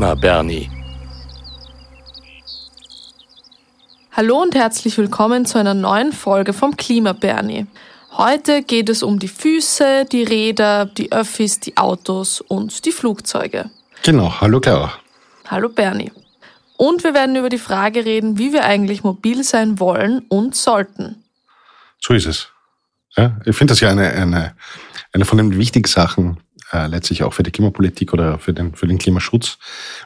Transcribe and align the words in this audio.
Klima 0.00 0.14
Bernie. 0.14 0.70
Hallo 4.12 4.40
und 4.40 4.54
herzlich 4.54 4.96
willkommen 4.96 5.44
zu 5.44 5.58
einer 5.58 5.74
neuen 5.74 6.14
Folge 6.14 6.54
vom 6.54 6.74
Klima 6.74 7.12
Bernie. 7.12 7.66
Heute 8.12 8.62
geht 8.62 8.88
es 8.88 9.02
um 9.02 9.18
die 9.18 9.28
Füße, 9.28 10.06
die 10.10 10.22
Räder, 10.22 10.86
die 10.86 11.12
Öffis, 11.12 11.60
die 11.60 11.76
Autos 11.76 12.40
und 12.40 12.86
die 12.86 12.92
Flugzeuge. 12.92 13.68
Genau, 14.02 14.40
hallo 14.40 14.58
Clara. 14.60 14.90
Hallo 15.48 15.68
Bernie. 15.68 16.10
Und 16.78 17.04
wir 17.04 17.12
werden 17.12 17.36
über 17.36 17.50
die 17.50 17.58
Frage 17.58 18.06
reden, 18.06 18.38
wie 18.38 18.54
wir 18.54 18.64
eigentlich 18.64 19.04
mobil 19.04 19.44
sein 19.44 19.80
wollen 19.80 20.20
und 20.30 20.56
sollten. 20.56 21.24
So 22.00 22.14
ist 22.14 22.24
es. 22.24 22.48
Ja, 23.18 23.38
ich 23.44 23.54
finde 23.54 23.72
das 23.72 23.80
ja 23.80 23.90
eine, 23.90 24.08
eine, 24.12 24.54
eine 25.12 25.26
von 25.26 25.36
den 25.36 25.58
wichtigen 25.58 25.86
Sachen, 25.86 26.38
äh, 26.72 26.86
letztlich 26.86 27.22
auch 27.22 27.34
für 27.34 27.42
die 27.42 27.50
Klimapolitik 27.50 28.12
oder 28.12 28.38
für 28.38 28.52
den, 28.52 28.74
für 28.74 28.86
den 28.86 28.98
Klimaschutz. 28.98 29.58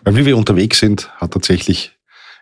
Weil 0.02 0.16
wie 0.16 0.26
wir 0.26 0.36
unterwegs 0.36 0.78
sind, 0.78 1.10
hat 1.20 1.32
tatsächlich 1.32 1.98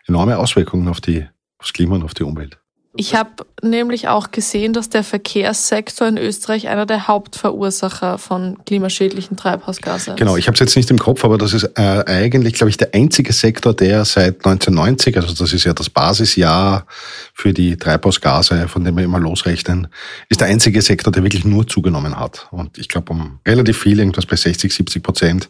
enorme 0.07 0.37
Auswirkungen 0.37 0.87
auf 0.87 1.01
die, 1.01 1.27
aufs 1.57 1.73
Klima 1.73 1.95
und 1.95 2.03
auf 2.03 2.13
die 2.13 2.23
Umwelt. 2.23 2.62
Ich 2.95 3.15
habe 3.15 3.31
nämlich 3.63 4.07
auch 4.07 4.29
gesehen, 4.29 4.71
dass 4.71 4.87
der 4.87 5.03
Verkehrssektor 5.03 6.07
in 6.07 6.19
Österreich 6.19 6.67
einer 6.67 6.85
der 6.85 7.07
Hauptverursacher 7.07 8.19
von 8.19 8.59
klimaschädlichen 8.65 9.35
Treibhausgasen 9.35 10.13
ist. 10.13 10.19
Genau, 10.19 10.37
ich 10.37 10.45
habe 10.45 10.53
es 10.53 10.59
jetzt 10.59 10.75
nicht 10.75 10.91
im 10.91 10.99
Kopf, 10.99 11.25
aber 11.25 11.39
das 11.39 11.53
ist 11.53 11.63
äh, 11.75 12.03
eigentlich, 12.05 12.53
glaube 12.53 12.69
ich, 12.69 12.77
der 12.77 12.93
einzige 12.93 13.33
Sektor, 13.33 13.73
der 13.73 14.05
seit 14.05 14.45
1990, 14.45 15.17
also 15.17 15.33
das 15.33 15.53
ist 15.53 15.63
ja 15.63 15.73
das 15.73 15.89
Basisjahr 15.89 16.85
für 17.33 17.51
die 17.51 17.77
Treibhausgase, 17.77 18.67
von 18.67 18.83
dem 18.83 18.95
wir 18.95 19.03
immer 19.03 19.19
losrechnen, 19.19 19.87
ist 20.29 20.41
der 20.41 20.49
einzige 20.49 20.83
Sektor, 20.83 21.11
der 21.11 21.23
wirklich 21.23 21.45
nur 21.45 21.65
zugenommen 21.65 22.19
hat. 22.19 22.47
Und 22.51 22.77
ich 22.77 22.89
glaube 22.89 23.11
um 23.11 23.39
relativ 23.47 23.79
viel, 23.79 23.97
irgendwas 23.97 24.27
bei 24.27 24.35
60, 24.35 24.71
70 24.71 25.01
Prozent. 25.01 25.49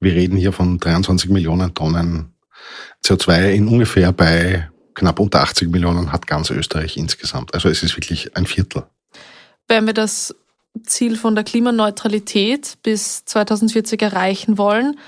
Wir 0.00 0.12
reden 0.12 0.36
hier 0.36 0.52
von 0.52 0.78
23 0.78 1.30
Millionen 1.30 1.72
Tonnen 1.72 2.34
CO2 3.02 3.52
in 3.52 3.68
ungefähr 3.68 4.12
bei 4.12 4.68
knapp 4.94 5.20
unter 5.20 5.42
80 5.42 5.70
Millionen 5.70 6.12
hat 6.12 6.26
ganz 6.26 6.50
Österreich 6.50 6.96
insgesamt. 6.96 7.54
Also 7.54 7.68
es 7.68 7.82
ist 7.82 7.96
wirklich 7.96 8.36
ein 8.36 8.46
Viertel. 8.46 8.84
Wenn 9.68 9.86
wir 9.86 9.94
das 9.94 10.34
Ziel 10.82 11.16
von 11.16 11.34
der 11.34 11.44
Klimaneutralität 11.44 12.78
bis 12.82 13.24
2040 13.24 14.02
erreichen 14.02 14.58
wollen, 14.58 14.98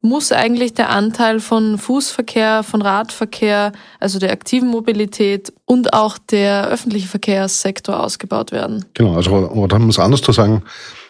muss 0.00 0.30
eigentlich 0.30 0.74
der 0.74 0.90
Anteil 0.90 1.40
von 1.40 1.76
Fußverkehr, 1.76 2.62
von 2.62 2.82
Radverkehr, 2.82 3.72
also 3.98 4.20
der 4.20 4.30
aktiven 4.30 4.68
Mobilität 4.68 5.52
und 5.64 5.92
auch 5.92 6.18
der 6.18 6.68
öffentliche 6.68 7.08
Verkehrssektor 7.08 7.98
ausgebaut 7.98 8.52
werden. 8.52 8.84
Genau, 8.94 9.16
also 9.16 9.32
oder 9.32 9.76
um 9.76 9.88
es 9.88 9.98
anders 9.98 10.22
zu 10.22 10.30
sagen, 10.30 10.62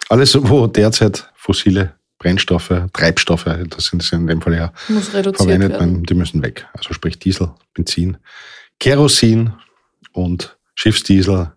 alles, 0.09 0.39
wo 0.41 0.67
derzeit 0.67 1.31
fossile 1.35 1.98
Brennstoffe, 2.19 2.73
Treibstoffe, 2.93 3.49
das 3.69 3.87
sind 3.87 4.03
sie 4.03 4.17
in 4.17 4.27
dem 4.27 4.41
Fall 4.41 4.55
ja 4.55 4.73
verwendet, 4.75 5.73
werden. 5.73 6.03
die 6.03 6.15
müssen 6.15 6.43
weg. 6.43 6.67
Also 6.73 6.93
sprich 6.93 7.19
Diesel, 7.19 7.51
Benzin, 7.75 8.17
Kerosin 8.81 9.53
und 10.13 10.57
Schiffsdiesel. 10.75 11.53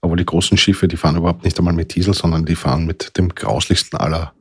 Aber 0.00 0.16
die 0.16 0.24
großen 0.24 0.56
Schiffe, 0.56 0.88
die 0.88 0.96
fahren 0.96 1.16
überhaupt 1.16 1.44
nicht 1.44 1.58
einmal 1.58 1.74
mit 1.74 1.94
Diesel, 1.94 2.14
sondern 2.14 2.46
die 2.46 2.56
fahren 2.56 2.86
mit 2.86 3.18
dem 3.18 3.28
grauslichsten 3.28 3.98
aller 3.98 4.32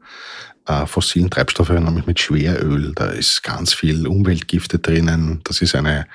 äh, 0.66 0.86
fossilen 0.86 1.30
Treibstoffe, 1.30 1.70
nämlich 1.70 2.06
mit 2.06 2.20
Schweröl. 2.20 2.94
Da 2.96 3.08
ist 3.08 3.44
ganz 3.44 3.74
viel 3.74 4.08
Umweltgifte 4.08 4.80
drinnen. 4.80 5.42
Das 5.44 5.62
ist 5.62 5.76
eine 5.76 6.08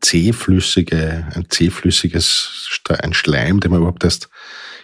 zähflüssige, 0.00 1.28
ein 1.34 1.46
zähflüssiges, 1.48 2.68
ein 2.88 3.12
Schleim, 3.12 3.60
den 3.60 3.70
man 3.70 3.80
überhaupt 3.80 4.02
erst 4.02 4.28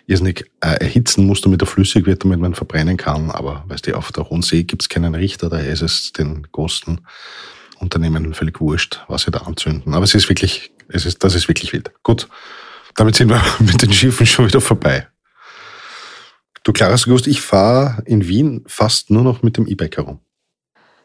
irrsinnig 0.06 0.50
äh, 0.60 0.76
erhitzen 0.80 1.26
muss, 1.26 1.40
damit 1.40 1.62
er 1.62 1.66
flüssig 1.66 2.06
wird, 2.06 2.24
damit 2.24 2.40
man 2.40 2.54
verbrennen 2.54 2.96
kann. 2.96 3.30
Aber 3.30 3.64
weißt 3.68 3.86
du, 3.86 3.96
auf 3.96 4.12
der 4.12 4.28
Hohen 4.30 4.42
See 4.42 4.62
gibt 4.62 4.82
es 4.82 4.88
keinen 4.88 5.14
Richter, 5.14 5.48
daher 5.48 5.72
ist 5.72 5.82
es 5.82 6.12
den 6.12 6.46
großen 6.52 7.00
Unternehmen 7.78 8.32
völlig 8.34 8.60
wurscht, 8.60 9.04
was 9.08 9.22
sie 9.22 9.30
da 9.30 9.40
anzünden. 9.40 9.94
Aber 9.94 10.04
es 10.04 10.14
ist 10.14 10.28
wirklich, 10.28 10.72
es 10.88 11.06
ist, 11.06 11.22
das 11.24 11.34
ist 11.34 11.48
wirklich 11.48 11.72
wild. 11.72 11.90
Gut, 12.02 12.28
damit 12.94 13.16
sind 13.16 13.28
wir 13.28 13.42
mit 13.58 13.82
den 13.82 13.92
Schiffen 13.92 14.26
schon 14.26 14.46
wieder 14.46 14.60
vorbei. 14.60 15.08
Du, 16.62 16.72
Clara, 16.72 16.92
hast 16.92 17.06
du 17.06 17.10
gewusst, 17.10 17.28
ich 17.28 17.40
fahre 17.40 18.02
in 18.06 18.26
Wien 18.26 18.64
fast 18.66 19.10
nur 19.10 19.22
noch 19.22 19.42
mit 19.42 19.56
dem 19.56 19.66
E-Bike 19.66 19.98
herum. 19.98 20.20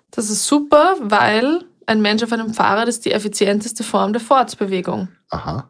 Das 0.09 0.29
ist 0.29 0.45
super, 0.45 0.95
weil 1.01 1.63
ein 1.85 2.01
Mensch 2.01 2.23
auf 2.23 2.31
einem 2.31 2.53
Fahrrad 2.53 2.87
ist 2.87 3.05
die 3.05 3.11
effizienteste 3.11 3.83
Form 3.83 4.13
der 4.13 4.21
Fortbewegung. 4.21 5.09
Aha. 5.29 5.69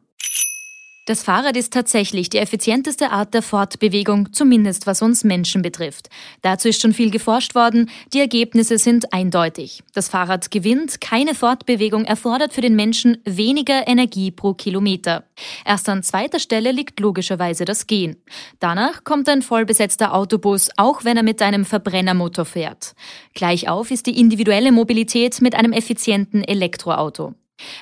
Das 1.05 1.23
Fahrrad 1.23 1.57
ist 1.57 1.73
tatsächlich 1.73 2.29
die 2.29 2.37
effizienteste 2.37 3.09
Art 3.09 3.33
der 3.33 3.41
Fortbewegung, 3.41 4.33
zumindest 4.33 4.85
was 4.85 5.01
uns 5.01 5.23
Menschen 5.23 5.63
betrifft. 5.63 6.09
Dazu 6.43 6.67
ist 6.67 6.79
schon 6.79 6.93
viel 6.93 7.09
geforscht 7.09 7.55
worden, 7.55 7.89
die 8.13 8.19
Ergebnisse 8.19 8.77
sind 8.77 9.11
eindeutig. 9.11 9.81
Das 9.95 10.09
Fahrrad 10.09 10.51
gewinnt, 10.51 11.01
keine 11.01 11.33
Fortbewegung 11.33 12.05
erfordert 12.05 12.53
für 12.53 12.61
den 12.61 12.75
Menschen 12.75 13.17
weniger 13.25 13.87
Energie 13.87 14.29
pro 14.29 14.53
Kilometer. 14.53 15.23
Erst 15.65 15.89
an 15.89 16.03
zweiter 16.03 16.37
Stelle 16.37 16.71
liegt 16.71 16.99
logischerweise 16.99 17.65
das 17.65 17.87
Gehen. 17.87 18.17
Danach 18.59 19.03
kommt 19.03 19.27
ein 19.27 19.41
vollbesetzter 19.41 20.13
Autobus, 20.13 20.69
auch 20.77 21.03
wenn 21.03 21.17
er 21.17 21.23
mit 21.23 21.41
einem 21.41 21.65
Verbrennermotor 21.65 22.45
fährt. 22.45 22.93
Gleich 23.33 23.67
auf 23.67 23.89
ist 23.89 24.05
die 24.05 24.19
individuelle 24.19 24.71
Mobilität 24.71 25.41
mit 25.41 25.55
einem 25.55 25.73
effizienten 25.73 26.43
Elektroauto. 26.43 27.33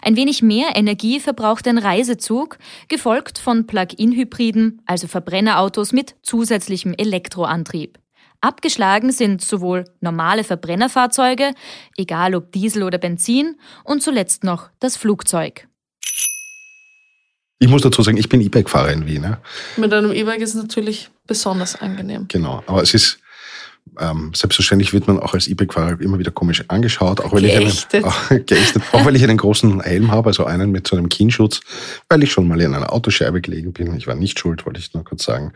Ein 0.01 0.15
wenig 0.15 0.41
mehr 0.41 0.75
Energie 0.75 1.19
verbraucht 1.19 1.67
ein 1.67 1.77
Reisezug, 1.77 2.57
gefolgt 2.87 3.37
von 3.37 3.67
Plug-in-Hybriden, 3.67 4.81
also 4.85 5.07
Verbrennerautos 5.07 5.93
mit 5.93 6.15
zusätzlichem 6.23 6.93
Elektroantrieb. 6.97 7.99
Abgeschlagen 8.41 9.11
sind 9.11 9.41
sowohl 9.41 9.85
normale 9.99 10.43
Verbrennerfahrzeuge, 10.43 11.53
egal 11.97 12.35
ob 12.35 12.51
Diesel 12.51 12.83
oder 12.83 12.97
Benzin, 12.97 13.57
und 13.83 14.01
zuletzt 14.01 14.43
noch 14.43 14.69
das 14.79 14.95
Flugzeug. 14.95 15.67
Ich 17.61 17.67
muss 17.67 17.81
dazu 17.81 18.01
sagen, 18.01 18.15
ich 18.15 18.29
bin 18.29 18.39
E-Bike-Fahrer 18.39 18.93
in 18.93 19.05
Wien. 19.05 19.23
Ja. 19.23 19.41
Mit 19.75 19.93
einem 19.93 20.13
E-Bike 20.13 20.39
ist 20.39 20.55
es 20.55 20.61
natürlich 20.61 21.09
besonders 21.27 21.81
angenehm. 21.81 22.25
Genau. 22.29 22.63
Aber 22.67 22.81
es 22.81 22.93
ist, 22.93 23.19
ähm, 23.99 24.31
selbstverständlich 24.35 24.93
wird 24.93 25.07
man 25.07 25.19
auch 25.19 25.33
als 25.33 25.47
E-Bike-Fahrer 25.47 26.01
immer 26.01 26.19
wieder 26.19 26.31
komisch 26.31 26.63
angeschaut, 26.67 27.21
auch 27.21 27.31
weil, 27.31 27.41
Geächtet. 27.41 27.87
ich 27.93 27.95
einen, 27.95 28.05
auch, 28.05 28.29
geächtet, 28.29 28.83
auch 28.91 29.05
weil 29.05 29.15
ich 29.15 29.23
einen 29.23 29.37
großen 29.37 29.81
Helm 29.81 30.11
habe, 30.11 30.29
also 30.29 30.45
einen 30.45 30.71
mit 30.71 30.87
so 30.87 30.95
einem 30.95 31.09
Kinnschutz, 31.09 31.61
weil 32.07 32.23
ich 32.23 32.31
schon 32.31 32.47
mal 32.47 32.59
in 32.61 32.73
einer 32.73 32.91
Autoscheibe 32.93 33.41
gelegen 33.41 33.73
bin. 33.73 33.95
Ich 33.95 34.07
war 34.07 34.15
nicht 34.15 34.39
schuld, 34.39 34.65
wollte 34.65 34.79
ich 34.79 34.93
nur 34.93 35.03
kurz 35.03 35.23
sagen. 35.23 35.53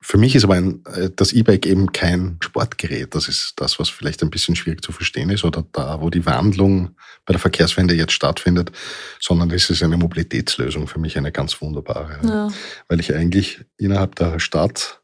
Für 0.00 0.18
mich 0.18 0.36
ist 0.36 0.44
aber 0.44 0.54
ein, 0.54 0.84
äh, 0.94 1.10
das 1.14 1.32
E-Bike 1.32 1.66
eben 1.66 1.92
kein 1.92 2.36
Sportgerät. 2.40 3.14
Das 3.14 3.28
ist 3.28 3.54
das, 3.56 3.78
was 3.80 3.88
vielleicht 3.88 4.22
ein 4.22 4.30
bisschen 4.30 4.54
schwierig 4.54 4.84
zu 4.84 4.92
verstehen 4.92 5.30
ist 5.30 5.44
oder 5.44 5.64
da, 5.72 6.00
wo 6.00 6.10
die 6.10 6.26
Wandlung 6.26 6.90
bei 7.24 7.32
der 7.32 7.40
Verkehrswende 7.40 7.94
jetzt 7.94 8.12
stattfindet, 8.12 8.70
sondern 9.20 9.50
es 9.50 9.68
ist 9.68 9.82
eine 9.82 9.96
Mobilitätslösung 9.96 10.86
für 10.86 11.00
mich 11.00 11.18
eine 11.18 11.32
ganz 11.32 11.60
wunderbare. 11.60 12.20
Ja. 12.22 12.48
Weil 12.88 13.00
ich 13.00 13.14
eigentlich 13.14 13.64
innerhalb 13.78 14.14
der 14.14 14.38
Stadt 14.38 15.00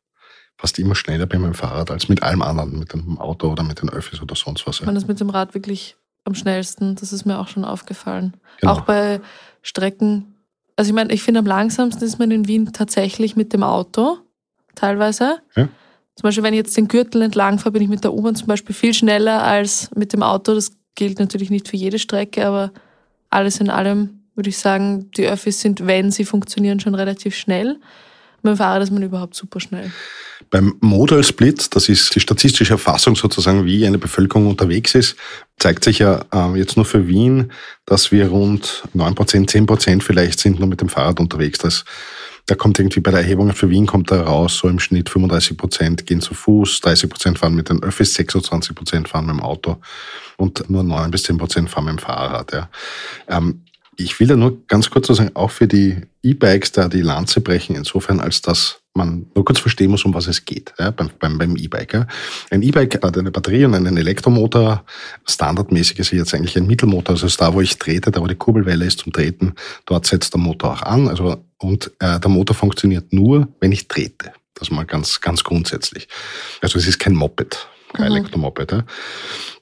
fast 0.62 0.78
immer 0.78 0.94
schneller 0.94 1.26
bin 1.26 1.40
mit 1.40 1.50
dem 1.50 1.54
Fahrrad 1.54 1.90
als 1.90 2.08
mit 2.08 2.22
allem 2.22 2.40
anderen, 2.40 2.78
mit 2.78 2.92
dem 2.92 3.18
Auto 3.18 3.50
oder 3.50 3.64
mit 3.64 3.82
den 3.82 3.90
Öffis 3.90 4.22
oder 4.22 4.36
sonst 4.36 4.64
was. 4.64 4.80
Man 4.82 4.94
ist 4.94 5.08
mit 5.08 5.18
dem 5.18 5.28
Rad 5.28 5.54
wirklich 5.54 5.96
am 6.24 6.36
schnellsten. 6.36 6.94
Das 6.94 7.12
ist 7.12 7.24
mir 7.24 7.40
auch 7.40 7.48
schon 7.48 7.64
aufgefallen. 7.64 8.34
Genau. 8.60 8.72
Auch 8.72 8.82
bei 8.82 9.20
Strecken. 9.62 10.36
Also 10.76 10.90
ich 10.90 10.94
meine, 10.94 11.12
ich 11.12 11.20
finde 11.20 11.40
am 11.40 11.46
langsamsten 11.46 12.06
ist 12.06 12.20
man 12.20 12.30
in 12.30 12.46
Wien 12.46 12.72
tatsächlich 12.72 13.34
mit 13.34 13.52
dem 13.52 13.64
Auto, 13.64 14.18
teilweise. 14.76 15.38
Ja. 15.56 15.68
Zum 16.14 16.22
Beispiel, 16.22 16.44
wenn 16.44 16.54
ich 16.54 16.58
jetzt 16.58 16.76
den 16.76 16.86
Gürtel 16.86 17.22
entlang 17.22 17.58
fahre, 17.58 17.72
bin 17.72 17.82
ich 17.82 17.88
mit 17.88 18.04
der 18.04 18.14
U-Bahn 18.14 18.36
zum 18.36 18.46
Beispiel 18.46 18.72
viel 18.72 18.94
schneller 18.94 19.42
als 19.42 19.90
mit 19.96 20.12
dem 20.12 20.22
Auto. 20.22 20.54
Das 20.54 20.70
gilt 20.94 21.18
natürlich 21.18 21.50
nicht 21.50 21.66
für 21.66 21.76
jede 21.76 21.98
Strecke, 21.98 22.46
aber 22.46 22.70
alles 23.30 23.58
in 23.58 23.68
allem 23.68 24.20
würde 24.36 24.50
ich 24.50 24.58
sagen, 24.58 25.10
die 25.16 25.26
Öffis 25.26 25.60
sind, 25.60 25.88
wenn 25.88 26.12
sie 26.12 26.24
funktionieren, 26.24 26.78
schon 26.78 26.94
relativ 26.94 27.34
schnell. 27.34 27.80
Dem 28.44 28.56
Fahrrad 28.56 28.82
ist 28.82 28.90
man 28.90 29.02
überhaupt 29.02 29.34
super 29.34 29.60
schnell. 29.60 29.92
Beim 30.50 30.74
Modal 30.80 31.22
Split, 31.22 31.74
das 31.74 31.88
ist 31.88 32.14
die 32.14 32.20
statistische 32.20 32.74
Erfassung 32.74 33.14
sozusagen, 33.14 33.64
wie 33.64 33.86
eine 33.86 33.98
Bevölkerung 33.98 34.48
unterwegs 34.48 34.94
ist, 34.94 35.16
zeigt 35.58 35.84
sich 35.84 36.00
ja 36.00 36.24
äh, 36.32 36.58
jetzt 36.58 36.76
nur 36.76 36.84
für 36.84 37.06
Wien, 37.06 37.52
dass 37.86 38.10
wir 38.10 38.28
rund 38.28 38.82
9%, 38.94 39.48
10% 39.48 40.02
vielleicht 40.02 40.40
sind 40.40 40.58
nur 40.58 40.68
mit 40.68 40.80
dem 40.80 40.88
Fahrrad 40.88 41.20
unterwegs. 41.20 41.60
Das, 41.60 41.84
da 42.46 42.56
kommt 42.56 42.78
irgendwie 42.78 43.00
bei 43.00 43.12
der 43.12 43.20
Erhebung 43.20 43.52
für 43.52 43.70
Wien 43.70 43.86
kommt 43.86 44.10
da 44.10 44.22
raus, 44.22 44.58
so 44.58 44.68
im 44.68 44.80
Schnitt 44.80 45.08
35% 45.08 46.04
gehen 46.04 46.20
zu 46.20 46.34
Fuß, 46.34 46.80
30% 46.82 47.38
fahren 47.38 47.54
mit 47.54 47.68
den 47.68 47.82
Öffis, 47.82 48.16
26% 48.16 49.06
fahren 49.06 49.26
mit 49.26 49.36
dem 49.36 49.42
Auto 49.42 49.76
und 50.36 50.68
nur 50.68 50.82
9 50.82 51.10
bis 51.12 51.24
10% 51.24 51.68
fahren 51.68 51.84
mit 51.84 51.94
dem 51.94 51.98
Fahrrad. 51.98 52.52
Ja. 52.52 52.68
Ähm, 53.28 53.62
ich 53.96 54.18
will 54.18 54.26
da 54.26 54.36
nur 54.36 54.66
ganz 54.66 54.90
kurz 54.90 55.06
so 55.06 55.14
sagen, 55.14 55.30
auch 55.34 55.50
für 55.50 55.68
die 55.68 55.96
E-Bikes 56.22 56.72
da 56.72 56.88
die 56.88 57.02
Lanze 57.02 57.40
brechen, 57.40 57.76
insofern 57.76 58.20
als 58.20 58.42
dass 58.42 58.80
man 58.94 59.26
nur 59.34 59.44
kurz 59.44 59.58
verstehen 59.58 59.90
muss, 59.90 60.04
um 60.04 60.12
was 60.12 60.26
es 60.26 60.44
geht 60.44 60.74
ja, 60.78 60.90
beim, 60.90 61.10
beim, 61.18 61.38
beim 61.38 61.56
E-Bike. 61.56 61.94
Ja. 61.94 62.06
Ein 62.50 62.62
E-Bike 62.62 63.02
hat 63.02 63.16
eine 63.16 63.30
Batterie 63.30 63.64
und 63.64 63.74
einen 63.74 63.96
Elektromotor. 63.96 64.84
Standardmäßig 65.26 65.98
ist 65.98 66.10
jetzt 66.12 66.34
eigentlich 66.34 66.56
ein 66.56 66.66
Mittelmotor, 66.66 67.14
also 67.14 67.28
da, 67.38 67.54
wo 67.54 67.60
ich 67.60 67.78
trete, 67.78 68.10
da 68.10 68.20
wo 68.20 68.26
die 68.26 68.34
Kurbelwelle 68.34 68.84
ist 68.84 69.00
zum 69.00 69.12
Treten, 69.12 69.54
dort 69.86 70.06
setzt 70.06 70.34
der 70.34 70.40
Motor 70.40 70.72
auch 70.72 70.82
an. 70.82 71.08
Also, 71.08 71.42
und 71.58 71.90
äh, 72.00 72.20
der 72.20 72.30
Motor 72.30 72.54
funktioniert 72.54 73.12
nur, 73.12 73.48
wenn 73.60 73.72
ich 73.72 73.88
trete. 73.88 74.32
Das 74.54 74.70
mal 74.70 74.84
ganz, 74.84 75.20
ganz 75.20 75.42
grundsätzlich. 75.42 76.06
Also 76.60 76.78
es 76.78 76.86
ist 76.86 76.98
kein 76.98 77.14
Moped. 77.14 77.66
Kein 77.92 78.10
mhm. 78.10 78.16
Elektromoped. 78.16 78.72
Ja. 78.72 78.84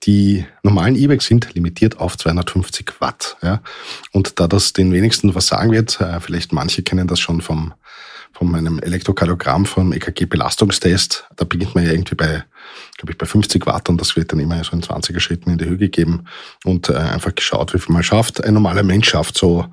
Die 0.04 0.44
normalen 0.62 0.96
E-Bikes 0.96 1.26
sind 1.26 1.54
limitiert 1.54 1.98
auf 1.98 2.16
250 2.16 3.00
Watt. 3.00 3.36
Ja. 3.42 3.60
Und 4.12 4.38
da 4.40 4.46
das 4.46 4.72
den 4.72 4.92
wenigsten 4.92 5.34
was 5.34 5.48
sagen 5.48 5.72
wird, 5.72 6.00
äh, 6.00 6.20
vielleicht 6.20 6.52
manche 6.52 6.82
kennen 6.82 7.06
das 7.06 7.20
schon 7.20 7.40
vom 7.40 7.74
von 8.32 8.50
meinem 8.50 8.78
Elektrokardiogramm 8.78 9.66
vom 9.66 9.92
EKG-Belastungstest. 9.92 11.26
Da 11.36 11.44
beginnt 11.44 11.74
man 11.74 11.84
ja 11.84 11.90
irgendwie 11.90 12.14
bei, 12.14 12.44
glaube 12.96 13.12
ich, 13.12 13.18
bei 13.18 13.26
50 13.26 13.66
Watt 13.66 13.90
und 13.90 14.00
das 14.00 14.16
wird 14.16 14.32
dann 14.32 14.40
immer 14.40 14.64
so 14.64 14.72
in 14.72 14.82
20er 14.82 15.20
Schritten 15.20 15.50
in 15.50 15.58
die 15.58 15.66
Höhe 15.66 15.76
gegeben 15.76 16.24
und 16.64 16.88
äh, 16.88 16.94
einfach 16.94 17.34
geschaut, 17.34 17.74
wie 17.74 17.78
viel 17.78 17.92
man 17.92 18.02
schafft. 18.02 18.42
Ein 18.42 18.54
normaler 18.54 18.82
Mensch 18.82 19.10
schafft 19.10 19.36
so 19.36 19.66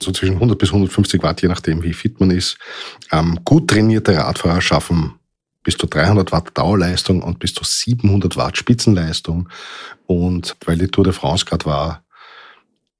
so 0.00 0.12
zwischen 0.12 0.34
100 0.34 0.58
bis 0.58 0.70
150 0.70 1.22
Watt, 1.22 1.42
je 1.42 1.48
nachdem, 1.48 1.82
wie 1.82 1.92
fit 1.92 2.18
man 2.18 2.30
ist. 2.30 2.56
Ähm, 3.12 3.38
gut 3.44 3.68
trainierte 3.68 4.16
Radfahrer 4.16 4.60
schaffen 4.60 5.14
bis 5.62 5.76
zu 5.76 5.86
300 5.86 6.32
Watt 6.32 6.50
Dauerleistung 6.54 7.22
und 7.22 7.38
bis 7.38 7.54
zu 7.54 7.64
700 7.64 8.36
Watt 8.36 8.56
Spitzenleistung. 8.56 9.48
Und 10.06 10.56
weil 10.64 10.78
die 10.78 10.88
Tour 10.88 11.04
de 11.04 11.12
France 11.12 11.44
gerade 11.44 11.66
war, 11.66 12.04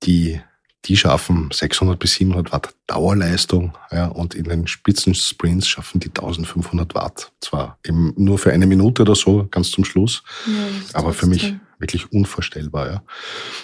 die, 0.05 0.41
die 0.85 0.97
schaffen 0.97 1.51
600 1.53 1.99
bis 1.99 2.15
700 2.15 2.53
Watt 2.53 2.75
Dauerleistung, 2.87 3.77
ja, 3.91 4.07
und 4.07 4.35
in 4.35 4.45
den 4.45 4.67
Spitzensprints 4.67 5.69
schaffen 5.69 6.01
die 6.01 6.09
1500 6.09 6.95
Watt. 6.95 7.33
Zwar 7.41 7.79
eben 7.87 8.13
nur 8.17 8.39
für 8.39 8.53
eine 8.53 8.67
Minute 8.67 9.03
oder 9.03 9.15
so, 9.15 9.47
ganz 9.51 9.71
zum 9.71 9.85
Schluss, 9.85 10.23
ja, 10.47 10.99
aber 10.99 11.13
für 11.13 11.27
mich 11.27 11.55
wirklich 11.79 12.13
unvorstellbar, 12.13 12.91
ja. 12.91 13.03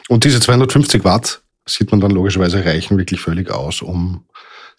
Und 0.08 0.24
diese 0.24 0.40
250 0.40 1.04
Watt 1.04 1.42
sieht 1.66 1.90
man 1.90 2.00
dann 2.00 2.10
logischerweise 2.10 2.64
reichen 2.64 2.98
wirklich 2.98 3.20
völlig 3.20 3.50
aus, 3.50 3.82
um 3.82 4.24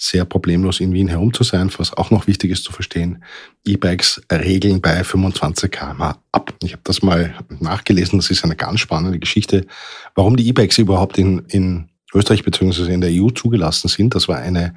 sehr 0.01 0.23
problemlos 0.23 0.79
in 0.79 0.93
Wien 0.93 1.09
herum 1.09 1.33
zu 1.33 1.43
sein. 1.43 1.69
Was 1.77 1.93
auch 1.93 2.09
noch 2.09 2.25
wichtig 2.25 2.51
ist 2.51 2.63
zu 2.63 2.71
verstehen, 2.71 3.21
E-Bikes 3.65 4.21
regeln 4.31 4.81
bei 4.81 5.03
25 5.03 5.69
km 5.69 6.13
ab. 6.31 6.53
Ich 6.63 6.71
habe 6.71 6.81
das 6.85 7.01
mal 7.01 7.35
nachgelesen, 7.59 8.17
das 8.17 8.31
ist 8.31 8.43
eine 8.43 8.55
ganz 8.55 8.79
spannende 8.79 9.19
Geschichte, 9.19 9.67
warum 10.15 10.37
die 10.37 10.47
E-Bikes 10.47 10.77
überhaupt 10.77 11.17
in, 11.17 11.39
in 11.49 11.89
Österreich 12.13 12.43
bzw. 12.43 12.93
in 12.93 13.01
der 13.01 13.11
EU 13.11 13.29
zugelassen 13.29 13.89
sind. 13.89 14.15
Das 14.15 14.29
war 14.29 14.37
eine 14.37 14.73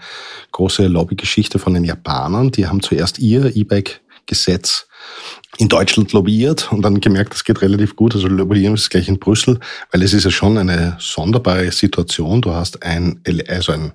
große 0.50 0.88
Lobbygeschichte 0.88 1.60
von 1.60 1.72
den 1.74 1.84
Japanern. 1.84 2.50
Die 2.50 2.66
haben 2.66 2.82
zuerst 2.82 3.20
ihr 3.20 3.54
E-Bike-Gesetz 3.56 4.88
in 5.58 5.68
Deutschland 5.68 6.12
lobbyiert 6.12 6.72
und 6.72 6.82
dann 6.82 7.00
gemerkt, 7.00 7.34
das 7.34 7.44
geht 7.44 7.62
relativ 7.62 7.94
gut. 7.94 8.14
Also 8.14 8.26
lobbyieren 8.26 8.74
ist 8.74 8.90
gleich 8.90 9.08
in 9.08 9.20
Brüssel, 9.20 9.60
weil 9.92 10.02
es 10.02 10.14
ist 10.14 10.24
ja 10.24 10.30
schon 10.30 10.58
eine 10.58 10.96
sonderbare 10.98 11.70
Situation. 11.70 12.42
Du 12.42 12.52
hast 12.52 12.82
ein, 12.82 13.20
also 13.48 13.72
ein, 13.72 13.92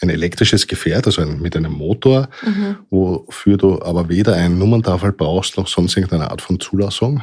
ein 0.00 0.10
elektrisches 0.10 0.66
Gefährt, 0.66 1.06
also 1.06 1.22
ein, 1.22 1.40
mit 1.40 1.56
einem 1.56 1.72
Motor, 1.72 2.28
mhm. 2.42 2.76
wofür 2.90 3.56
du 3.56 3.82
aber 3.82 4.08
weder 4.08 4.34
einen 4.34 4.58
Nummerntafel 4.58 5.12
brauchst 5.12 5.56
noch 5.56 5.68
sonst 5.68 5.96
irgendeine 5.96 6.30
Art 6.30 6.42
von 6.42 6.60
Zulassung. 6.60 7.22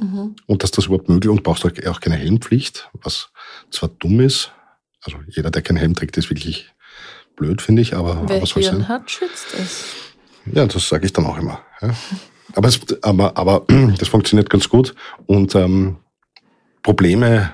Mhm. 0.00 0.34
Und 0.46 0.62
dass 0.62 0.70
das 0.70 0.86
überhaupt 0.86 1.08
möglich 1.08 1.30
ist 1.30 1.36
und 1.36 1.42
brauchst 1.42 1.64
auch 1.64 2.00
keine 2.00 2.16
Helmpflicht, 2.16 2.90
was 3.02 3.28
zwar 3.70 3.90
dumm 3.98 4.20
ist. 4.20 4.52
Also 5.02 5.18
jeder, 5.28 5.50
der 5.50 5.62
keinen 5.62 5.76
Helm 5.76 5.94
trägt, 5.94 6.16
ist 6.16 6.30
wirklich 6.30 6.72
blöd, 7.36 7.60
finde 7.60 7.82
ich, 7.82 7.94
aber 7.94 8.22
Wer 8.26 8.42
was 8.42 8.50
soll's 8.50 8.70
denn? 8.70 8.88
hat, 8.88 9.10
schützt 9.10 9.54
es. 9.54 9.84
Ja, 10.52 10.66
das 10.66 10.88
sage 10.88 11.06
ich 11.06 11.12
dann 11.12 11.26
auch 11.26 11.38
immer. 11.38 11.60
Ja. 11.80 11.94
Aber, 12.54 12.68
es, 12.68 12.80
aber, 13.02 13.36
aber 13.36 13.64
das 13.98 14.08
funktioniert 14.08 14.50
ganz 14.50 14.68
gut. 14.68 14.94
Und 15.26 15.54
ähm, 15.54 15.98
Probleme, 16.82 17.52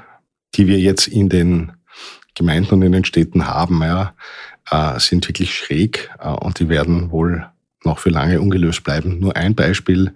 die 0.55 0.67
wir 0.67 0.79
jetzt 0.79 1.07
in 1.09 1.29
den 1.29 1.73
Gemeinden 2.35 2.75
und 2.75 2.83
in 2.83 2.93
den 2.93 3.05
Städten 3.05 3.47
haben, 3.47 3.83
ja, 3.83 4.15
äh, 4.71 4.99
sind 4.99 5.27
wirklich 5.29 5.55
schräg 5.55 6.11
äh, 6.19 6.29
und 6.29 6.59
die 6.59 6.69
werden 6.69 7.11
wohl 7.11 7.47
noch 7.85 7.99
für 7.99 8.11
lange 8.11 8.41
ungelöst 8.41 8.85
bleiben. 8.85 9.19
Nur 9.19 9.37
ein 9.37 9.55
Beispiel 9.55 10.13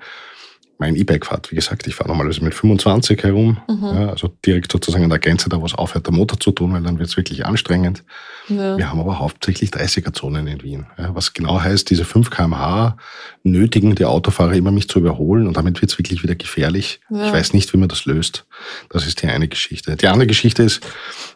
mein 0.78 0.96
E-Bike 0.96 1.26
fahrt. 1.26 1.50
Wie 1.50 1.54
gesagt, 1.54 1.86
ich 1.86 1.94
fahre 1.94 2.08
normalerweise 2.08 2.42
mit 2.42 2.54
25 2.54 3.22
herum, 3.22 3.58
mhm. 3.68 3.84
ja, 3.84 4.08
also 4.08 4.28
direkt 4.44 4.72
sozusagen 4.72 5.04
an 5.04 5.10
der 5.10 5.18
Grenze, 5.18 5.48
da 5.48 5.60
wo 5.60 5.66
es 5.66 5.74
aufhört, 5.74 6.06
der 6.06 6.12
Motor 6.12 6.40
zu 6.40 6.50
tun, 6.50 6.72
weil 6.72 6.82
dann 6.82 6.98
wird 6.98 7.08
es 7.08 7.16
wirklich 7.16 7.46
anstrengend. 7.46 8.02
Ja. 8.48 8.76
Wir 8.76 8.90
haben 8.90 9.00
aber 9.00 9.18
hauptsächlich 9.18 9.70
30er-Zonen 9.70 10.46
in 10.46 10.62
Wien, 10.62 10.86
ja, 10.98 11.14
was 11.14 11.32
genau 11.32 11.60
heißt, 11.60 11.88
diese 11.90 12.04
5 12.04 12.30
kmh 12.30 12.96
nötigen 13.42 13.94
die 13.94 14.04
Autofahrer 14.04 14.54
immer 14.54 14.72
mich 14.72 14.88
zu 14.88 14.98
überholen 14.98 15.46
und 15.46 15.56
damit 15.56 15.80
wird 15.80 15.92
es 15.92 15.98
wirklich 15.98 16.22
wieder 16.22 16.34
gefährlich. 16.34 17.00
Ich 17.10 17.32
weiß 17.32 17.52
nicht, 17.52 17.72
wie 17.72 17.78
man 17.78 17.88
das 17.88 18.04
löst. 18.04 18.46
Das 18.90 19.06
ist 19.06 19.22
die 19.22 19.28
eine 19.28 19.48
Geschichte. 19.48 19.96
Die 19.96 20.08
andere 20.08 20.26
Geschichte 20.26 20.62
ist, 20.62 20.82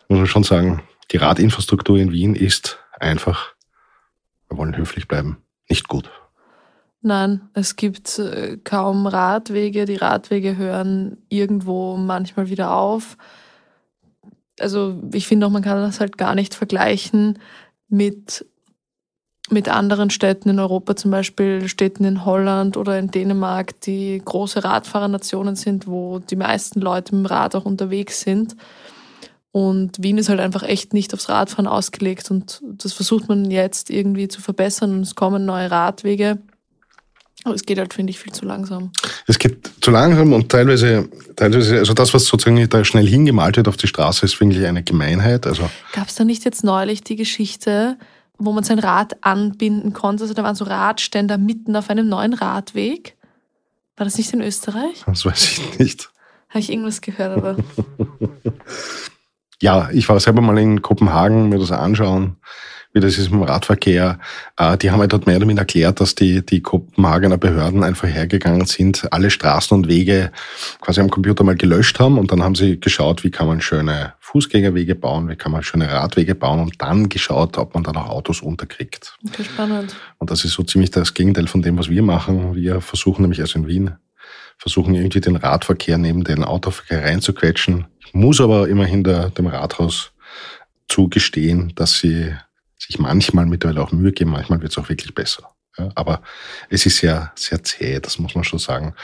muss 0.09 0.19
man 0.19 0.27
schon 0.27 0.45
sagen, 0.45 0.83
die 1.13 1.17
Radinfrastruktur 1.17 1.99
in 1.99 2.13
Wien 2.13 2.35
ist 2.35 2.79
einfach, 3.01 3.55
wir 4.49 4.59
wollen 4.59 4.77
höflich 4.77 5.09
bleiben, 5.09 5.43
nicht 5.69 5.89
gut. 5.89 6.11
Nein, 7.01 7.49
es 7.55 7.77
gibt 7.77 8.19
äh, 8.19 8.59
kaum 8.65 9.07
Radwege. 9.07 9.85
Die 9.85 9.97
Radwege 9.97 10.57
hören 10.57 11.19
irgendwo 11.29 11.97
manchmal 11.97 12.49
wieder 12.49 12.75
auf. 12.75 13.17
Also 14.59 15.01
ich 15.13 15.29
finde 15.29 15.47
auch, 15.47 15.51
man 15.51 15.63
kann 15.63 15.81
das 15.81 16.01
halt 16.01 16.19
gar 16.19 16.35
nicht 16.35 16.55
vergleichen 16.55 17.39
mit, 17.89 18.45
mit 19.51 19.69
anderen 19.69 20.11
Städten 20.11 20.49
in 20.49 20.59
Europa, 20.59 20.97
zum 20.97 21.13
Beispiel 21.13 21.69
Städten 21.69 22.05
in 22.05 22.25
Holland 22.25 22.77
oder 22.77 22.99
in 22.99 23.13
Dänemark, 23.13 23.81
die 23.83 24.21
große 24.25 24.65
Radfahrernationen 24.65 25.55
sind, 25.55 25.87
wo 25.87 26.19
die 26.19 26.37
meisten 26.37 26.81
Leute 26.81 27.15
mit 27.15 27.27
dem 27.27 27.27
Rad 27.27 27.55
auch 27.55 27.65
unterwegs 27.65 28.23
sind. 28.23 28.57
Und 29.59 30.01
Wien 30.01 30.19
ist 30.19 30.29
halt 30.29 30.39
einfach 30.39 30.63
echt 30.63 30.95
nicht 30.95 31.13
aufs 31.13 31.29
Radfahren 31.29 31.67
ausgelegt 31.67 32.31
und 32.31 32.63
das 32.63 32.93
versucht 32.93 33.29
man 33.29 33.51
jetzt 33.51 33.91
irgendwie 33.91 34.29
zu 34.29 34.41
verbessern 34.41 34.93
und 34.93 35.01
es 35.01 35.17
kommen 35.17 35.45
neue 35.45 35.69
Radwege. 35.69 36.39
Aber 37.43 37.57
es 37.57 37.65
geht 37.65 37.77
halt, 37.77 37.93
finde 37.93 38.13
ich, 38.13 38.21
viel 38.21 38.33
zu 38.33 38.45
langsam. 38.45 38.93
Es 39.27 39.37
geht 39.37 39.69
zu 39.81 39.91
langsam 39.91 40.33
und 40.33 40.49
teilweise, 40.49 41.09
teilweise, 41.35 41.77
also 41.79 41.93
das, 41.93 42.15
was 42.15 42.27
sozusagen 42.27 42.69
da 42.69 42.85
schnell 42.85 43.09
hingemalt 43.09 43.57
wird 43.57 43.67
auf 43.67 43.77
die 43.77 43.89
Straße, 43.89 44.27
ist, 44.27 44.37
finde 44.37 44.57
ich, 44.57 44.65
eine 44.65 44.85
Gemeinheit. 44.85 45.45
Also 45.45 45.69
Gab 45.93 46.07
es 46.07 46.15
da 46.15 46.23
nicht 46.23 46.45
jetzt 46.45 46.63
neulich 46.63 47.03
die 47.03 47.17
Geschichte, 47.17 47.97
wo 48.39 48.53
man 48.53 48.63
sein 48.63 48.79
Rad 48.79 49.17
anbinden 49.23 49.93
konnte? 49.93 50.23
Also 50.23 50.35
da 50.35 50.45
waren 50.45 50.55
so 50.55 50.67
Radständer 50.67 51.37
mitten 51.37 51.75
auf 51.75 51.91
einem 51.91 52.09
neuen 52.09 52.35
Radweg. 52.35 53.17
War 53.97 54.05
das 54.05 54.19
nicht 54.19 54.33
in 54.33 54.41
Österreich? 54.41 55.03
Das 55.05 55.25
weiß 55.25 55.43
ich 55.43 55.79
nicht. 55.81 56.11
Habe 56.49 56.61
ich 56.61 56.71
irgendwas 56.71 57.01
gehört, 57.01 57.37
aber. 57.37 57.57
ja, 59.61 59.89
ich 59.93 60.09
war 60.09 60.21
selber 60.21 60.41
mal 60.41 60.59
in 60.59 60.83
Kopenhagen, 60.83 61.49
mir 61.49 61.59
das 61.59 61.73
anschauen 61.73 62.37
wie 62.93 63.01
das 63.01 63.19
ist 63.19 63.31
im 63.31 63.43
Radverkehr. 63.43 64.19
Äh, 64.57 64.77
die 64.79 64.91
haben 64.91 65.01
halt 65.01 65.13
dort 65.13 65.27
mehr 65.27 65.37
oder 65.37 65.47
weniger 65.47 65.61
erklärt, 65.61 66.01
dass 66.01 66.15
die, 66.15 66.45
die 66.45 66.61
Kopenhagener 66.61 67.37
Behörden 67.37 67.85
einfach 67.85 68.09
hergegangen 68.09 68.67
sind, 68.67 69.07
alle 69.13 69.31
Straßen 69.31 69.77
und 69.77 69.89
Wege 69.89 70.33
quasi 70.81 71.01
am 71.01 71.11
Computer 71.11 71.45
mal 71.45 71.57
gelöscht 71.57 72.01
haben 72.01 72.19
und 72.19 72.33
dann 72.33 72.43
haben 72.43 72.55
sie 72.55 72.81
geschaut, 72.81 73.25
wie 73.25 73.31
kann 73.31 73.47
man 73.47 73.61
schöne 73.61 74.15
Fußgängerwege 74.21 74.95
bauen, 74.95 75.29
wie 75.29 75.37
kann 75.37 75.53
man 75.53 75.63
schöne 75.63 75.91
Radwege 75.91 76.35
bauen 76.35 76.61
und 76.61 76.81
dann 76.81 77.09
geschaut, 77.09 77.59
ob 77.59 77.75
man 77.75 77.85
dann 77.85 77.97
auch 77.97 78.09
Autos 78.09 78.43
unterkriegt. 78.43 79.17
Okay, 79.27 79.45
spannend. 79.45 79.97
Und 80.19 80.31
das 80.31 80.45
ist 80.45 80.53
so 80.53 80.63
ziemlich 80.63 80.91
das 80.91 81.15
Gegenteil 81.15 81.47
von 81.47 81.63
dem, 81.63 81.79
was 81.79 81.89
wir 81.89 82.03
machen. 82.03 82.55
Wir 82.55 82.81
versuchen 82.81 83.23
nämlich 83.23 83.41
also 83.41 83.59
in 83.59 83.67
Wien, 83.67 83.93
versuchen 84.59 84.95
irgendwie 84.95 85.21
den 85.21 85.37
Radverkehr 85.37 85.99
neben 85.99 86.25
den 86.25 86.45
Autoverkehr 86.45 87.05
reinzuquetschen. 87.05 87.87
Muss 88.13 88.41
aber 88.41 88.69
immerhin 88.69 89.05
der, 89.05 89.31
dem 89.31 89.47
Rathaus 89.47 90.13
zugestehen, 90.89 91.73
dass 91.75 91.99
sie 91.99 92.35
sich 92.79 92.99
manchmal 92.99 93.47
mittlerweile 93.47 93.83
auch 93.83 93.93
Mühe 93.93 94.13
geben, 94.13 94.31
manchmal 94.31 94.61
wird 94.61 94.73
es 94.73 94.79
auch 94.79 94.89
wirklich 94.89 95.15
besser. 95.15 95.51
Ja, 95.77 95.91
aber 95.95 96.23
es 96.71 96.87
ist 96.87 96.97
sehr, 96.99 97.33
sehr 97.37 97.63
zäh, 97.63 98.01
das 98.01 98.19
muss 98.19 98.35
man 98.35 98.45
schon 98.45 98.59
sagen. 98.59 98.95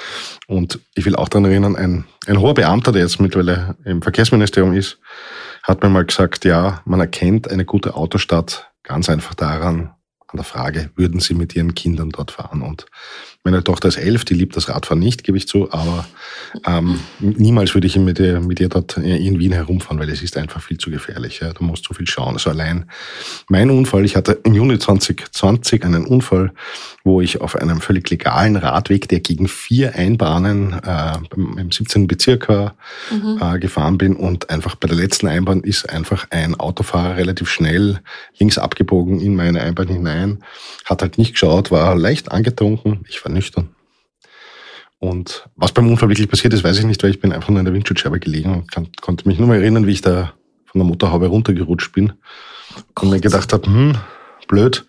Und 0.47 0.81
ich 0.95 1.05
will 1.05 1.15
auch 1.15 1.29
daran 1.29 1.45
erinnern, 1.45 1.77
ein, 1.77 2.05
ein 2.27 2.41
hoher 2.41 2.55
Beamter, 2.55 2.91
der 2.91 3.03
jetzt 3.03 3.21
mittlerweile 3.21 3.77
im 3.85 4.03
Verkehrsministerium 4.03 4.75
ist, 4.75 4.99
hat 5.63 5.83
mir 5.83 5.89
mal 5.89 6.05
gesagt, 6.05 6.45
ja, 6.45 6.83
man 6.85 7.01
erkennt 7.01 7.49
eine 7.49 7.65
gute 7.65 7.95
Autostadt 7.95 8.71
ganz 8.83 9.09
einfach 9.09 9.35
daran, 9.35 9.95
an 10.35 10.37
der 10.37 10.45
Frage, 10.45 10.91
würden 10.97 11.21
Sie 11.21 11.35
mit 11.35 11.55
Ihren 11.55 11.75
Kindern 11.75 12.11
dort 12.11 12.33
fahren? 12.33 12.63
Und 12.63 12.87
meine 13.45 13.63
Tochter 13.63 13.89
ist 13.89 13.99
elf, 13.99 14.25
die 14.25 14.33
liebt 14.33 14.57
das 14.57 14.71
Radfahren 14.71 14.99
nicht, 14.99 15.23
gebe 15.23 15.37
ich 15.37 15.47
zu, 15.47 15.71
aber 15.71 16.07
ähm, 16.67 16.99
niemals 17.21 17.75
würde 17.75 17.87
ich 17.87 17.97
mit 17.97 18.19
ihr, 18.19 18.41
mit 18.41 18.59
ihr 18.59 18.71
dort 18.71 18.97
in 18.97 19.39
Wien 19.39 19.53
herumfahren, 19.53 19.99
weil 19.99 20.09
es 20.09 20.23
ist 20.23 20.39
einfach 20.39 20.63
viel 20.63 20.79
zu 20.79 20.91
gefährlich. 20.91 21.41
Ja. 21.41 21.53
Du 21.53 21.63
musst 21.63 21.85
zu 21.85 21.93
viel 21.93 22.07
schauen. 22.07 22.35
Also 22.35 22.49
allein 22.49 22.87
mein 23.49 23.69
Unfall, 23.69 24.07
ich 24.07 24.17
hatte 24.17 24.41
im 24.45 24.55
Juni 24.55 24.79
2020 24.79 25.85
einen 25.85 26.07
Unfall, 26.07 26.53
wo 27.05 27.21
ich 27.21 27.43
auf 27.43 27.55
einem 27.57 27.83
völlig 27.83 28.09
legalen 28.09 28.57
Radweg, 28.57 29.09
der 29.11 29.21
gegen 29.21 29.47
vier 29.47 29.95
Einbahnen 29.95 30.81
äh, 30.83 31.19
im 31.37 31.71
17. 31.71 32.07
Bezirk 32.07 32.49
war, 32.49 32.75
mhm. 33.11 33.39
äh, 33.43 33.59
gefahren 33.59 33.99
bin 33.99 34.17
und 34.17 34.49
einfach 34.49 34.75
bei 34.77 34.89
der 34.89 34.97
letzten 34.97 35.29
Einbahn 35.29 35.61
ist 35.61 35.91
einfach 35.91 36.27
ein 36.31 36.59
Autofahrer 36.59 37.17
relativ 37.17 37.51
schnell 37.51 38.01
links 38.39 38.57
abgebogen 38.57 39.21
in 39.21 39.37
meine 39.37 39.61
Einbahn 39.61 39.89
hinein, 39.89 40.39
hat 40.87 41.03
halt 41.03 41.19
nicht 41.19 41.33
geschaut, 41.33 41.71
war 41.71 41.95
leicht 41.95 42.33
angetrunken. 42.33 43.05
Ich 43.09 43.23
war 43.23 43.34
nüchtern. 43.35 43.75
Und 44.99 45.49
was 45.55 45.73
beim 45.73 45.89
Unfall 45.91 46.09
wirklich 46.09 46.31
passiert 46.31 46.55
ist, 46.55 46.65
weiß 46.65 46.79
ich 46.79 46.87
nicht, 46.87 47.03
weil 47.03 47.11
ich 47.11 47.21
bin 47.21 47.33
einfach 47.33 47.51
nur 47.51 47.59
in 47.59 47.67
der 47.67 47.75
Windschutzscheibe 47.75 48.21
gelegen 48.21 48.55
und 48.55 48.73
kann, 48.73 48.89
konnte 49.03 49.29
mich 49.29 49.39
nur 49.39 49.49
mal 49.49 49.61
erinnern, 49.61 49.87
wie 49.87 49.93
ich 49.93 50.01
da 50.01 50.33
von 50.65 50.79
der 50.79 50.87
Motorhaube 50.87 51.27
runtergerutscht 51.27 51.93
bin 51.93 52.15
oh 52.75 53.03
und 53.03 53.11
mir 53.11 53.21
gedacht 53.21 53.53
habe, 53.53 53.67
hm, 53.67 53.99
blöd. 54.49 54.87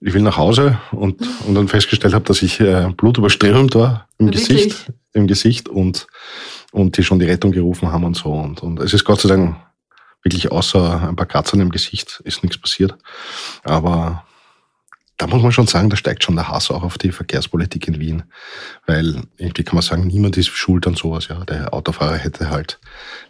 ich 0.00 0.14
will 0.14 0.22
nach 0.22 0.36
Hause 0.36 0.78
und, 0.92 1.20
und 1.46 1.54
dann 1.54 1.66
festgestellt 1.66 2.14
habe, 2.14 2.24
dass 2.24 2.42
ich 2.42 2.60
äh, 2.60 2.92
blutüberströmt 2.96 3.74
war 3.74 4.08
im 4.18 4.26
ja, 4.26 4.32
Gesicht, 4.32 4.92
im 5.12 5.26
Gesicht 5.26 5.68
und, 5.68 6.06
und 6.70 6.96
die 6.96 7.02
schon 7.02 7.18
die 7.18 7.26
Rettung 7.26 7.50
gerufen 7.50 7.90
haben 7.90 8.04
und 8.04 8.16
so. 8.16 8.32
Und, 8.32 8.62
und 8.62 8.78
es 8.78 8.94
ist 8.94 9.04
Gott 9.04 9.20
sei 9.20 9.30
Dank 9.30 9.56
wirklich 10.22 10.52
außer 10.52 11.08
ein 11.08 11.16
paar 11.16 11.26
Kratzern 11.26 11.60
im 11.60 11.70
Gesicht 11.70 12.20
ist 12.24 12.42
nichts 12.42 12.58
passiert. 12.58 12.94
Aber 13.64 14.24
da 15.20 15.26
muss 15.26 15.42
man 15.42 15.52
schon 15.52 15.66
sagen, 15.66 15.90
da 15.90 15.96
steigt 15.96 16.24
schon 16.24 16.36
der 16.36 16.48
Hass 16.48 16.70
auch 16.70 16.82
auf 16.82 16.96
die 16.96 17.12
Verkehrspolitik 17.12 17.86
in 17.88 18.00
Wien. 18.00 18.22
Weil 18.86 19.22
irgendwie 19.36 19.64
kann 19.64 19.74
man 19.74 19.82
sagen, 19.82 20.06
niemand 20.06 20.38
ist 20.38 20.48
schuld 20.48 20.86
an 20.86 20.94
sowas. 20.94 21.28
Ja, 21.28 21.44
der 21.44 21.74
Autofahrer 21.74 22.16
hätte 22.16 22.48
halt 22.48 22.80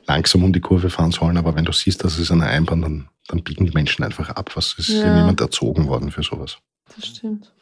langsam 0.07 0.45
um 0.45 0.53
die 0.53 0.61
Kurve 0.61 0.89
fahren 0.89 1.11
sollen, 1.11 1.37
aber 1.37 1.57
wenn 1.57 1.65
du 1.65 1.73
siehst, 1.73 2.05
dass 2.05 2.17
es 2.19 2.31
eine 2.31 2.47
Einbahn, 2.47 2.83
dann, 2.83 3.09
dann 3.27 3.43
biegen 3.43 3.67
die 3.67 3.73
Menschen 3.73 4.05
einfach 4.05 4.31
ab. 4.31 4.53
Was 4.55 4.75
ist 4.79 4.91
ja. 4.91 5.17
niemand 5.17 5.41
erzogen 5.41 5.89
worden 5.89 6.13
für 6.13 6.23
sowas? 6.23 6.59
Das 6.95 7.09
stimmt. 7.09 7.53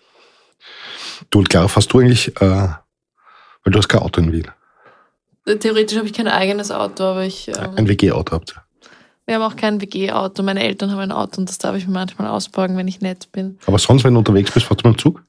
Du 1.30 1.38
und 1.38 1.48
Clara, 1.48 1.68
fährst 1.68 1.90
du 1.94 2.00
eigentlich, 2.00 2.36
äh, 2.36 2.40
weil 2.44 3.72
du 3.72 3.78
hast 3.78 3.88
kein 3.88 4.02
Auto 4.02 4.20
in 4.20 4.30
Wien? 4.30 4.50
Theoretisch 5.46 5.96
habe 5.96 6.06
ich 6.06 6.12
kein 6.12 6.28
eigenes 6.28 6.70
Auto, 6.70 7.04
aber 7.04 7.24
ich. 7.24 7.48
Ähm, 7.48 7.76
ein 7.76 7.88
WG-Auto 7.88 8.32
habt 8.32 8.54
ihr? 8.54 8.62
Wir 9.28 9.34
haben 9.34 9.42
auch 9.42 9.56
kein 9.56 9.82
WG-Auto. 9.82 10.42
Meine 10.42 10.62
Eltern 10.62 10.90
haben 10.90 11.00
ein 11.00 11.12
Auto 11.12 11.38
und 11.38 11.50
das 11.50 11.58
darf 11.58 11.76
ich 11.76 11.86
mir 11.86 11.92
manchmal 11.92 12.28
ausborgen, 12.28 12.78
wenn 12.78 12.88
ich 12.88 13.02
nett 13.02 13.30
bin. 13.30 13.58
Aber 13.66 13.78
sonst, 13.78 14.02
wenn 14.02 14.14
du 14.14 14.20
unterwegs 14.20 14.50
bist, 14.50 14.64
fährst 14.64 14.82
du 14.82 14.88
mit 14.88 14.96
dem 14.96 15.02
Zug? 15.02 15.22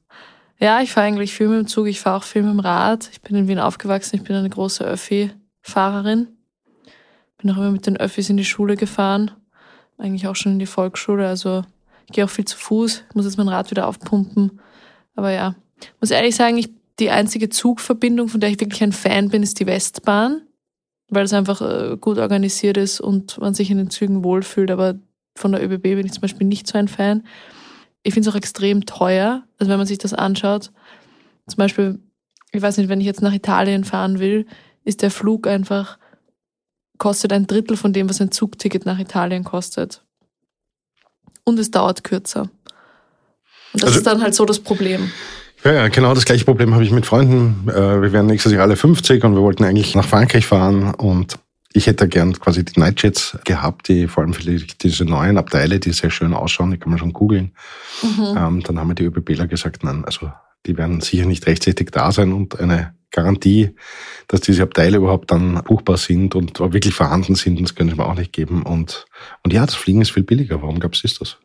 Ja, 0.57 0.79
ich 0.79 0.93
fahre 0.93 1.07
eigentlich 1.07 1.33
viel 1.33 1.49
mit 1.49 1.57
dem 1.59 1.67
Zug. 1.67 1.85
Ich 1.85 1.99
fahre 1.99 2.15
auch 2.15 2.23
viel 2.23 2.43
mit 2.43 2.53
dem 2.53 2.61
Rad. 2.61 3.09
Ich 3.11 3.19
bin 3.19 3.35
in 3.35 3.49
Wien 3.49 3.59
aufgewachsen. 3.59 4.15
Ich 4.15 4.23
bin 4.23 4.37
eine 4.37 4.49
große 4.49 4.85
Öffi-Fahrerin. 4.85 6.29
Bin 7.39 7.51
auch 7.51 7.57
immer 7.57 7.71
mit 7.71 7.87
den 7.87 7.97
Öffis 7.97 8.29
in 8.29 8.37
die 8.37 8.45
Schule 8.45 8.77
gefahren. 8.77 9.31
Eigentlich 9.97 10.27
auch 10.29 10.35
schon 10.37 10.53
in 10.53 10.59
die 10.59 10.65
Volksschule. 10.65 11.27
Also 11.27 11.65
ich 12.05 12.13
gehe 12.13 12.23
auch 12.23 12.29
viel 12.29 12.45
zu 12.45 12.57
Fuß. 12.57 13.03
Ich 13.09 13.15
muss 13.15 13.25
jetzt 13.25 13.37
mein 13.37 13.49
Rad 13.49 13.69
wieder 13.69 13.85
aufpumpen. 13.85 14.61
Aber 15.13 15.31
ja, 15.31 15.55
muss 15.99 16.11
ehrlich 16.11 16.37
sagen, 16.37 16.57
ich, 16.57 16.69
die 16.99 17.09
einzige 17.09 17.49
Zugverbindung, 17.49 18.29
von 18.29 18.39
der 18.39 18.49
ich 18.49 18.61
wirklich 18.61 18.81
ein 18.81 18.93
Fan 18.93 19.27
bin, 19.27 19.43
ist 19.43 19.59
die 19.59 19.65
Westbahn 19.65 20.43
weil 21.09 21.25
es 21.25 21.33
einfach 21.33 21.61
äh, 21.61 21.97
gut 21.97 22.17
organisiert 22.17 22.77
ist 22.77 22.99
und 22.99 23.37
man 23.39 23.53
sich 23.53 23.71
in 23.71 23.77
den 23.77 23.89
Zügen 23.89 24.23
wohlfühlt. 24.23 24.71
Aber 24.71 24.95
von 25.35 25.51
der 25.51 25.63
ÖBB 25.63 25.83
bin 25.83 26.05
ich 26.05 26.13
zum 26.13 26.21
Beispiel 26.21 26.47
nicht 26.47 26.67
so 26.67 26.77
ein 26.77 26.87
Fan. 26.87 27.23
Ich 28.03 28.13
finde 28.13 28.29
es 28.29 28.33
auch 28.33 28.37
extrem 28.37 28.85
teuer. 28.85 29.43
Also 29.57 29.69
wenn 29.69 29.77
man 29.77 29.87
sich 29.87 29.97
das 29.97 30.13
anschaut, 30.13 30.71
zum 31.47 31.57
Beispiel, 31.57 31.99
ich 32.51 32.61
weiß 32.61 32.77
nicht, 32.77 32.89
wenn 32.89 33.01
ich 33.01 33.07
jetzt 33.07 33.21
nach 33.21 33.33
Italien 33.33 33.83
fahren 33.83 34.19
will, 34.19 34.45
ist 34.83 35.01
der 35.01 35.11
Flug 35.11 35.47
einfach, 35.47 35.97
kostet 36.97 37.33
ein 37.33 37.47
Drittel 37.47 37.77
von 37.77 37.93
dem, 37.93 38.09
was 38.09 38.21
ein 38.21 38.31
Zugticket 38.31 38.85
nach 38.85 38.99
Italien 38.99 39.43
kostet. 39.43 40.03
Und 41.43 41.59
es 41.59 41.71
dauert 41.71 42.03
kürzer. 42.03 42.49
Und 43.73 43.83
das 43.83 43.89
also, 43.89 43.99
ist 43.99 44.07
dann 44.07 44.21
halt 44.21 44.35
so 44.35 44.45
das 44.45 44.59
Problem. 44.59 45.11
Ja, 45.63 45.73
ja, 45.73 45.87
genau 45.89 46.13
das 46.13 46.25
gleiche 46.25 46.45
Problem 46.45 46.73
habe 46.73 46.83
ich 46.83 46.91
mit 46.91 47.05
Freunden. 47.05 47.67
Äh, 47.69 48.01
wir 48.01 48.13
werden 48.13 48.27
nächstes 48.27 48.53
Jahr 48.53 48.63
alle 48.63 48.77
50 48.77 49.23
und 49.23 49.35
wir 49.35 49.41
wollten 49.41 49.63
eigentlich 49.65 49.93
nach 49.93 50.07
Frankreich 50.07 50.45
fahren 50.45 50.93
und 50.93 51.37
ich 51.73 51.85
hätte 51.87 52.07
gern 52.07 52.33
quasi 52.33 52.65
die 52.65 52.79
Nightjets 52.79 53.37
gehabt, 53.45 53.89
die 53.89 54.07
vor 54.07 54.23
allem 54.23 54.33
für 54.33 54.43
diese 54.43 55.05
neuen 55.05 55.37
Abteile, 55.37 55.79
die 55.79 55.91
sehr 55.91 56.09
schön 56.09 56.33
ausschauen, 56.33 56.71
die 56.71 56.77
kann 56.77 56.89
man 56.89 56.97
schon 56.97 57.13
googeln. 57.13 57.53
Mhm. 58.01 58.37
Ähm, 58.37 58.63
dann 58.63 58.79
haben 58.79 58.87
wir 58.87 58.95
die 58.95 59.03
ÖBBler 59.03 59.47
gesagt, 59.47 59.83
nein, 59.83 60.03
also 60.05 60.31
die 60.65 60.77
werden 60.77 61.01
sicher 61.01 61.25
nicht 61.25 61.45
rechtzeitig 61.45 61.89
da 61.91 62.11
sein 62.11 62.33
und 62.33 62.59
eine 62.59 62.95
Garantie, 63.11 63.75
dass 64.27 64.41
diese 64.41 64.63
Abteile 64.63 64.97
überhaupt 64.97 65.31
dann 65.31 65.63
buchbar 65.63 65.97
sind 65.97 66.35
und 66.35 66.59
wirklich 66.59 66.93
vorhanden 66.93 67.35
sind, 67.35 67.61
das 67.61 67.75
können 67.75 67.97
wir 67.97 68.05
auch 68.05 68.15
nicht 68.15 68.33
geben. 68.33 68.63
Und, 68.63 69.05
und 69.43 69.53
ja, 69.53 69.65
das 69.65 69.75
Fliegen 69.75 70.01
ist 70.01 70.11
viel 70.11 70.23
billiger. 70.23 70.61
Warum 70.61 70.79
gab 70.79 70.93
es 70.93 71.01
das? 71.01 71.37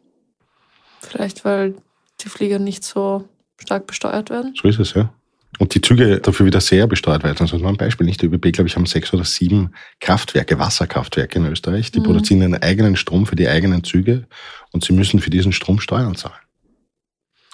Vielleicht, 1.01 1.45
weil 1.45 1.75
die 2.21 2.29
Flieger 2.29 2.59
nicht 2.59 2.85
so 2.85 3.29
stark 3.59 3.87
besteuert 3.87 4.31
werden. 4.31 4.55
So 4.61 4.69
ist 4.69 4.79
es, 4.79 4.95
ja. 4.95 5.13
Und 5.59 5.75
die 5.75 5.81
Züge 5.81 6.21
dafür 6.21 6.47
wieder 6.47 6.61
sehr 6.61 6.87
besteuert 6.87 7.23
werden. 7.23 7.39
Also 7.41 7.57
nur 7.59 7.69
ein 7.69 7.77
Beispiel, 7.77 8.07
nicht? 8.07 8.21
Die 8.21 8.27
ÖBB, 8.27 8.53
glaube 8.53 8.67
ich, 8.67 8.77
haben 8.77 8.87
sechs 8.87 9.13
oder 9.15 9.25
sieben 9.25 9.73
Kraftwerke, 10.01 10.59
Wasserkraftwerke 10.59 11.39
in 11.39 11.47
Österreich. 11.47 11.93
Die 11.93 12.01
mhm. 12.01 12.05
produzieren 12.05 12.43
einen 12.43 12.63
eigenen 12.63 12.97
Strom 12.97 13.27
für 13.27 13.37
die 13.37 13.49
eigenen 13.49 13.85
Züge 13.85 14.27
und 14.73 14.85
sie 14.85 14.93
müssen 14.93 15.21
für 15.21 15.31
diesen 15.31 15.53
Strom 15.53 15.79
Steuern 15.79 16.17
zahlen. 16.17 16.35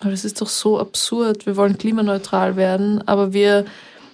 Aber 0.00 0.10
das 0.10 0.24
ist 0.24 0.40
doch 0.40 0.48
so 0.48 0.78
absurd. 0.78 1.44
Wir 1.44 1.56
wollen 1.56 1.76
klimaneutral 1.76 2.56
werden, 2.56 3.06
aber 3.06 3.34
wir 3.34 3.66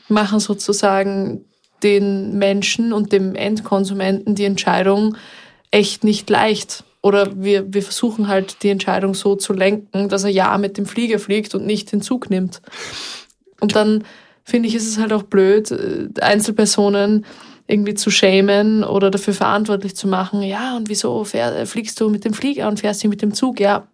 machen 0.09 0.41
sozusagen 0.41 1.45
den 1.83 2.39
Menschen 2.39 2.93
und 2.93 3.13
dem 3.13 3.37
Endkonsumenten 3.37 4.35
die 4.35 4.45
Entscheidung 4.45 5.17
echt 5.71 6.03
nicht 6.03 6.29
leicht. 6.29 6.85
Oder 7.07 7.41
wir, 7.41 7.73
wir 7.73 7.85
versuchen 7.85 8.27
halt 8.27 8.65
die 8.65 8.71
Entscheidung 8.71 9.15
so 9.15 9.37
zu 9.37 9.53
lenken, 9.53 10.09
dass 10.09 10.25
er 10.25 10.31
ja 10.31 10.59
mit 10.59 10.77
dem 10.77 10.87
Flieger 10.87 11.21
fliegt 11.21 11.55
und 11.55 11.65
nicht 11.65 11.93
den 11.93 12.03
Zug 12.03 12.31
nimmt. 12.31 12.61
Und 13.61 13.77
dann 13.77 14.03
finde 14.43 14.69
ich, 14.69 14.75
ist 14.75 14.89
es 14.89 14.99
halt 14.99 15.13
auch 15.13 15.23
blöd, 15.23 15.71
äh, 15.71 16.09
Einzelpersonen 16.21 17.25
irgendwie 17.69 17.95
zu 17.95 18.11
schämen 18.11 18.83
oder 18.83 19.13
dafür 19.13 19.35
verantwortlich 19.35 19.95
zu 19.95 20.09
machen. 20.09 20.43
Ja, 20.43 20.77
und 20.77 20.89
wieso 20.89 21.23
fähr, 21.23 21.65
fliegst 21.65 22.01
du 22.01 22.09
mit 22.09 22.25
dem 22.25 22.35
Flieger 22.35 22.67
und 22.67 22.81
fährst 22.81 23.05
du 23.05 23.09
mit 23.09 23.23
dem 23.23 23.35
Zug? 23.35 23.61
Ja, 23.61 23.87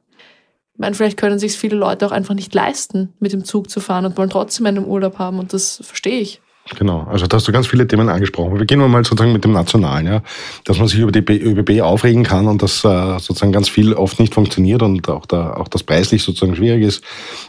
ich 0.73 0.79
meine, 0.79 0.95
vielleicht 0.95 1.19
können 1.19 1.39
sich 1.39 1.53
viele 1.53 1.77
Leute 1.77 2.07
auch 2.07 2.13
einfach 2.13 2.35
nicht 2.35 2.55
leisten, 2.55 3.13
mit 3.21 3.35
dem 3.35 3.45
Zug 3.45 3.69
zu 3.69 3.81
fahren 3.81 4.07
und 4.07 4.17
wollen 4.17 4.31
trotzdem 4.31 4.65
einen 4.65 4.87
Urlaub 4.87 5.19
haben 5.19 5.39
und 5.39 5.53
das 5.53 5.81
verstehe 5.83 6.21
ich. 6.21 6.41
Genau, 6.79 7.03
also 7.11 7.27
da 7.27 7.37
hast 7.37 7.49
du 7.49 7.53
ganz 7.53 7.67
viele 7.67 7.87
Themen 7.89 8.09
angesprochen. 8.09 8.57
Wir 8.57 8.67
gehen 8.67 8.79
mal 8.79 9.05
sozusagen 9.05 9.33
mit 9.33 9.45
dem 9.45 9.53
Nationalen, 9.53 10.07
ja, 10.07 10.23
dass 10.65 10.79
man 10.79 10.87
sich 10.87 11.01
über 11.01 11.11
die 11.11 11.19
ÖBB 11.19 11.83
aufregen 11.83 12.23
kann 12.23 12.47
und 12.47 12.63
dass 12.63 12.85
äh, 12.85 13.19
sozusagen 13.19 13.51
ganz 13.51 13.69
viel 13.69 13.93
oft 13.95 14.21
nicht 14.21 14.33
funktioniert 14.33 14.81
und 14.83 15.09
auch, 15.09 15.27
da, 15.27 15.55
auch 15.55 15.67
das 15.67 15.83
preislich 15.83 16.23
sozusagen 16.23 16.55
schwierig 16.55 16.85
ist, 16.85 17.05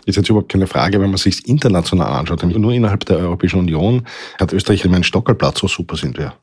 ist 0.05 0.15
jetzt 0.15 0.29
überhaupt 0.29 0.51
keine 0.51 0.65
Frage, 0.65 1.00
wenn 1.00 1.12
man 1.12 1.17
sich 1.17 1.48
international 1.48 2.12
anschaut. 2.12 2.43
Nur 2.43 2.74
innerhalb 2.74 3.05
der 3.05 3.20
Europäischen 3.20 3.60
Union 3.60 4.08
hat 4.39 4.51
Österreich 4.51 4.84
einen 4.84 5.03
Stockerplatz, 5.03 5.60
so 5.60 5.67
super 5.67 5.96
sind 5.96 6.17
wir. 6.17 6.34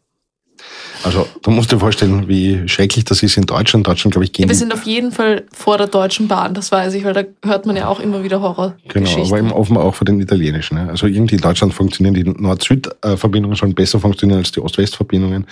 Also 1.03 1.27
du 1.43 1.51
musst 1.51 1.73
dir 1.73 1.79
vorstellen, 1.79 2.29
wie 2.29 2.69
schrecklich 2.69 3.05
das 3.05 3.23
ist 3.23 3.37
in 3.37 3.47
Deutschland. 3.47 3.87
Deutschland, 3.87 4.13
glaube 4.13 4.25
ich, 4.25 4.33
gehen. 4.33 4.45
Ja, 4.45 4.49
wir 4.51 4.57
sind 4.57 4.73
auf 4.73 4.85
jeden 4.85 5.13
Fall 5.13 5.45
vor 5.53 5.79
der 5.79 5.87
deutschen 5.87 6.29
Bahn, 6.29 6.55
das 6.55 6.71
weiß 6.71 6.95
ich, 6.95 7.05
weil 7.05 7.15
da 7.15 7.23
hört 7.45 7.67
man 7.67 7.77
ja 7.77 7.89
auch 7.89 8.01
immer 8.01 8.23
wieder 8.23 8.41
Horror. 8.41 8.77
Genau, 8.89 9.11
aber 9.27 9.39
eben 9.39 9.53
offenbar 9.53 9.85
auch 9.85 9.95
vor 9.95 10.05
den 10.05 10.21
italienischen. 10.21 10.79
Also 10.79 11.07
irgendwie 11.07 11.37
in 11.37 11.41
Deutschland 11.41 11.73
funktionieren 11.73 12.15
die 12.15 12.25
Nord-Süd-Verbindungen 12.25 13.57
schon 13.57 13.75
besser 13.75 14.01
funktionieren 14.01 14.39
als 14.39 14.53
die 14.53 14.61
Ost-West-Verbindungen, 14.61 15.47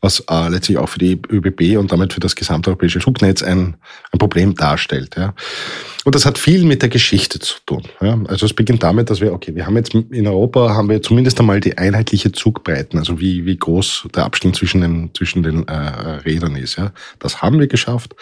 was 0.00 0.20
äh, 0.30 0.48
letztlich 0.48 0.78
auch 0.78 0.88
für 0.88 0.98
die 0.98 1.20
ÖBB 1.30 1.78
und 1.78 1.92
damit 1.92 2.12
für 2.12 2.20
das 2.20 2.36
gesamteuropäische 2.36 3.00
Zugnetz 3.00 3.42
ein, 3.42 3.76
ein 4.12 4.18
Problem 4.18 4.54
darstellt. 4.54 5.16
Ja. 5.16 5.34
Und 6.04 6.14
das 6.14 6.24
hat 6.24 6.38
viel 6.38 6.64
mit 6.64 6.82
der 6.82 6.88
Geschichte 6.88 7.38
zu 7.38 7.56
tun. 7.66 7.82
Ja. 8.00 8.18
Also 8.26 8.46
es 8.46 8.54
beginnt 8.54 8.82
damit, 8.82 9.10
dass 9.10 9.20
wir, 9.20 9.32
okay, 9.32 9.54
wir 9.54 9.66
haben 9.66 9.76
jetzt 9.76 9.94
in 9.94 10.26
Europa 10.26 10.74
haben 10.74 10.88
wir 10.88 11.02
zumindest 11.02 11.38
einmal 11.40 11.60
die 11.60 11.76
einheitliche 11.76 12.32
Zugbreiten, 12.32 12.98
also 12.98 13.20
wie, 13.20 13.44
wie 13.44 13.56
groß 13.56 14.08
der 14.14 14.24
Abstand 14.24 14.56
zwischen 14.56 14.80
den, 14.80 14.89
zwischen 15.14 15.42
den 15.42 15.66
äh, 15.68 15.74
Rädern 15.74 16.56
ist. 16.56 16.76
Ja. 16.76 16.92
Das 17.18 17.42
haben 17.42 17.58
wir 17.58 17.66
geschafft, 17.66 18.14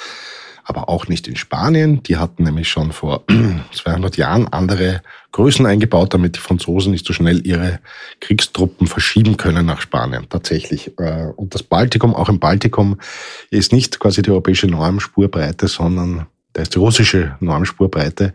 aber 0.65 0.89
auch 0.89 1.09
nicht 1.09 1.29
in 1.29 1.37
Spanien. 1.37 2.03
Die 2.03 2.17
hatten 2.17 2.45
nämlich 2.45 2.69
schon 2.69 2.93
vor 2.93 3.25
200 3.73 4.17
Jahren 4.17 4.49
andere 4.49 5.03
Größen 5.33 5.67
eingebaut, 5.67 6.15
damit 6.15 6.37
die 6.37 6.41
Franzosen 6.41 6.93
nicht 6.93 7.07
so 7.07 7.13
schnell 7.13 7.47
ihre 7.47 7.81
Kriegstruppen 8.21 8.87
verschieben 8.87 9.37
können 9.37 9.67
nach 9.67 9.81
Spanien. 9.81 10.27
Tatsächlich. 10.29 10.93
Äh, 10.99 11.33
und 11.37 11.55
das 11.55 11.63
Baltikum, 11.63 12.15
auch 12.15 12.29
im 12.29 12.39
Baltikum, 12.39 12.99
ist 13.51 13.73
nicht 13.73 13.99
quasi 13.99 14.23
die 14.23 14.31
europäische 14.31 14.67
Normspurbreite, 14.67 15.69
sondern 15.69 16.27
da 16.55 16.63
ist 16.63 16.75
die 16.75 16.79
russische 16.79 17.37
Normspurbreite 17.41 18.33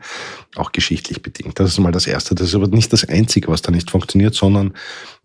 auch 0.55 0.72
geschichtlich 0.72 1.22
bedingt. 1.22 1.60
Das 1.60 1.72
ist 1.72 1.79
mal 1.79 1.91
das 1.91 2.08
Erste. 2.08 2.36
Das 2.36 2.48
ist 2.48 2.55
aber 2.55 2.67
nicht 2.67 2.93
das 2.93 3.08
Einzige, 3.08 3.48
was 3.48 3.62
da 3.62 3.72
nicht 3.72 3.89
funktioniert, 3.89 4.36
sondern 4.36 4.74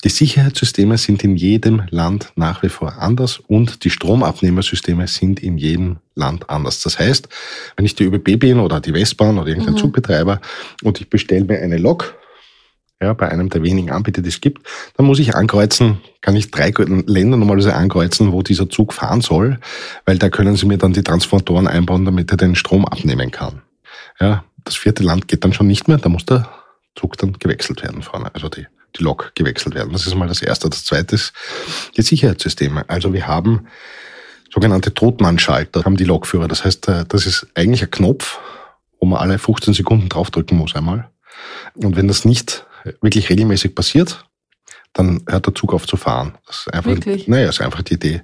die 0.04 0.09
Sicherheitssysteme 0.09 0.97
sind 0.97 1.23
in 1.23 1.37
jedem 1.37 1.83
Land 1.90 2.33
nach 2.35 2.62
wie 2.62 2.68
vor 2.68 2.99
anders 2.99 3.38
und 3.47 3.85
die 3.85 3.90
Stromabnehmersysteme 3.90 5.07
sind 5.07 5.40
in 5.40 5.59
jedem 5.59 5.99
Land 6.14 6.49
anders. 6.49 6.83
Das 6.83 6.99
heißt, 6.99 7.28
wenn 7.76 7.85
ich 7.85 7.95
die 7.95 8.04
ÖBB 8.04 8.38
bin 8.38 8.59
oder 8.59 8.80
die 8.80 8.95
Westbahn 8.95 9.38
oder 9.38 9.49
irgendein 9.49 9.75
mhm. 9.75 9.78
Zugbetreiber 9.78 10.40
und 10.83 11.00
ich 11.00 11.11
bestelle 11.11 11.45
mir 11.45 11.61
eine 11.61 11.76
Lok, 11.76 12.16
ja, 13.00 13.12
bei 13.12 13.28
einem 13.28 13.49
der 13.49 13.62
wenigen 13.62 13.90
Anbieter, 13.90 14.23
die 14.23 14.28
es 14.28 14.40
gibt, 14.40 14.67
dann 14.97 15.07
muss 15.07 15.21
ich 15.21 15.35
ankreuzen, 15.35 16.00
kann 16.21 16.35
ich 16.35 16.50
drei 16.50 16.73
Länder 16.76 17.37
normalerweise 17.37 17.75
ankreuzen, 17.75 18.33
wo 18.33 18.43
dieser 18.43 18.69
Zug 18.69 18.93
fahren 18.93 19.21
soll, 19.21 19.59
weil 20.05 20.19
da 20.19 20.28
können 20.31 20.57
sie 20.57 20.67
mir 20.67 20.78
dann 20.78 20.93
die 20.93 21.05
Transformatoren 21.05 21.69
einbauen, 21.69 22.05
damit 22.05 22.31
er 22.31 22.37
den 22.37 22.57
Strom 22.57 22.85
abnehmen 22.85 23.31
kann. 23.31 23.62
Ja, 24.21 24.45
das 24.64 24.75
vierte 24.75 25.05
Land 25.05 25.28
geht 25.28 25.45
dann 25.45 25.52
schon 25.52 25.69
nicht 25.69 25.87
mehr, 25.87 25.99
da 25.99 26.09
muss 26.09 26.26
der 26.26 26.49
Zug 26.97 27.17
dann 27.17 27.35
gewechselt 27.35 27.83
werden 27.83 28.02
vorne, 28.02 28.35
also 28.35 28.49
die, 28.49 28.67
die 28.97 29.02
Lok 29.05 29.33
gewechselt 29.37 29.76
werden. 29.76 29.93
Das 29.93 30.07
ist 30.07 30.14
mal 30.17 30.26
das 30.26 30.43
Erste. 30.43 30.69
Das 30.69 30.85
Zweite 30.85 31.14
ist 31.14 31.33
die 31.97 32.02
Sicherheitssysteme. 32.02 32.85
Also 32.88 33.12
wir 33.12 33.28
haben 33.28 33.69
sogenannte 34.52 34.93
Totmannschalter, 34.93 35.85
haben 35.85 35.97
die 35.97 36.05
Lokführer. 36.05 36.49
Das 36.49 36.64
heißt, 36.64 36.88
äh, 36.88 37.05
das 37.09 37.26
ist 37.26 37.47
eigentlich 37.55 37.83
ein 37.83 37.90
Knopf, 37.93 38.40
wo 38.99 39.07
man 39.07 39.21
alle 39.21 39.38
15 39.38 39.75
Sekunden 39.75 40.09
draufdrücken 40.09 40.59
muss 40.59 40.75
einmal. 40.75 41.09
Und 41.75 41.95
wenn 41.95 42.09
das 42.09 42.25
nicht 42.25 42.67
wirklich 43.00 43.28
regelmäßig 43.30 43.75
passiert, 43.75 44.25
dann 44.92 45.23
hört 45.28 45.47
der 45.47 45.54
Zug 45.54 45.73
auf 45.75 45.87
zu 45.87 45.97
fahren. 45.97 46.37
Das 46.47 46.59
ist 46.59 46.75
einfach, 46.75 46.90
wirklich? 46.90 47.28
Naja, 47.28 47.49
ist 47.49 47.61
einfach 47.61 47.83
die 47.83 47.95
Idee. 47.95 48.23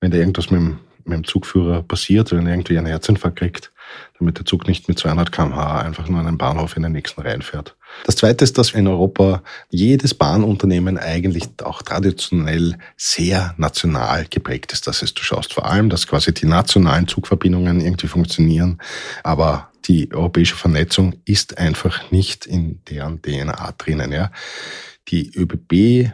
Wenn 0.00 0.10
da 0.10 0.18
irgendwas 0.18 0.50
mit 0.50 0.60
dem, 0.60 0.78
mit 1.04 1.16
dem 1.16 1.24
Zugführer 1.24 1.82
passiert, 1.82 2.32
wenn 2.32 2.46
er 2.46 2.52
irgendwie 2.52 2.78
einen 2.78 2.86
Herzinfarkt 2.86 3.38
kriegt, 3.38 3.72
damit 4.18 4.38
der 4.38 4.46
Zug 4.46 4.66
nicht 4.68 4.88
mit 4.88 4.98
200 4.98 5.32
km/h 5.32 5.80
einfach 5.80 6.08
nur 6.08 6.20
an 6.20 6.26
einen 6.26 6.38
Bahnhof 6.38 6.76
in 6.76 6.82
den 6.82 6.92
nächsten 6.92 7.20
reinfährt. 7.20 7.76
Das 8.04 8.16
Zweite 8.16 8.44
ist, 8.44 8.56
dass 8.56 8.70
in 8.70 8.86
Europa 8.86 9.42
jedes 9.68 10.14
Bahnunternehmen 10.14 10.96
eigentlich 10.96 11.44
auch 11.62 11.82
traditionell 11.82 12.76
sehr 12.96 13.54
national 13.58 14.26
geprägt 14.30 14.72
ist. 14.72 14.86
Das 14.86 15.02
heißt, 15.02 15.18
du 15.18 15.22
schaust 15.22 15.52
vor 15.52 15.66
allem, 15.66 15.90
dass 15.90 16.06
quasi 16.06 16.32
die 16.32 16.46
nationalen 16.46 17.08
Zugverbindungen 17.08 17.80
irgendwie 17.80 18.08
funktionieren, 18.08 18.80
aber 19.24 19.71
die 19.86 20.12
europäische 20.12 20.56
Vernetzung 20.56 21.14
ist 21.24 21.58
einfach 21.58 22.10
nicht 22.10 22.46
in 22.46 22.80
deren 22.84 23.20
DNA 23.22 23.74
drinnen. 23.78 24.12
Ja. 24.12 24.30
Die 25.08 25.30
ÖBB 25.34 26.12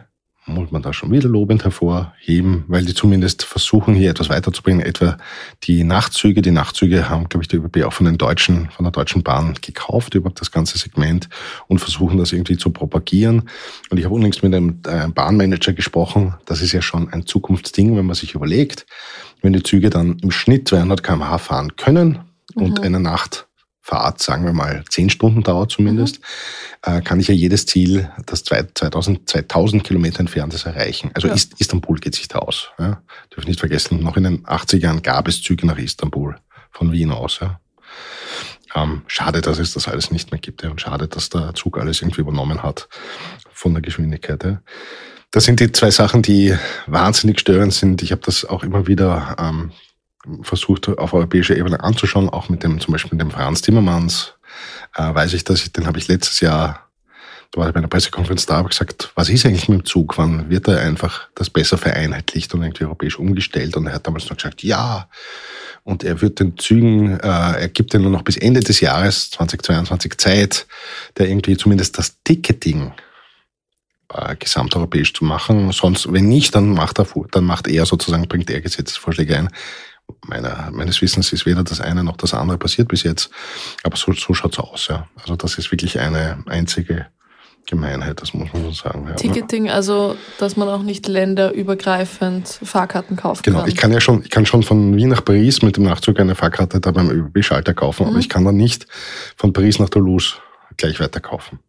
muss 0.49 0.71
man 0.71 0.81
da 0.81 0.93
schon 0.93 1.11
wieder 1.11 1.29
lobend 1.29 1.63
hervorheben, 1.63 2.65
weil 2.67 2.83
die 2.83 2.93
zumindest 2.93 3.43
versuchen, 3.43 3.93
hier 3.93 4.09
etwas 4.09 4.29
weiterzubringen. 4.29 4.85
Etwa 4.85 5.17
die 5.63 5.83
Nachtzüge. 5.83 6.41
Die 6.41 6.51
Nachtzüge 6.51 7.09
haben, 7.09 7.29
glaube 7.29 7.43
ich, 7.43 7.47
die 7.47 7.57
ÖBB 7.57 7.83
auch 7.85 7.93
von 7.93 8.05
den 8.05 8.17
Deutschen, 8.17 8.69
von 8.71 8.83
der 8.83 8.91
Deutschen 8.91 9.23
Bahn 9.23 9.55
gekauft, 9.61 10.15
überhaupt 10.15 10.41
das 10.41 10.51
ganze 10.51 10.77
Segment 10.77 11.29
und 11.67 11.79
versuchen 11.79 12.17
das 12.17 12.33
irgendwie 12.33 12.57
zu 12.57 12.71
propagieren. 12.71 13.49
Und 13.89 13.97
ich 13.97 14.05
habe 14.05 14.15
unlängst 14.15 14.43
mit 14.43 14.53
einem 14.53 14.81
äh, 14.87 15.07
Bahnmanager 15.07 15.73
gesprochen. 15.73 16.35
Das 16.45 16.61
ist 16.61 16.71
ja 16.71 16.81
schon 16.81 17.11
ein 17.13 17.25
Zukunftsding, 17.25 17.95
wenn 17.95 18.05
man 18.05 18.15
sich 18.15 18.35
überlegt, 18.35 18.85
wenn 19.41 19.53
die 19.53 19.63
Züge 19.63 19.89
dann 19.89 20.17
im 20.19 20.31
Schnitt 20.31 20.67
200 20.67 21.03
kmh 21.03 21.37
fahren 21.37 21.75
können 21.75 22.19
und 22.55 22.79
mhm. 22.79 22.83
eine 22.83 22.99
Nacht 22.99 23.48
Fahrt, 23.89 24.21
sagen 24.21 24.45
wir 24.45 24.53
mal, 24.53 24.83
zehn 24.87 25.09
Stunden 25.09 25.41
dauert 25.41 25.71
zumindest, 25.71 26.19
mhm. 26.85 26.93
äh, 26.93 27.01
kann 27.01 27.19
ich 27.19 27.27
ja 27.27 27.33
jedes 27.33 27.65
Ziel, 27.65 28.11
das 28.27 28.43
2000, 28.43 29.27
2000 29.27 29.83
Kilometer 29.83 30.19
entfernt 30.19 30.53
ist, 30.53 30.67
erreichen. 30.67 31.09
Also 31.15 31.27
ja. 31.27 31.33
Ist, 31.33 31.59
Istanbul 31.59 31.97
geht 31.97 32.13
sich 32.13 32.27
da 32.27 32.37
aus. 32.37 32.69
Ja. 32.77 33.01
Dürfen 33.35 33.47
nicht 33.47 33.59
vergessen, 33.59 34.03
noch 34.03 34.15
in 34.15 34.25
den 34.25 34.45
80ern 34.45 35.01
gab 35.01 35.27
es 35.27 35.41
Züge 35.41 35.65
nach 35.65 35.79
Istanbul 35.79 36.35
von 36.71 36.91
Wien 36.91 37.11
aus. 37.11 37.39
Ja. 37.41 37.59
Ähm, 38.75 39.01
schade, 39.07 39.41
dass 39.41 39.57
es 39.57 39.73
das 39.73 39.87
alles 39.87 40.11
nicht 40.11 40.29
mehr 40.29 40.39
gibt. 40.39 40.61
Ja. 40.61 40.69
Und 40.69 40.79
schade, 40.79 41.07
dass 41.07 41.29
der 41.29 41.55
Zug 41.55 41.79
alles 41.79 42.03
irgendwie 42.03 42.21
übernommen 42.21 42.61
hat 42.61 42.89
von 43.51 43.73
der 43.73 43.81
Geschwindigkeit. 43.81 44.43
Ja. 44.43 44.61
Das 45.31 45.45
sind 45.45 45.59
die 45.59 45.71
zwei 45.71 45.89
Sachen, 45.89 46.21
die 46.21 46.55
wahnsinnig 46.85 47.39
störend 47.39 47.73
sind. 47.73 48.03
Ich 48.03 48.11
habe 48.11 48.21
das 48.23 48.45
auch 48.45 48.61
immer 48.61 48.85
wieder 48.85 49.35
ähm, 49.39 49.71
versucht 50.41 50.87
auf 50.87 51.13
europäischer 51.13 51.57
Ebene 51.57 51.83
anzuschauen, 51.83 52.29
auch 52.29 52.49
mit 52.49 52.63
dem 52.63 52.79
zum 52.79 52.91
Beispiel 52.91 53.11
mit 53.17 53.21
dem 53.21 53.31
Franz 53.31 53.61
Timmermans, 53.61 54.33
äh, 54.95 55.13
weiß 55.13 55.33
ich, 55.33 55.43
dass 55.43 55.61
ich, 55.61 55.71
den 55.71 55.85
habe 55.85 55.97
ich 55.97 56.07
letztes 56.07 56.39
Jahr, 56.39 56.89
da 57.51 57.61
war 57.61 57.67
ich 57.67 57.73
bei 57.73 57.79
einer 57.79 57.87
Pressekonferenz 57.87 58.45
da, 58.45 58.57
habe 58.57 58.69
gesagt, 58.69 59.11
was 59.15 59.29
ist 59.29 59.45
eigentlich 59.45 59.69
mit 59.69 59.79
dem 59.79 59.85
Zug? 59.85 60.17
Wann 60.17 60.49
wird 60.49 60.67
da 60.67 60.77
einfach 60.77 61.27
das 61.35 61.49
besser 61.49 61.77
vereinheitlicht 61.77 62.53
und 62.53 62.61
irgendwie 62.61 62.85
europäisch 62.85 63.17
umgestellt? 63.17 63.75
Und 63.75 63.87
er 63.87 63.93
hat 63.93 64.05
damals 64.05 64.29
noch 64.29 64.37
gesagt, 64.37 64.63
ja. 64.63 65.09
Und 65.83 66.03
er 66.03 66.21
wird 66.21 66.39
den 66.39 66.57
Zügen, 66.57 67.19
äh, 67.19 67.61
er 67.61 67.69
gibt 67.69 67.93
ihnen 67.93 68.03
nur 68.03 68.11
noch 68.11 68.21
bis 68.21 68.37
Ende 68.37 68.59
des 68.59 68.79
Jahres 68.81 69.31
2022 69.31 70.17
Zeit, 70.17 70.67
der 71.17 71.27
irgendwie 71.27 71.57
zumindest 71.57 71.97
das 71.97 72.21
Ticketing 72.23 72.93
äh, 74.13 74.35
gesamteuropäisch 74.35 75.13
zu 75.13 75.25
machen. 75.25 75.71
Sonst, 75.71 76.11
wenn 76.11 76.27
nicht, 76.27 76.53
dann 76.53 76.71
macht 76.71 76.99
er, 76.99 77.07
dann 77.31 77.45
macht 77.45 77.67
er 77.67 77.85
sozusagen, 77.85 78.27
bringt 78.27 78.49
er 78.49 78.61
Gesetzesvorschläge 78.61 79.37
ein 79.37 79.49
meiner, 80.25 80.69
meines 80.71 81.01
Wissens 81.01 81.31
ist 81.33 81.45
weder 81.45 81.63
das 81.63 81.81
eine 81.81 82.03
noch 82.03 82.17
das 82.17 82.33
andere 82.33 82.57
passiert 82.57 82.87
bis 82.87 83.03
jetzt. 83.03 83.29
Aber 83.83 83.97
so, 83.97 84.13
so 84.13 84.33
schaut's 84.33 84.59
aus, 84.59 84.87
ja. 84.87 85.07
Also 85.21 85.35
das 85.35 85.57
ist 85.57 85.71
wirklich 85.71 85.99
eine 85.99 86.43
einzige 86.47 87.07
Gemeinheit, 87.69 88.21
das 88.21 88.33
muss 88.33 88.51
man 88.51 88.63
so 88.63 88.71
sagen. 88.71 89.05
Ja. 89.07 89.15
Ticketing, 89.15 89.69
also 89.69 90.15
dass 90.39 90.57
man 90.57 90.67
auch 90.69 90.81
nicht 90.81 91.07
länderübergreifend 91.07 92.47
Fahrkarten 92.47 93.15
kaufen 93.15 93.43
genau, 93.43 93.59
kann. 93.59 93.65
Genau, 93.65 93.73
ich 93.73 93.79
kann 93.79 93.91
ja 93.91 94.01
schon, 94.01 94.23
ich 94.23 94.31
kann 94.31 94.45
schon 94.45 94.63
von 94.63 94.95
Wien 94.95 95.09
nach 95.09 95.23
Paris 95.23 95.61
mit 95.61 95.77
dem 95.77 95.83
Nachzug 95.83 96.19
eine 96.19 96.33
Fahrkarte 96.33 96.79
da 96.79 96.91
beim 96.91 97.11
ÖBB-Schalter 97.11 97.73
kaufen, 97.75 98.03
mhm. 98.03 98.09
aber 98.09 98.19
ich 98.19 98.29
kann 98.29 98.43
dann 98.43 98.57
nicht 98.57 98.87
von 99.35 99.53
Paris 99.53 99.77
nach 99.77 99.89
Toulouse 99.89 100.37
gleich 100.77 100.99
weiter 100.99 101.19
kaufen. 101.19 101.59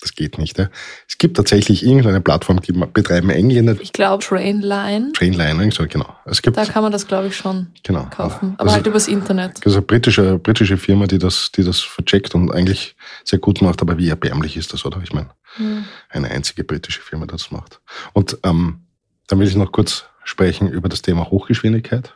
Das 0.00 0.14
geht 0.14 0.36
nicht. 0.38 0.58
Ja. 0.58 0.68
Es 1.08 1.16
gibt 1.16 1.38
tatsächlich 1.38 1.82
irgendeine 1.82 2.20
Plattform, 2.20 2.60
die 2.60 2.72
betreiben 2.72 3.30
Engländer. 3.30 3.76
Ich 3.80 3.94
glaube 3.94 4.22
Trainline. 4.22 5.12
Trainline, 5.12 5.72
so, 5.72 5.86
genau. 5.88 6.14
Es 6.26 6.42
gibt, 6.42 6.56
da 6.56 6.66
kann 6.66 6.82
man 6.82 6.92
das, 6.92 7.06
glaube 7.06 7.28
ich, 7.28 7.36
schon 7.36 7.68
genau, 7.82 8.06
kaufen. 8.10 8.54
Aber 8.58 8.72
halt 8.72 8.86
übers 8.86 9.08
Internet. 9.08 9.56
Das 9.64 9.72
ist 9.72 9.76
eine 9.76 9.86
britische, 9.86 10.38
britische 10.38 10.76
Firma, 10.76 11.06
die 11.06 11.18
das, 11.18 11.50
die 11.52 11.64
das 11.64 11.80
vercheckt 11.80 12.34
und 12.34 12.52
eigentlich 12.52 12.94
sehr 13.24 13.38
gut 13.38 13.62
macht. 13.62 13.80
Aber 13.80 13.96
wie 13.96 14.10
erbärmlich 14.10 14.58
ist 14.58 14.74
das, 14.74 14.84
oder? 14.84 15.00
Ich 15.02 15.14
meine, 15.14 15.30
hm. 15.56 15.84
eine 16.10 16.30
einzige 16.30 16.62
britische 16.64 17.00
Firma, 17.00 17.24
die 17.24 17.32
das 17.32 17.50
macht. 17.50 17.80
Und 18.12 18.36
ähm, 18.44 18.80
dann 19.28 19.38
will 19.38 19.48
ich 19.48 19.56
noch 19.56 19.72
kurz 19.72 20.04
sprechen 20.24 20.68
über 20.68 20.88
das 20.88 21.02
Thema 21.02 21.30
Hochgeschwindigkeit. 21.30 22.14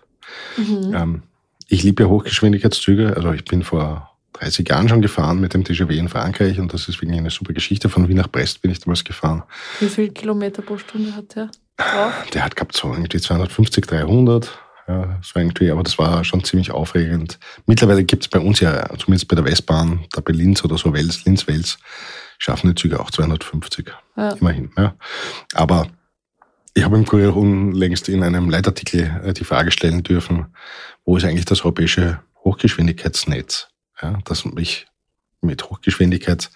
Mhm. 0.56 0.94
Ähm, 0.94 1.22
ich 1.68 1.82
liebe 1.82 2.02
ja 2.02 2.08
Hochgeschwindigkeitszüge. 2.08 3.16
Also 3.16 3.32
ich 3.32 3.44
bin 3.44 3.62
vor 3.62 4.09
30 4.34 4.68
Jahren 4.68 4.88
schon 4.88 5.02
gefahren 5.02 5.40
mit 5.40 5.54
dem 5.54 5.64
TGV 5.64 5.90
in 5.90 6.08
Frankreich 6.08 6.58
und 6.58 6.72
das 6.72 6.88
ist 6.88 7.00
wirklich 7.00 7.18
eine 7.18 7.30
super 7.30 7.52
Geschichte. 7.52 7.88
Von 7.88 8.08
Wien 8.08 8.16
nach 8.16 8.28
Brest 8.28 8.62
bin 8.62 8.70
ich 8.70 8.80
damals 8.80 9.04
gefahren. 9.04 9.42
Wie 9.80 9.88
viel 9.88 10.10
Kilometer 10.10 10.62
pro 10.62 10.78
Stunde 10.78 11.14
hat 11.14 11.34
der? 11.34 11.50
Drauf? 11.76 12.12
Der 12.32 12.44
hat 12.44 12.56
gehabt 12.56 12.76
so 12.76 12.92
irgendwie 12.92 13.20
250, 13.20 13.86
300. 13.86 14.58
Ja, 14.88 15.18
so 15.22 15.38
irgendwie, 15.38 15.70
aber 15.70 15.84
das 15.84 15.98
war 15.98 16.24
schon 16.24 16.42
ziemlich 16.42 16.72
aufregend. 16.72 17.38
Mittlerweile 17.66 18.02
gibt 18.02 18.24
es 18.24 18.28
bei 18.28 18.40
uns 18.40 18.58
ja, 18.60 18.88
zumindest 18.98 19.28
bei 19.28 19.36
der 19.36 19.44
Westbahn, 19.44 20.04
da 20.12 20.20
bei 20.20 20.32
Linz 20.32 20.64
oder 20.64 20.78
so, 20.78 20.92
Wels, 20.92 21.24
Linz, 21.24 21.46
Wels, 21.46 21.78
schaffen 22.38 22.70
die 22.70 22.74
Züge 22.74 22.98
auch 22.98 23.10
250. 23.10 23.92
Ja. 24.16 24.30
Immerhin. 24.32 24.70
Ja. 24.76 24.94
Aber 25.54 25.86
ich 26.74 26.84
habe 26.84 26.96
im 26.96 27.06
Kurier 27.06 27.36
unlängst 27.36 28.08
in 28.08 28.22
einem 28.22 28.50
Leitartikel 28.50 29.20
äh, 29.24 29.32
die 29.32 29.44
Frage 29.44 29.70
stellen 29.70 30.02
dürfen, 30.02 30.46
wo 31.04 31.16
ist 31.16 31.24
eigentlich 31.24 31.44
das 31.44 31.64
europäische 31.64 32.20
Hochgeschwindigkeitsnetz? 32.44 33.68
Ja, 34.02 34.18
dass 34.24 34.44
ich 34.56 34.86
mit 35.42 35.70
Hochgeschwindigkeit 35.70 36.50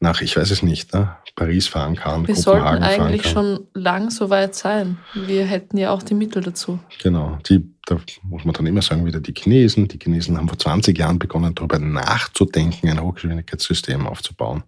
nach, 0.00 0.20
ich 0.20 0.36
weiß 0.36 0.50
es 0.50 0.62
nicht, 0.62 0.92
ne, 0.92 1.16
Paris 1.36 1.68
fahren 1.68 1.96
kann. 1.96 2.26
Wir 2.26 2.34
sollten 2.34 2.82
eigentlich 2.82 3.28
schon 3.28 3.66
lang 3.72 4.10
so 4.10 4.30
weit 4.30 4.54
sein. 4.54 4.98
Wir 5.14 5.44
hätten 5.44 5.76
ja 5.78 5.90
auch 5.90 6.02
die 6.02 6.14
Mittel 6.14 6.42
dazu. 6.42 6.78
Genau. 7.02 7.38
Die, 7.48 7.62
da 7.86 7.98
muss 8.22 8.44
man 8.44 8.54
dann 8.54 8.66
immer 8.66 8.82
sagen, 8.82 9.06
wieder 9.06 9.20
die 9.20 9.34
Chinesen. 9.34 9.86
Die 9.86 9.98
Chinesen 9.98 10.36
haben 10.36 10.48
vor 10.48 10.58
20 10.58 10.98
Jahren 10.98 11.18
begonnen, 11.18 11.54
darüber 11.54 11.78
nachzudenken, 11.78 12.88
ein 12.88 13.00
Hochgeschwindigkeitssystem 13.00 14.06
aufzubauen. 14.06 14.64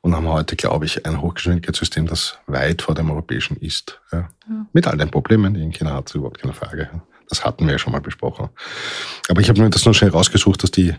Und 0.00 0.14
haben 0.14 0.28
heute, 0.28 0.56
glaube 0.56 0.86
ich, 0.86 1.04
ein 1.04 1.20
Hochgeschwindigkeitssystem, 1.20 2.06
das 2.06 2.38
weit 2.46 2.82
vor 2.82 2.94
dem 2.94 3.10
europäischen 3.10 3.56
ist. 3.56 4.00
Ja. 4.12 4.30
Ja. 4.48 4.66
Mit 4.72 4.86
all 4.86 4.96
den 4.96 5.10
Problemen, 5.10 5.54
die 5.54 5.62
in 5.62 5.72
China 5.72 5.94
hat, 5.94 6.14
überhaupt 6.14 6.40
keine 6.40 6.54
Frage. 6.54 7.02
Das 7.28 7.44
hatten 7.44 7.66
wir 7.66 7.72
ja 7.72 7.78
schon 7.78 7.92
mal 7.92 8.00
besprochen. 8.00 8.48
Aber 9.28 9.40
ich 9.40 9.48
habe 9.48 9.60
mir 9.60 9.70
das 9.70 9.84
nur 9.84 9.94
schnell 9.94 10.10
rausgesucht, 10.10 10.62
dass 10.62 10.70
die 10.70 10.94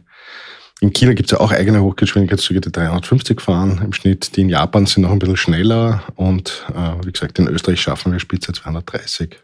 in 0.82 0.92
China 0.92 1.14
gibt 1.14 1.32
es 1.32 1.38
ja 1.38 1.44
auch 1.44 1.52
eigene 1.52 1.82
Hochgeschwindigkeitszüge, 1.82 2.62
die 2.62 2.72
350 2.72 3.40
fahren 3.40 3.82
im 3.84 3.94
Schnitt. 3.94 4.36
Die 4.36 4.42
in 4.42 4.50
Japan 4.50 4.86
sind 4.86 5.04
noch 5.04 5.12
ein 5.12 5.20
bisschen 5.20 5.38
schneller 5.38 6.04
und 6.16 6.66
äh, 6.76 7.06
wie 7.06 7.12
gesagt, 7.12 7.40
in 7.40 7.48
Österreich 7.48 7.80
schaffen 7.80 8.12
wir 8.12 8.20
Spitze 8.20 8.52
230. 8.52 9.38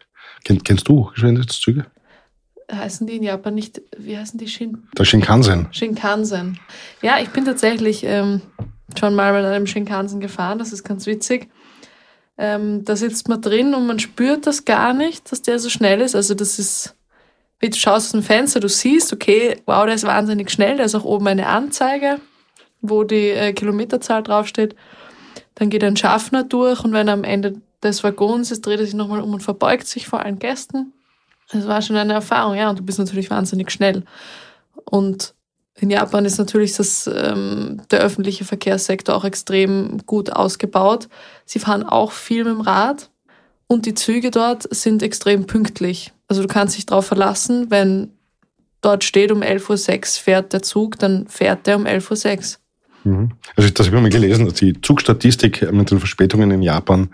Kenn, 0.44 0.62
kennst 0.62 0.88
du 0.88 0.98
Hochgeschwindigkeitszüge? 0.98 1.86
Heißen 2.70 3.06
die 3.06 3.16
in 3.16 3.22
Japan 3.22 3.54
nicht, 3.54 3.82
wie 3.98 4.16
heißen 4.16 4.38
die 4.38 4.48
Shin? 4.48 4.84
Der 4.96 5.04
Shinkansen. 5.04 5.68
Shinkansen. 5.72 6.58
Ja, 7.00 7.18
ich 7.20 7.30
bin 7.30 7.44
tatsächlich 7.44 8.04
ähm, 8.04 8.40
schon 8.98 9.14
mal 9.14 9.32
mit 9.32 9.44
einem 9.44 9.66
Shinkansen 9.66 10.20
gefahren, 10.20 10.58
das 10.58 10.72
ist 10.72 10.84
ganz 10.84 11.06
witzig. 11.06 11.48
Ähm, 12.38 12.84
da 12.84 12.96
sitzt 12.96 13.28
man 13.28 13.40
drin 13.42 13.74
und 13.74 13.86
man 13.86 13.98
spürt 13.98 14.46
das 14.46 14.64
gar 14.64 14.94
nicht, 14.94 15.30
dass 15.30 15.42
der 15.42 15.58
so 15.58 15.68
schnell 15.68 16.00
ist. 16.00 16.14
Also 16.14 16.34
das 16.34 16.58
ist 16.58 16.94
wie 17.62 17.70
du 17.70 17.78
schaust 17.78 18.06
aus 18.06 18.12
dem 18.12 18.24
Fenster, 18.24 18.58
du 18.58 18.68
siehst, 18.68 19.12
okay, 19.12 19.56
wow, 19.66 19.86
der 19.86 19.94
ist 19.94 20.04
wahnsinnig 20.04 20.50
schnell, 20.50 20.76
da 20.76 20.84
ist 20.84 20.96
auch 20.96 21.04
oben 21.04 21.28
eine 21.28 21.46
Anzeige, 21.46 22.18
wo 22.80 23.04
die 23.04 23.28
äh, 23.28 23.52
Kilometerzahl 23.52 24.24
draufsteht. 24.24 24.74
Dann 25.54 25.70
geht 25.70 25.84
ein 25.84 25.96
Schaffner 25.96 26.42
durch 26.42 26.82
und 26.82 26.92
wenn 26.92 27.06
er 27.06 27.14
am 27.14 27.22
Ende 27.22 27.60
des 27.80 28.02
Waggons 28.02 28.50
ist, 28.50 28.66
dreht 28.66 28.80
er 28.80 28.86
sich 28.86 28.94
nochmal 28.94 29.20
um 29.20 29.32
und 29.32 29.44
verbeugt 29.44 29.86
sich 29.86 30.08
vor 30.08 30.20
allen 30.20 30.40
Gästen. 30.40 30.92
Das 31.52 31.68
war 31.68 31.82
schon 31.82 31.96
eine 31.96 32.14
Erfahrung, 32.14 32.56
ja, 32.56 32.68
und 32.68 32.80
du 32.80 32.82
bist 32.82 32.98
natürlich 32.98 33.30
wahnsinnig 33.30 33.70
schnell. 33.70 34.02
Und 34.84 35.34
in 35.76 35.90
Japan 35.90 36.24
ist 36.24 36.38
natürlich 36.38 36.74
das, 36.74 37.06
ähm, 37.06 37.80
der 37.92 38.00
öffentliche 38.00 38.44
Verkehrssektor 38.44 39.14
auch 39.14 39.24
extrem 39.24 39.98
gut 40.04 40.32
ausgebaut. 40.32 41.08
Sie 41.44 41.60
fahren 41.60 41.84
auch 41.84 42.10
viel 42.10 42.42
mit 42.42 42.54
dem 42.54 42.60
Rad 42.60 43.11
und 43.66 43.86
die 43.86 43.94
Züge 43.94 44.30
dort 44.30 44.72
sind 44.74 45.02
extrem 45.02 45.46
pünktlich. 45.46 46.12
Also 46.28 46.42
du 46.42 46.48
kannst 46.48 46.76
dich 46.76 46.86
darauf 46.86 47.06
verlassen, 47.06 47.70
wenn 47.70 48.10
dort 48.80 49.04
steht, 49.04 49.32
um 49.32 49.42
11.06 49.42 50.18
Uhr 50.18 50.22
fährt 50.22 50.52
der 50.52 50.62
Zug, 50.62 50.98
dann 50.98 51.26
fährt 51.28 51.66
der 51.66 51.76
um 51.76 51.86
11.06 51.86 52.56
Uhr. 52.56 52.62
Mhm. 53.04 53.32
Also 53.56 53.70
das 53.70 53.86
habe 53.86 53.96
ich 53.96 54.02
mal 54.02 54.10
gelesen, 54.10 54.46
dass 54.46 54.54
die 54.54 54.80
Zugstatistik 54.80 55.72
mit 55.72 55.90
den 55.90 55.98
Verspätungen 55.98 56.50
in 56.50 56.62
Japan, 56.62 57.08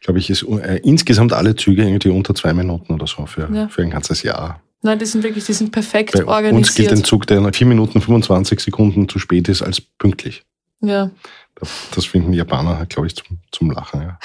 glaube 0.00 0.18
ich, 0.18 0.28
ist 0.28 0.42
äh, 0.42 0.80
insgesamt 0.82 1.32
alle 1.32 1.56
Züge 1.56 1.82
irgendwie 1.82 2.10
unter 2.10 2.34
zwei 2.34 2.52
Minuten 2.52 2.92
oder 2.92 3.06
so 3.06 3.26
für, 3.26 3.48
ja. 3.52 3.68
für 3.68 3.82
ein 3.82 3.90
ganzes 3.90 4.22
Jahr. 4.22 4.60
Nein, 4.82 4.98
die 4.98 5.06
sind 5.06 5.22
wirklich, 5.22 5.44
die 5.44 5.52
sind 5.52 5.72
perfekt 5.72 6.12
Bei 6.12 6.26
organisiert. 6.26 6.54
Uns 6.54 6.74
gilt 6.74 6.92
ein 6.92 7.04
Zug, 7.04 7.26
der 7.26 7.40
nach 7.40 7.54
4 7.54 7.66
Minuten 7.66 8.00
25 8.00 8.60
Sekunden 8.60 9.08
zu 9.08 9.18
spät 9.18 9.48
ist, 9.48 9.62
als 9.62 9.80
pünktlich. 9.80 10.42
Ja. 10.80 11.10
Das, 11.54 11.68
das 11.94 12.06
finden 12.06 12.32
die 12.32 12.38
Japaner, 12.38 12.86
glaube 12.86 13.06
ich, 13.06 13.16
zum, 13.16 13.38
zum 13.52 13.70
Lachen. 13.70 14.00
Ja. 14.00 14.18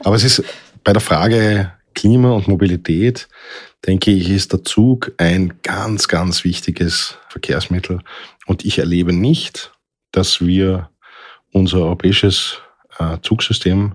Aber 0.00 0.16
es 0.16 0.24
ist 0.24 0.42
bei 0.84 0.92
der 0.92 1.00
Frage, 1.00 1.72
Klima 1.94 2.32
und 2.32 2.46
Mobilität, 2.46 3.28
denke 3.86 4.10
ich, 4.10 4.30
ist 4.30 4.52
der 4.52 4.64
Zug 4.64 5.12
ein 5.16 5.54
ganz, 5.62 6.08
ganz 6.08 6.44
wichtiges 6.44 7.18
Verkehrsmittel. 7.28 8.00
Und 8.46 8.64
ich 8.64 8.78
erlebe 8.78 9.12
nicht, 9.12 9.72
dass 10.12 10.40
wir 10.40 10.90
unser 11.52 11.78
europäisches 11.78 12.60
äh, 12.98 13.18
Zugsystem 13.22 13.94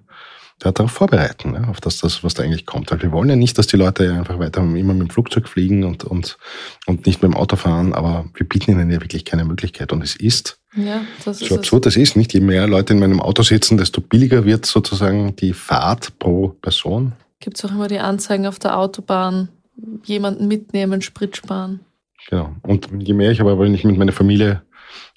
darauf 0.60 0.92
vorbereiten, 0.92 1.54
ja, 1.54 1.70
auf 1.70 1.80
das, 1.80 2.00
das, 2.00 2.24
was 2.24 2.34
da 2.34 2.44
eigentlich 2.44 2.66
kommt. 2.66 2.92
Weil 2.92 3.02
wir 3.02 3.12
wollen 3.12 3.30
ja 3.30 3.36
nicht, 3.36 3.58
dass 3.58 3.68
die 3.68 3.78
Leute 3.78 4.14
einfach 4.14 4.40
weiter 4.40 4.62
immer 4.62 4.94
mit 4.94 5.08
dem 5.08 5.10
Flugzeug 5.10 5.48
fliegen 5.48 5.84
und, 5.84 6.04
und, 6.04 6.38
und 6.86 7.06
nicht 7.06 7.22
mit 7.22 7.32
dem 7.32 7.38
Auto 7.38 7.56
fahren, 7.56 7.94
aber 7.94 8.26
wir 8.34 8.48
bieten 8.48 8.72
ihnen 8.72 8.92
ja 8.92 9.02
wirklich 9.02 9.26
keine 9.26 9.46
Möglichkeit. 9.46 9.94
Und 9.94 10.04
es 10.04 10.16
ist, 10.16 10.60
ja, 10.76 11.02
das 11.24 11.40
so 11.40 11.56
absurd 11.56 11.86
es 11.86 11.96
ist, 11.96 12.16
nicht 12.16 12.34
je 12.34 12.42
mehr 12.42 12.68
Leute 12.68 12.94
in 12.94 13.00
meinem 13.00 13.22
Auto 13.22 13.42
sitzen, 13.42 13.78
desto 13.78 14.02
billiger 14.02 14.46
wird 14.46 14.66
sozusagen 14.66 15.36
die 15.36 15.54
Fahrt 15.54 16.20
pro 16.20 16.50
Person. 16.62 17.14
Gibt 17.40 17.58
es 17.58 17.66
auch 17.66 17.72
immer 17.72 17.88
die 17.88 18.00
Anzeigen 18.00 18.46
auf 18.46 18.60
der 18.60 18.78
Autobahn, 18.78 19.50
jemanden 20.04 20.48
mitnehmen, 20.48 21.02
Sprit 21.02 21.38
sparen. 21.38 21.80
Genau. 22.30 22.54
Und 22.64 22.90
je 23.00 23.14
mehr 23.14 23.32
ich 23.32 23.40
aber, 23.42 23.58
wenn 23.60 23.74
ich 23.74 23.86
mit 23.86 23.98
meiner 23.98 24.12
Familie 24.12 24.62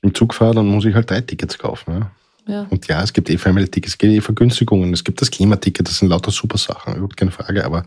im 0.03 0.15
Zug 0.15 0.35
fahre, 0.35 0.55
dann 0.55 0.67
muss 0.67 0.85
ich 0.85 0.95
halt 0.95 1.11
drei 1.11 1.21
Tickets 1.21 1.59
kaufen. 1.59 1.95
Ja. 1.95 2.11
Ja. 2.47 2.67
Und 2.71 2.89
ja, 2.89 3.03
es 3.03 3.13
gibt 3.13 3.31
eh 3.31 3.39
Family-Tickets, 3.39 3.95
es 3.95 3.99
gibt 3.99 4.13
eh 4.13 4.21
Vergünstigungen, 4.21 4.93
es 4.93 5.05
gibt 5.05 5.21
das 5.21 5.31
Klimaticket, 5.31 5.87
das 5.87 5.99
sind 5.99 6.09
lauter 6.09 6.33
super 6.33 6.59
Sachen, 6.59 6.95
überhaupt 6.95 7.17
keine 7.17 7.31
Frage. 7.31 7.65
Aber 7.65 7.85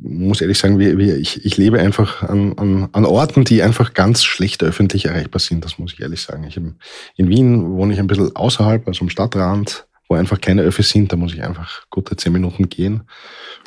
ich 0.00 0.10
muss 0.10 0.40
ehrlich 0.40 0.58
sagen, 0.58 0.78
wie, 0.78 0.96
wie, 0.96 1.10
ich, 1.12 1.44
ich 1.44 1.56
lebe 1.56 1.80
einfach 1.80 2.22
an, 2.22 2.56
an, 2.56 2.88
an 2.92 3.04
Orten, 3.04 3.44
die 3.44 3.62
einfach 3.62 3.92
ganz 3.94 4.22
schlecht 4.22 4.62
öffentlich 4.62 5.06
erreichbar 5.06 5.40
sind, 5.40 5.64
das 5.64 5.78
muss 5.78 5.92
ich 5.92 6.00
ehrlich 6.00 6.22
sagen. 6.22 6.44
Ich, 6.44 6.56
in 6.56 7.28
Wien 7.28 7.72
wohne 7.72 7.92
ich 7.92 7.98
ein 7.98 8.06
bisschen 8.06 8.34
außerhalb, 8.36 8.86
also 8.86 9.02
am 9.02 9.10
Stadtrand, 9.10 9.86
wo 10.08 10.14
einfach 10.14 10.40
keine 10.40 10.62
Öffis 10.62 10.90
sind, 10.90 11.12
da 11.12 11.16
muss 11.16 11.34
ich 11.34 11.42
einfach 11.42 11.88
gute 11.90 12.16
zehn 12.16 12.32
Minuten 12.32 12.68
gehen, 12.68 13.02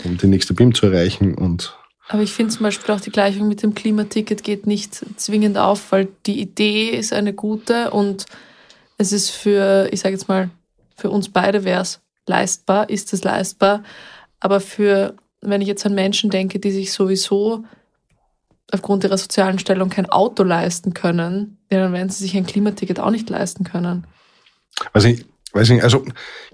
um 0.05 0.17
die 0.17 0.27
nächste 0.27 0.53
BIM 0.53 0.73
zu 0.73 0.85
erreichen 0.85 1.35
und 1.35 1.75
aber 2.09 2.21
ich 2.21 2.33
finde 2.33 2.53
zum 2.53 2.63
Beispiel 2.63 2.93
auch 2.93 2.99
die 2.99 3.11
Gleichung 3.11 3.47
mit 3.47 3.63
dem 3.63 3.73
Klimaticket 3.73 4.43
geht 4.43 4.67
nicht 4.67 4.93
zwingend 5.15 5.57
auf, 5.57 5.93
weil 5.93 6.09
die 6.25 6.41
Idee 6.41 6.89
ist 6.89 7.13
eine 7.13 7.33
gute 7.33 7.91
und 7.91 8.25
es 8.97 9.11
ist 9.11 9.29
für, 9.29 9.89
ich 9.91 10.01
sage 10.01 10.15
jetzt 10.15 10.27
mal, 10.27 10.49
für 10.95 11.09
uns 11.09 11.29
beide 11.29 11.63
wäre 11.63 11.81
es 11.81 12.01
leistbar, 12.27 12.89
ist 12.89 13.13
es 13.13 13.23
leistbar. 13.23 13.83
Aber 14.39 14.59
für, 14.59 15.15
wenn 15.41 15.61
ich 15.61 15.67
jetzt 15.67 15.85
an 15.85 15.95
Menschen 15.95 16.29
denke, 16.29 16.59
die 16.59 16.71
sich 16.71 16.91
sowieso 16.91 17.63
aufgrund 18.71 19.03
ihrer 19.03 19.17
sozialen 19.17 19.59
Stellung 19.59 19.89
kein 19.89 20.09
Auto 20.09 20.43
leisten 20.43 20.93
können, 20.93 21.57
dann 21.69 21.93
werden 21.93 22.09
sie 22.09 22.23
sich 22.23 22.35
ein 22.35 22.45
Klimaticket 22.45 22.99
auch 22.99 23.11
nicht 23.11 23.29
leisten 23.29 23.63
können. 23.63 24.05
Also 24.93 25.09
weiß 25.53 25.69
nicht, 25.69 25.83
also 25.83 26.03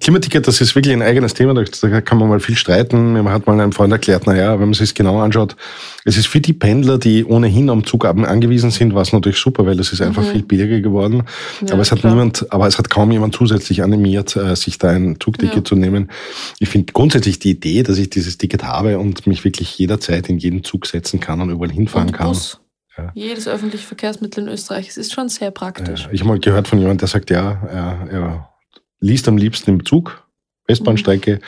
Klimaticket, 0.01 0.45
das 0.45 0.59
ist 0.59 0.75
wirklich 0.75 0.93
ein 0.93 1.01
eigenes 1.01 1.33
Thema, 1.33 1.53
da 1.53 2.01
kann 2.01 2.17
man 2.17 2.27
mal 2.27 2.39
viel 2.41 2.57
streiten. 2.57 3.13
Mir 3.13 3.23
hat 3.31 3.47
mal 3.47 3.59
ein 3.59 3.71
Freund 3.71 3.93
erklärt, 3.93 4.27
naja, 4.27 4.59
wenn 4.59 4.67
man 4.67 4.73
sich 4.73 4.93
genau 4.93 5.19
anschaut, 5.19 5.55
es 6.03 6.17
ist 6.17 6.27
für 6.27 6.41
die 6.41 6.51
Pendler, 6.53 6.97
die 6.97 7.23
ohnehin 7.23 7.69
am 7.69 7.85
Zug 7.85 8.05
angewiesen 8.05 8.71
sind, 8.71 8.93
war 8.93 9.01
es 9.01 9.13
natürlich 9.13 9.39
super, 9.39 9.65
weil 9.65 9.79
es 9.79 9.93
ist 9.93 10.01
einfach 10.01 10.23
mhm. 10.23 10.31
viel 10.31 10.43
billiger 10.43 10.81
geworden. 10.81 11.23
Ja, 11.65 11.73
aber 11.73 11.81
es 11.81 11.91
hat 11.91 11.99
klar. 11.99 12.13
niemand, 12.13 12.51
aber 12.51 12.67
es 12.67 12.77
hat 12.77 12.89
kaum 12.89 13.12
jemand 13.12 13.33
zusätzlich 13.33 13.83
animiert, 13.83 14.35
äh, 14.35 14.55
sich 14.55 14.77
da 14.77 14.89
ein 14.89 15.17
Zugticket 15.19 15.55
ja. 15.55 15.63
zu 15.63 15.75
nehmen. 15.75 16.12
Ich 16.59 16.67
finde 16.67 16.91
grundsätzlich 16.91 17.39
die 17.39 17.51
Idee, 17.51 17.83
dass 17.83 17.97
ich 17.97 18.09
dieses 18.09 18.38
Ticket 18.38 18.63
habe 18.65 18.99
und 18.99 19.27
mich 19.27 19.45
wirklich 19.45 19.77
jederzeit 19.77 20.27
in 20.27 20.39
jeden 20.39 20.63
Zug 20.65 20.85
setzen 20.85 21.21
kann 21.21 21.39
und 21.39 21.49
überall 21.49 21.71
hinfahren 21.71 22.09
und 22.09 22.13
kann. 22.13 22.27
Bus. 22.27 22.59
Ja. 22.97 23.12
Jedes 23.13 23.47
öffentliche 23.47 23.88
Verkehrsmittel 23.88 24.43
in 24.43 24.49
Österreich, 24.49 24.89
es 24.89 24.97
ist 24.97 25.13
schon 25.13 25.29
sehr 25.29 25.51
praktisch. 25.51 26.09
ich 26.12 26.19
habe 26.19 26.31
mal 26.31 26.39
gehört 26.39 26.67
von 26.67 26.79
jemandem, 26.79 26.99
der 26.99 27.07
sagt, 27.07 27.29
ja, 27.29 27.62
er, 27.71 28.07
er 28.12 28.49
liest 28.99 29.27
am 29.27 29.38
liebsten 29.38 29.71
im 29.71 29.85
Zug, 29.85 30.23
Westbahnstrecke. 30.67 31.39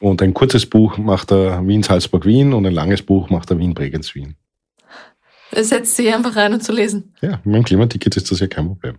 Mhm. 0.00 0.06
Und 0.06 0.22
ein 0.22 0.34
kurzes 0.34 0.66
Buch 0.66 0.98
macht 0.98 1.32
er 1.32 1.66
Wien-Salzburg-Wien 1.66 2.52
und 2.52 2.66
ein 2.66 2.72
langes 2.72 3.02
Buch 3.02 3.30
macht 3.30 3.50
er 3.50 3.58
Wien-Bregenz-Wien. 3.58 4.36
Er 5.52 5.64
setzt 5.64 5.96
sich 5.96 6.12
einfach 6.12 6.36
rein, 6.36 6.54
um 6.54 6.60
zu 6.60 6.72
lesen. 6.72 7.14
Ja, 7.22 7.40
mit 7.44 7.54
dem 7.54 7.64
Klimaticket 7.64 8.16
ist 8.16 8.30
das 8.30 8.40
ja 8.40 8.46
kein 8.46 8.66
Problem. 8.66 8.98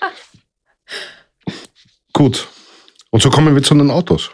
Gut. 2.12 2.48
Und 3.10 3.22
so 3.22 3.30
kommen 3.30 3.54
wir 3.54 3.62
zu 3.62 3.74
den 3.74 3.90
Autos. 3.90 4.30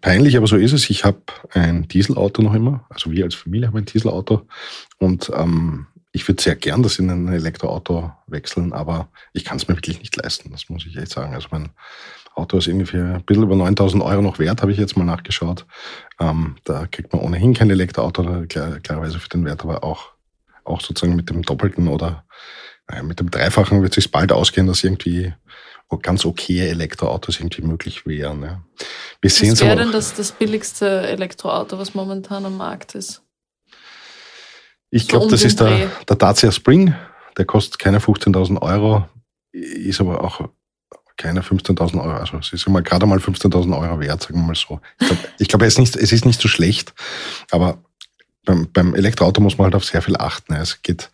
Peinlich, 0.00 0.36
aber 0.36 0.46
so 0.46 0.56
ist 0.56 0.72
es. 0.72 0.88
Ich 0.88 1.04
habe 1.04 1.20
ein 1.50 1.86
Dieselauto 1.86 2.40
noch 2.40 2.54
immer. 2.54 2.86
Also 2.88 3.10
wir 3.10 3.24
als 3.24 3.34
Familie 3.34 3.68
haben 3.68 3.76
ein 3.76 3.84
Dieselauto. 3.84 4.46
Und 4.98 5.30
ähm, 5.34 5.86
ich 6.12 6.26
würde 6.26 6.42
sehr 6.42 6.56
gern 6.56 6.82
das 6.82 6.98
in 6.98 7.10
ein 7.10 7.28
Elektroauto 7.28 8.12
wechseln, 8.26 8.72
aber 8.72 9.08
ich 9.32 9.44
kann 9.44 9.58
es 9.58 9.68
mir 9.68 9.76
wirklich 9.76 10.00
nicht 10.00 10.16
leisten. 10.16 10.50
Das 10.50 10.68
muss 10.68 10.84
ich 10.86 10.96
echt 10.96 11.12
sagen. 11.12 11.34
Also 11.34 11.48
mein 11.50 11.70
Auto 12.34 12.58
ist 12.58 12.68
ungefähr 12.68 13.14
ein 13.14 13.24
bisschen 13.24 13.44
über 13.44 13.56
9000 13.56 14.02
Euro 14.02 14.22
noch 14.22 14.38
wert, 14.38 14.62
habe 14.62 14.72
ich 14.72 14.78
jetzt 14.78 14.96
mal 14.96 15.04
nachgeschaut. 15.04 15.66
Ähm, 16.18 16.56
da 16.64 16.86
kriegt 16.86 17.12
man 17.12 17.22
ohnehin 17.22 17.54
kein 17.54 17.70
Elektroauto, 17.70 18.46
klar, 18.48 18.80
klarerweise 18.80 19.20
für 19.20 19.28
den 19.28 19.44
Wert, 19.44 19.62
aber 19.62 19.84
auch, 19.84 20.12
auch 20.64 20.80
sozusagen 20.80 21.16
mit 21.16 21.30
dem 21.30 21.42
Doppelten 21.42 21.86
oder 21.86 22.24
naja, 22.88 23.02
mit 23.02 23.20
dem 23.20 23.30
Dreifachen 23.30 23.82
wird 23.82 23.92
es 23.92 24.04
sich 24.04 24.10
bald 24.10 24.32
ausgehen, 24.32 24.66
dass 24.66 24.82
irgendwie 24.82 25.32
ganz 26.02 26.24
okay 26.24 26.68
Elektroautos 26.68 27.38
irgendwie 27.40 27.62
möglich 27.62 28.06
wären. 28.06 28.42
Ja. 28.42 28.62
Wir 29.20 29.30
was 29.30 29.60
wäre 29.60 29.76
denn 29.76 29.92
das, 29.92 30.14
das 30.14 30.32
billigste 30.32 30.86
Elektroauto, 31.08 31.78
was 31.78 31.94
momentan 31.94 32.46
am 32.46 32.56
Markt 32.56 32.94
ist? 32.94 33.22
Ich 34.90 35.08
glaube, 35.08 35.26
so 35.26 35.30
das 35.30 35.44
ist 35.44 35.60
der, 35.60 35.90
der 36.08 36.16
Dacia 36.16 36.50
Spring. 36.50 36.94
Der 37.36 37.44
kostet 37.44 37.78
keine 37.78 37.98
15.000 38.00 38.60
Euro, 38.60 39.06
ist 39.52 40.00
aber 40.00 40.24
auch 40.24 40.48
keine 41.16 41.42
15.000 41.42 42.02
Euro. 42.02 42.12
Also 42.12 42.38
es 42.38 42.52
ist 42.52 42.66
immer 42.66 42.82
gerade 42.82 43.06
mal 43.06 43.18
15.000 43.18 43.78
Euro 43.78 44.00
wert, 44.00 44.22
sagen 44.22 44.36
wir 44.36 44.46
mal 44.46 44.54
so. 44.54 44.80
Ich 45.38 45.48
glaube, 45.48 45.48
glaub, 45.48 45.62
es, 45.62 45.74
ist 45.74 45.78
nicht, 45.78 45.96
es 45.96 46.12
ist 46.12 46.24
nicht 46.24 46.40
so 46.40 46.48
schlecht, 46.48 46.94
aber 47.50 47.78
beim, 48.44 48.68
beim 48.72 48.94
Elektroauto 48.94 49.40
muss 49.40 49.58
man 49.58 49.66
halt 49.66 49.74
auf 49.74 49.84
sehr 49.84 50.02
viel 50.02 50.16
achten. 50.16 50.54
Es 50.54 50.82
geht, 50.82 51.10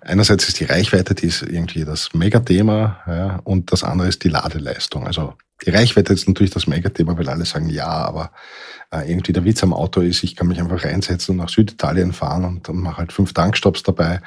einerseits 0.00 0.48
ist 0.48 0.60
die 0.60 0.64
Reichweite, 0.64 1.14
die 1.14 1.26
ist 1.26 1.42
irgendwie 1.42 1.84
das 1.84 2.14
Megathema, 2.14 3.00
ja, 3.06 3.40
und 3.44 3.72
das 3.72 3.84
andere 3.84 4.08
ist 4.08 4.24
die 4.24 4.28
Ladeleistung. 4.28 5.06
Also 5.06 5.34
die 5.64 5.70
Reichweite 5.70 6.12
ist 6.12 6.26
natürlich 6.26 6.50
das 6.50 6.66
Megathema, 6.66 7.16
weil 7.16 7.28
alle 7.28 7.44
sagen 7.44 7.68
ja, 7.68 7.86
aber 7.86 8.32
äh, 8.90 9.10
irgendwie 9.10 9.32
der 9.32 9.44
Witz 9.44 9.62
am 9.62 9.72
Auto 9.72 10.00
ist, 10.00 10.24
ich 10.24 10.34
kann 10.34 10.48
mich 10.48 10.60
einfach 10.60 10.84
reinsetzen 10.84 11.32
und 11.32 11.38
nach 11.38 11.48
Süditalien 11.48 12.12
fahren 12.12 12.44
und 12.44 12.68
dann 12.68 12.76
mache 12.76 12.98
halt 12.98 13.12
fünf 13.12 13.32
Tankstops 13.32 13.82
dabei. 13.82 14.20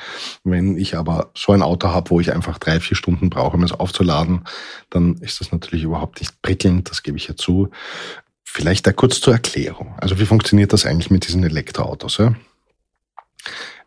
Wenn 0.44 0.78
ich 0.78 0.96
aber 0.96 1.32
so 1.36 1.52
ein 1.52 1.62
Auto 1.62 1.90
habe, 1.90 2.10
wo 2.10 2.20
ich 2.22 2.34
einfach 2.34 2.58
drei, 2.58 2.80
vier 2.80 2.96
Stunden 2.96 3.30
brauche, 3.30 3.58
um 3.58 3.64
es 3.64 3.74
aufzuladen, 3.74 4.46
dann 4.90 5.16
ist 5.16 5.42
das 5.42 5.52
natürlich 5.52 5.84
überhaupt 5.84 6.20
nicht 6.20 6.42
prickelnd, 6.42 6.90
das 6.90 7.04
gebe 7.04 7.18
ich 7.18 7.28
ja 7.28 7.36
zu. 7.36 7.70
Vielleicht 8.56 8.88
da 8.88 8.94
kurz 8.94 9.20
zur 9.20 9.34
Erklärung. 9.34 9.96
Also 9.98 10.18
wie 10.18 10.26
funktioniert 10.26 10.72
das 10.72 10.86
eigentlich 10.86 11.12
mit 11.12 11.28
diesen 11.28 11.44
Elektroautos? 11.44 12.20
Ja? 12.20 12.28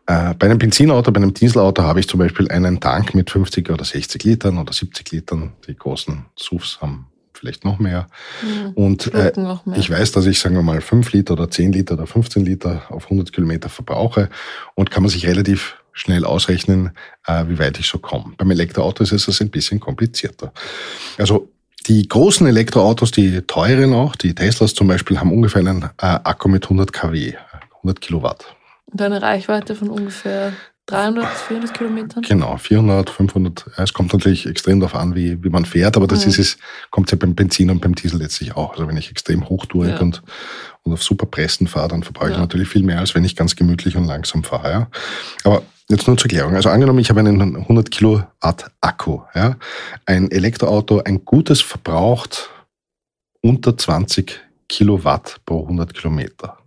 Äh, 0.05 0.35
bei 0.35 0.45
einem 0.45 0.59
Benzinauto, 0.59 1.11
bei 1.11 1.19
einem 1.19 1.33
Dieselauto 1.33 1.81
habe 1.81 1.99
ich 1.99 2.07
zum 2.07 2.19
Beispiel 2.19 2.51
einen 2.51 2.79
Tank 2.79 3.15
mit 3.15 3.31
50 3.31 3.67
oder 3.71 3.83
60 3.83 4.23
Litern 4.25 4.59
oder 4.59 4.71
70 4.71 5.11
Litern. 5.11 5.53
Die 5.67 5.75
großen 5.75 6.23
SUVs 6.35 6.81
haben 6.81 7.07
vielleicht 7.33 7.65
noch 7.65 7.79
mehr. 7.79 8.09
Mhm, 8.43 8.73
und 8.73 9.11
äh, 9.11 9.33
mehr. 9.35 9.59
ich 9.75 9.89
weiß, 9.89 10.11
dass 10.11 10.27
ich, 10.27 10.37
sagen 10.37 10.53
wir 10.53 10.61
mal, 10.61 10.81
5 10.81 11.13
Liter 11.13 11.33
oder 11.33 11.49
10 11.49 11.71
Liter 11.71 11.95
oder 11.95 12.05
15 12.05 12.45
Liter 12.45 12.83
auf 12.89 13.05
100 13.05 13.33
Kilometer 13.33 13.69
verbrauche 13.69 14.29
und 14.75 14.91
kann 14.91 15.01
man 15.01 15.09
sich 15.09 15.25
relativ 15.25 15.77
schnell 15.93 16.25
ausrechnen, 16.25 16.91
äh, 17.25 17.45
wie 17.47 17.57
weit 17.57 17.79
ich 17.79 17.87
so 17.87 17.97
komme. 17.97 18.33
Beim 18.37 18.51
Elektroauto 18.51 19.03
ist 19.03 19.13
es 19.13 19.41
ein 19.41 19.49
bisschen 19.49 19.79
komplizierter. 19.79 20.53
Also 21.17 21.49
die 21.87 22.07
großen 22.07 22.45
Elektroautos, 22.47 23.11
die 23.11 23.41
teuren 23.41 23.93
auch, 23.93 24.15
die 24.15 24.35
Teslas 24.35 24.73
zum 24.73 24.87
Beispiel, 24.87 25.19
haben 25.19 25.31
ungefähr 25.31 25.61
einen 25.61 25.83
äh, 25.83 26.05
Akku 26.05 26.49
mit 26.49 26.65
100 26.65 26.91
kW, 26.93 27.35
100 27.77 28.01
Kilowatt. 28.01 28.45
Und 28.85 29.01
eine 29.01 29.21
Reichweite 29.21 29.75
von 29.75 29.89
ungefähr 29.89 30.53
300, 30.89 31.27
400 31.27 31.73
Kilometern? 31.77 32.23
Genau, 32.23 32.57
400, 32.57 33.09
500. 33.09 33.65
Es 33.77 33.93
kommt 33.93 34.11
natürlich 34.11 34.47
extrem 34.47 34.79
darauf 34.79 34.95
an, 34.95 35.15
wie, 35.15 35.43
wie 35.43 35.49
man 35.49 35.65
fährt, 35.65 35.95
aber 35.95 36.07
das 36.07 36.25
mhm. 36.25 36.31
ist 36.31 36.39
es, 36.39 36.57
kommt 36.89 37.11
ja 37.11 37.17
beim 37.17 37.35
Benzin 37.35 37.69
und 37.69 37.79
beim 37.79 37.93
Diesel 37.93 38.19
letztlich 38.19 38.55
auch. 38.55 38.71
Also 38.71 38.87
wenn 38.87 38.97
ich 38.97 39.11
extrem 39.11 39.47
hochdurch 39.47 39.89
ja. 39.89 39.99
und, 39.99 40.23
und 40.83 40.93
auf 40.93 41.03
super 41.03 41.27
Pressen 41.27 41.67
fahre, 41.67 41.89
dann 41.89 42.03
verbrauche 42.03 42.29
ich 42.29 42.35
ja. 42.35 42.41
natürlich 42.41 42.67
viel 42.67 42.83
mehr, 42.83 42.99
als 42.99 43.13
wenn 43.13 43.23
ich 43.23 43.35
ganz 43.35 43.55
gemütlich 43.55 43.95
und 43.95 44.05
langsam 44.05 44.43
fahre. 44.43 44.71
Ja. 44.71 44.87
Aber 45.43 45.61
jetzt 45.89 46.07
nur 46.07 46.17
zur 46.17 46.29
Klärung. 46.29 46.55
Also 46.55 46.69
angenommen, 46.69 46.99
ich 46.99 47.09
habe 47.09 47.19
einen 47.19 47.55
100 47.55 47.91
Kilowatt 47.91 48.71
Akku. 48.81 49.21
Ja. 49.33 49.57
Ein 50.05 50.31
Elektroauto, 50.31 51.01
ein 51.03 51.25
gutes 51.25 51.61
verbraucht 51.61 52.49
unter 53.41 53.77
20 53.77 54.39
Kilowatt 54.67 55.41
pro 55.45 55.63
100 55.63 55.93
Kilometer. 55.93 56.57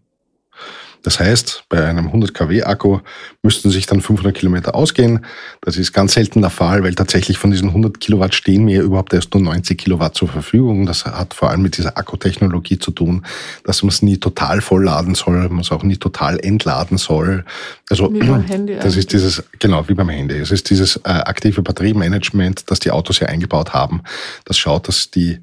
Das 1.02 1.20
heißt, 1.20 1.64
bei 1.68 1.84
einem 1.84 2.06
100 2.06 2.34
kW 2.34 2.62
Akku 2.62 3.00
müssten 3.42 3.70
sich 3.70 3.86
dann 3.86 4.00
500 4.00 4.34
Kilometer 4.34 4.74
ausgehen. 4.74 5.24
Das 5.60 5.76
ist 5.76 5.92
ganz 5.92 6.14
selten 6.14 6.40
der 6.40 6.50
Fall, 6.50 6.82
weil 6.82 6.94
tatsächlich 6.94 7.38
von 7.38 7.50
diesen 7.50 7.68
100 7.68 8.00
Kilowatt 8.00 8.34
stehen 8.34 8.64
mir 8.64 8.82
überhaupt 8.82 9.12
erst 9.12 9.34
nur 9.34 9.42
90 9.42 9.78
Kilowatt 9.78 10.14
zur 10.14 10.28
Verfügung. 10.28 10.86
Das 10.86 11.04
hat 11.04 11.34
vor 11.34 11.50
allem 11.50 11.62
mit 11.62 11.76
dieser 11.76 11.96
Akkutechnologie 11.96 12.78
zu 12.78 12.90
tun, 12.90 13.24
dass 13.64 13.82
man 13.82 13.90
es 13.90 14.02
nie 14.02 14.18
total 14.18 14.60
vollladen 14.60 15.14
soll, 15.14 15.48
man 15.48 15.60
es 15.60 15.72
auch 15.72 15.82
nie 15.82 15.96
total 15.96 16.38
entladen 16.38 16.98
soll. 16.98 17.44
Also 17.90 18.12
Wie 18.12 18.20
beim 18.20 18.44
Handy 18.44 18.76
das 18.76 18.96
ist 18.96 19.12
dieses, 19.12 19.42
genau 19.58 19.88
wie 19.88 19.94
beim 19.94 20.08
Handy. 20.08 20.36
Es 20.36 20.50
ist 20.50 20.70
dieses 20.70 20.96
äh, 20.96 21.10
aktive 21.10 21.62
Batteriemanagement, 21.62 22.70
das 22.70 22.80
die 22.80 22.90
Autos 22.90 23.20
ja 23.20 23.28
eingebaut 23.28 23.72
haben. 23.72 24.02
Das 24.44 24.58
schaut, 24.58 24.88
dass 24.88 25.10
die, 25.10 25.40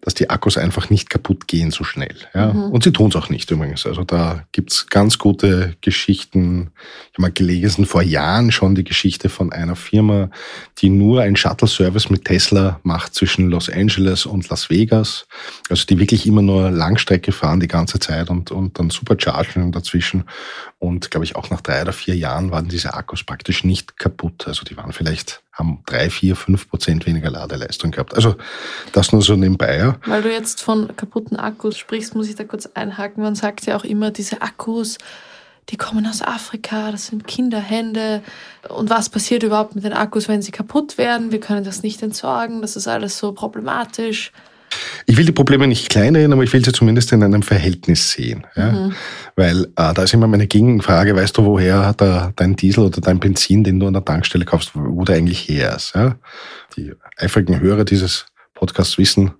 dass 0.00 0.14
die 0.14 0.30
Akkus 0.30 0.56
einfach 0.56 0.90
nicht 0.90 1.10
kaputt 1.10 1.46
gehen 1.46 1.70
so 1.70 1.84
schnell. 1.84 2.16
Ja? 2.34 2.50
Und 2.50 2.84
sie 2.84 2.92
tun 2.92 3.10
es 3.10 3.16
auch 3.16 3.28
nicht 3.28 3.50
übrigens. 3.50 3.86
Also 3.86 4.04
da 4.04 4.44
gibt's 4.52 4.86
ganz 4.88 4.99
gute 5.08 5.76
Geschichten. 5.80 6.72
Ich 7.10 7.14
habe 7.14 7.22
mal 7.22 7.32
gelesen, 7.32 7.86
vor 7.86 8.02
Jahren 8.02 8.52
schon 8.52 8.74
die 8.74 8.84
Geschichte 8.84 9.28
von 9.28 9.52
einer 9.52 9.76
Firma, 9.76 10.30
die 10.78 10.90
nur 10.90 11.22
einen 11.22 11.36
Shuttle-Service 11.36 12.10
mit 12.10 12.24
Tesla 12.24 12.80
macht 12.82 13.14
zwischen 13.14 13.48
Los 13.48 13.70
Angeles 13.70 14.26
und 14.26 14.48
Las 14.48 14.70
Vegas. 14.70 15.26
Also 15.68 15.86
die 15.86 15.98
wirklich 15.98 16.26
immer 16.26 16.42
nur 16.42 16.70
Langstrecke 16.70 17.32
fahren 17.32 17.60
die 17.60 17.68
ganze 17.68 17.98
Zeit 17.98 18.30
und, 18.30 18.50
und 18.50 18.78
dann 18.78 18.90
Superchargen 18.90 19.72
dazwischen. 19.72 20.24
Und 20.80 21.10
glaube 21.10 21.24
ich, 21.24 21.36
auch 21.36 21.50
nach 21.50 21.60
drei 21.60 21.82
oder 21.82 21.92
vier 21.92 22.16
Jahren 22.16 22.50
waren 22.50 22.66
diese 22.66 22.94
Akkus 22.94 23.22
praktisch 23.22 23.64
nicht 23.64 23.98
kaputt. 23.98 24.48
Also 24.48 24.64
die 24.64 24.78
waren 24.78 24.94
vielleicht, 24.94 25.42
haben 25.52 25.82
drei, 25.84 26.08
vier, 26.08 26.36
fünf 26.36 26.70
Prozent 26.70 27.04
weniger 27.04 27.30
Ladeleistung 27.30 27.90
gehabt. 27.90 28.14
Also 28.14 28.34
das 28.92 29.12
nur 29.12 29.20
so 29.20 29.36
nebenbei. 29.36 29.76
Ja. 29.76 29.96
Weil 30.06 30.22
du 30.22 30.32
jetzt 30.32 30.62
von 30.62 30.96
kaputten 30.96 31.36
Akkus 31.36 31.76
sprichst, 31.76 32.14
muss 32.14 32.30
ich 32.30 32.34
da 32.34 32.44
kurz 32.44 32.64
einhaken. 32.72 33.22
Man 33.22 33.34
sagt 33.34 33.66
ja 33.66 33.76
auch 33.76 33.84
immer, 33.84 34.10
diese 34.10 34.40
Akkus, 34.40 34.96
die 35.68 35.76
kommen 35.76 36.06
aus 36.06 36.22
Afrika, 36.22 36.90
das 36.90 37.08
sind 37.08 37.26
Kinderhände. 37.26 38.22
Und 38.70 38.88
was 38.88 39.10
passiert 39.10 39.42
überhaupt 39.42 39.74
mit 39.74 39.84
den 39.84 39.92
Akkus, 39.92 40.28
wenn 40.28 40.40
sie 40.40 40.50
kaputt 40.50 40.96
werden? 40.96 41.30
Wir 41.30 41.40
können 41.40 41.62
das 41.62 41.82
nicht 41.82 42.02
entsorgen, 42.02 42.62
das 42.62 42.76
ist 42.76 42.88
alles 42.88 43.18
so 43.18 43.32
problematisch. 43.32 44.32
Ich 45.06 45.16
will 45.16 45.24
die 45.24 45.32
Probleme 45.32 45.66
nicht 45.66 45.88
kleinreden, 45.88 46.32
aber 46.32 46.44
ich 46.44 46.52
will 46.52 46.64
sie 46.64 46.72
zumindest 46.72 47.12
in 47.12 47.22
einem 47.22 47.42
Verhältnis 47.42 48.12
sehen. 48.12 48.46
Ja? 48.54 48.90
Weil 49.36 49.64
äh, 49.76 49.94
da 49.94 50.02
ist 50.02 50.14
immer 50.14 50.26
meine 50.26 50.46
Gegenfrage, 50.46 51.16
weißt 51.16 51.36
du, 51.38 51.44
woher 51.44 51.92
der, 51.94 52.32
dein 52.36 52.56
Diesel 52.56 52.84
oder 52.84 53.00
dein 53.00 53.20
Benzin, 53.20 53.64
den 53.64 53.80
du 53.80 53.86
an 53.86 53.94
der 53.94 54.04
Tankstelle 54.04 54.44
kaufst, 54.44 54.74
wo 54.74 54.80
wo 55.00 55.04
der 55.04 55.16
eigentlich 55.16 55.48
her 55.48 55.74
ist? 55.76 55.94
Ja? 55.94 56.16
Die 56.76 56.92
eifrigen 57.16 57.60
Hörer 57.60 57.84
dieses 57.84 58.26
Podcasts 58.54 58.98
wissen 58.98 59.32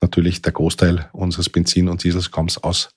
natürlich, 0.00 0.42
der 0.42 0.52
Großteil 0.52 1.08
unseres 1.12 1.48
Benzin 1.48 1.88
und 1.88 2.04
Diesels 2.04 2.30
kommt 2.30 2.62
aus 2.62 2.90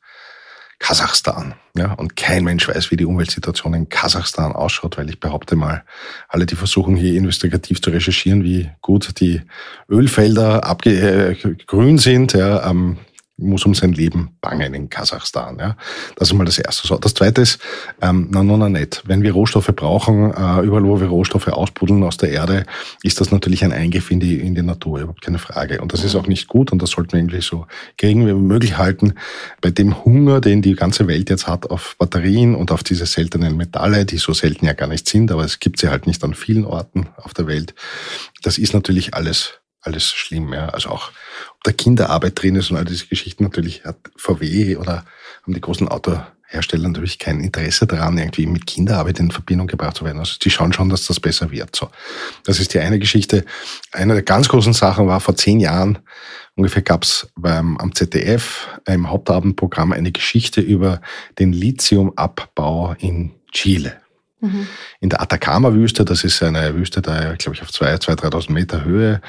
Kasachstan. 0.80 1.56
Ja, 1.76 1.94
und 1.94 2.16
kein 2.16 2.44
Mensch 2.44 2.68
weiß, 2.68 2.92
wie 2.92 2.98
die 2.98 3.06
Umweltsituation 3.06 3.74
in 3.74 3.90
Kasachstan 3.90 4.54
ausschaut, 4.54 4.98
weil 4.98 5.10
ich 5.10 5.20
behaupte 5.20 5.56
mal, 5.56 5.84
alle, 6.28 6.46
die 6.46 6.56
versuchen, 6.56 6.96
hier 6.96 7.16
investigativ 7.16 7.82
zu 7.82 7.90
recherchieren, 7.90 8.44
wie 8.44 8.70
gut 8.82 9.20
die 9.20 9.42
Ölfelder 9.90 10.63
abge 10.63 10.92
äh, 11.32 11.56
grün 11.66 11.98
sind, 11.98 12.34
ja, 12.34 12.70
ähm, 12.70 12.98
muss 13.38 13.65
um 13.65 13.76
sein 13.76 13.93
Leben 13.93 14.32
bangen 14.41 14.73
in 14.73 14.89
Kasachstan. 14.89 15.58
Ja. 15.60 15.78
Das 16.15 16.30
ist 16.30 16.34
mal 16.34 16.45
das 16.45 16.58
Erste. 16.58 16.88
So, 16.88 16.97
das 16.97 17.13
Zweite 17.13 17.41
ist, 17.41 17.60
ähm, 18.02 18.28
na, 18.32 18.43
na, 18.43 18.58
na, 18.58 18.69
nicht. 18.69 19.04
Wenn 19.06 19.21
wir 19.21 19.32
Rohstoffe 19.32 19.71
brauchen, 19.76 20.32
äh, 20.32 20.62
überall, 20.62 20.84
wo 20.84 21.00
wir 21.00 21.08
Rohstoffe 21.08 21.47
ausbuddeln 21.47 22.04
aus 22.04 22.17
der 22.17 22.32
Erde, 22.32 22.65
ist 23.04 23.21
das 23.21 23.32
natürlich 23.32 23.63
ein 23.63 23.71
Eingriff 23.71 24.10
in 24.10 24.19
die, 24.19 24.39
in 24.39 24.56
die 24.56 24.63
Natur, 24.63 25.00
überhaupt 25.00 25.21
keine 25.21 25.38
Frage. 25.38 25.82
Und 25.82 25.93
das 25.93 26.04
ist 26.04 26.15
auch 26.15 26.28
nicht 26.28 26.47
gut 26.47 26.71
und 26.71 26.82
das 26.82 26.91
sollten 26.91 27.13
wir 27.13 27.19
eigentlich 27.19 27.45
so 27.45 27.67
gering 27.97 28.26
wie 28.26 28.34
möglich 28.34 28.78
halten. 28.78 29.13
Bei 29.62 29.69
dem 29.69 30.04
Hunger, 30.04 30.41
den 30.41 30.63
die 30.63 30.73
ganze 30.73 31.08
Welt 31.08 31.30
jetzt 31.30 31.47
hat 31.47 31.69
auf 31.69 31.95
Batterien 32.00 32.56
und 32.56 32.71
auf 32.71 32.84
diese 32.84 33.06
seltenen 33.06 33.56
Metalle, 33.56 34.06
die 34.06 34.17
so 34.17 34.34
selten 34.34 34.65
ja 34.65 34.73
gar 34.73 34.88
nicht 34.88 35.08
sind, 35.08 35.32
aber 35.32 35.43
es 35.43 35.60
gibt 35.60 35.80
sie 35.80 35.89
halt 35.89 36.08
nicht 36.08 36.23
an 36.23 36.34
vielen 36.34 36.65
Orten 36.65 37.08
auf 37.17 37.36
der 37.36 37.45
Welt. 37.45 37.76
Das 38.41 38.58
ist 38.58 38.73
natürlich 38.73 39.13
alles 39.13 39.60
alles 39.88 40.12
schlimm, 40.12 40.54
ja. 40.54 40.69
Also 40.69 40.89
auch, 40.89 41.12
da 41.63 41.72
Kinderarbeit 41.72 42.41
drin 42.41 42.56
ist 42.56 42.72
und 42.72 42.78
all 42.78 42.86
diese 42.86 43.08
Geschichten, 43.08 43.43
natürlich 43.43 43.84
hat 43.84 43.98
VW 44.15 44.78
oder 44.78 45.06
haben 45.43 45.54
die 45.54 45.62
großen 45.62 45.88
Autohersteller 45.88 46.88
natürlich 46.88 47.20
kein 47.20 47.39
Interesse 47.39 47.88
daran, 47.88 48.17
irgendwie 48.17 48.46
mit 48.46 48.67
Kinderarbeit 48.67 49.20
in 49.20 49.32
Verbindung 49.32 49.67
gebracht 49.67 49.98
zu 49.98 50.06
werden. 50.06 50.20
Also 50.20 50.38
die 50.41 50.50
schauen 50.50 50.74
schon, 50.74 50.89
dass 50.89 51.08
das 51.08 51.20
besser 51.20 51.52
wird. 51.52 51.76
So. 51.76 51.89
Das 52.43 52.60
ist 52.60 52.74
die 52.74 52.80
eine 52.80 53.00
Geschichte. 53.00 53.43
Eine 53.91 54.13
der 54.13 54.24
ganz 54.24 54.48
großen 54.48 54.74
Sachen 54.74 55.08
war 55.08 55.20
vor 55.20 55.36
zehn 55.36 55.60
Jahren, 55.60 56.00
ungefähr 56.56 56.82
gab 56.82 57.04
es 57.04 57.28
am 57.43 57.91
ZDF 57.93 58.67
im 58.88 59.10
Hauptabendprogramm 59.10 59.91
eine 59.91 60.12
Geschichte 60.12 60.62
über 60.62 61.02
den 61.38 61.54
Lithiumabbau 61.54 62.96
in 63.00 63.32
Chile 63.52 64.02
in 65.00 65.10
der 65.10 65.22
Atacama-Wüste, 65.22 66.06
das 66.06 66.24
ist 66.24 66.43
eine 66.43 66.76
Wüste, 66.76 67.02
da 67.02 67.36
glaube 67.36 67.56
ich 67.56 67.62
auf 67.62 67.70
2.000, 67.70 68.20
3.000 68.20 68.52
Meter 68.52 68.86
Höhe, 68.86 69.22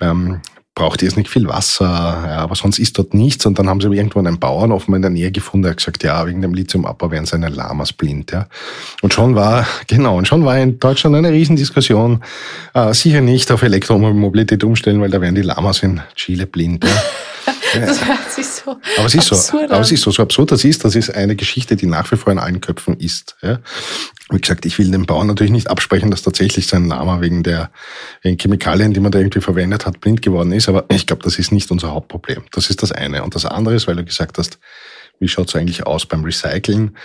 ähm, 0.00 0.40
braucht 0.74 1.02
jetzt 1.02 1.16
nicht 1.16 1.28
viel 1.28 1.46
Wasser, 1.48 1.84
ja, 1.84 2.38
aber 2.38 2.54
sonst 2.54 2.78
ist 2.78 2.96
dort 2.98 3.12
nichts. 3.12 3.44
Und 3.44 3.58
dann 3.58 3.68
haben 3.68 3.80
sie 3.80 3.92
irgendwann 3.92 4.26
einen 4.26 4.38
Bauern 4.38 4.72
offenbar 4.72 4.96
in 4.96 5.02
der 5.02 5.10
Nähe 5.10 5.30
gefunden, 5.30 5.64
der 5.64 5.70
hat 5.72 5.78
gesagt, 5.78 6.02
ja, 6.02 6.26
wegen 6.26 6.40
dem 6.40 6.54
Lithiumabbau 6.54 7.10
werden 7.10 7.26
seine 7.26 7.48
Lamas 7.48 7.92
blind. 7.92 8.32
Ja. 8.32 8.46
Und 9.02 9.12
schon 9.12 9.34
war, 9.34 9.66
genau, 9.86 10.16
und 10.16 10.26
schon 10.26 10.44
war 10.44 10.58
in 10.58 10.78
Deutschland 10.78 11.14
eine 11.16 11.30
Riesendiskussion, 11.30 12.22
äh, 12.74 12.94
sicher 12.94 13.20
nicht 13.20 13.52
auf 13.52 13.62
Elektromobilität 13.62 14.64
umstellen, 14.64 15.00
weil 15.00 15.10
da 15.10 15.20
werden 15.20 15.34
die 15.34 15.42
Lamas 15.42 15.82
in 15.82 16.00
Chile 16.14 16.46
blind. 16.46 16.84
Ja. 16.84 17.52
Das 17.74 18.04
hört 18.04 18.30
sich 18.30 18.46
so 18.46 18.76
Aber 18.96 19.06
es 19.06 19.14
ist 19.14 19.28
so. 19.28 19.36
absurd 19.36 19.64
Aber 19.64 19.76
an. 19.76 19.82
es 19.82 19.92
ist 19.92 20.02
so. 20.02 20.10
So 20.10 20.22
absurd 20.22 20.52
das 20.52 20.64
ist, 20.64 20.84
das 20.84 20.94
ist 20.94 21.14
eine 21.14 21.36
Geschichte, 21.36 21.76
die 21.76 21.86
nach 21.86 22.10
wie 22.12 22.16
vor 22.16 22.32
in 22.32 22.38
allen 22.38 22.60
Köpfen 22.60 22.98
ist. 22.98 23.36
Ja. 23.42 23.60
Wie 24.30 24.40
gesagt, 24.40 24.66
ich 24.66 24.78
will 24.78 24.90
dem 24.90 25.06
Bauern 25.06 25.26
natürlich 25.26 25.52
nicht 25.52 25.68
absprechen, 25.68 26.10
dass 26.10 26.22
tatsächlich 26.22 26.66
sein 26.66 26.86
Lama 26.86 27.20
wegen 27.20 27.42
der 27.42 27.70
wegen 28.22 28.38
Chemikalien, 28.38 28.92
die 28.92 29.00
man 29.00 29.12
da 29.12 29.18
irgendwie 29.18 29.40
verwendet 29.40 29.86
hat, 29.86 30.00
blind 30.00 30.22
geworden 30.22 30.52
ist. 30.52 30.68
Aber 30.68 30.84
ich 30.90 31.06
glaube, 31.06 31.22
das 31.22 31.38
ist 31.38 31.52
nicht 31.52 31.70
unser 31.70 31.90
Hauptproblem. 31.92 32.42
Das 32.52 32.70
ist 32.70 32.82
das 32.82 32.92
eine. 32.92 33.22
Und 33.22 33.34
das 33.34 33.44
andere 33.46 33.74
ist, 33.74 33.86
weil 33.86 33.96
du 33.96 34.04
gesagt 34.04 34.38
hast, 34.38 34.58
wie 35.20 35.28
schaut 35.28 35.48
es 35.48 35.56
eigentlich 35.56 35.86
aus 35.86 36.06
beim 36.06 36.24
Recyceln? 36.24 36.96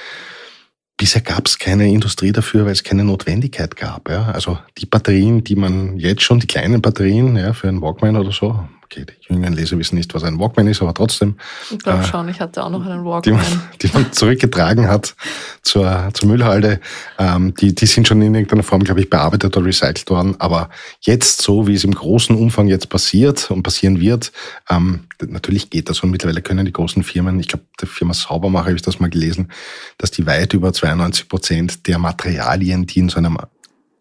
Bisher 0.98 1.22
gab 1.22 1.46
es 1.46 1.60
keine 1.60 1.88
Industrie 1.88 2.32
dafür, 2.32 2.66
weil 2.66 2.72
es 2.72 2.84
keine 2.84 3.04
Notwendigkeit 3.04 3.76
gab. 3.76 4.10
Ja. 4.10 4.32
Also 4.32 4.58
die 4.80 4.88
Batterien, 4.88 5.44
die 5.44 5.56
man 5.56 5.98
jetzt 5.98 6.24
schon, 6.24 6.40
die 6.40 6.48
kleinen 6.48 6.82
Batterien 6.82 7.36
ja, 7.36 7.54
für 7.54 7.68
einen 7.68 7.82
Walkman 7.82 8.18
oder 8.18 8.32
so, 8.32 8.68
okay, 8.90 9.06
die 9.06 9.34
jüngeren 9.34 9.54
Leser 9.54 9.78
wissen 9.78 9.96
nicht, 9.96 10.14
was 10.14 10.24
ein 10.24 10.40
Walkman 10.40 10.68
ist, 10.68 10.82
aber 10.82 10.94
trotzdem, 10.94 11.36
Ich 11.72 11.80
glaube 11.80 12.00
Äh, 12.00 12.04
schon, 12.06 12.30
ich 12.30 12.40
hatte 12.40 12.64
auch 12.64 12.70
noch 12.70 12.86
einen 12.86 13.04
die 13.22 13.32
man, 13.32 13.42
Walkman. 13.42 13.62
die 13.82 13.90
man 13.94 14.12
zurückgetragen 14.14 14.88
hat 14.88 15.16
zur, 15.62 16.10
zur 16.14 16.30
Müllhalde, 16.30 16.80
ähm, 17.20 17.54
die, 17.56 17.76
die 17.76 17.86
sind 17.86 18.08
schon 18.08 18.22
in 18.22 18.34
irgendeiner 18.34 18.64
Form, 18.64 18.84
glaube 18.84 19.02
ich, 19.02 19.10
bearbeitet 19.10 19.56
oder 19.56 19.66
recycelt 19.66 20.10
worden. 20.10 20.36
Aber 20.40 20.70
jetzt 21.02 21.42
so, 21.42 21.68
wie 21.68 21.76
es 21.76 21.84
im 21.84 21.94
großen 21.94 22.36
Umfang 22.36 22.68
jetzt 22.68 22.90
passiert 22.90 23.52
und 23.52 23.64
passieren 23.64 24.00
wird, 24.00 24.32
ähm, 24.70 25.02
natürlich 25.22 25.70
geht 25.70 25.90
das 25.90 26.00
und 26.02 26.12
mittlerweile 26.12 26.42
können 26.42 26.66
die 26.66 26.74
großen 26.74 27.04
Firmen, 27.04 27.40
ich 27.40 27.50
glaube, 27.50 27.66
der 27.82 27.88
Firma 27.88 28.14
Saubermacher 28.14 28.68
habe 28.68 28.76
ich 28.76 28.82
das 28.82 29.00
mal 29.00 29.10
gelesen, 29.10 29.52
dass 29.98 30.12
die 30.12 30.26
weit 30.26 30.54
über 30.54 30.72
92 30.72 31.28
Prozent 31.28 31.88
der 31.88 32.00
Materialien, 32.00 32.86
die 32.86 33.00
in 33.00 33.10
so 33.10 33.18
einem 33.18 33.38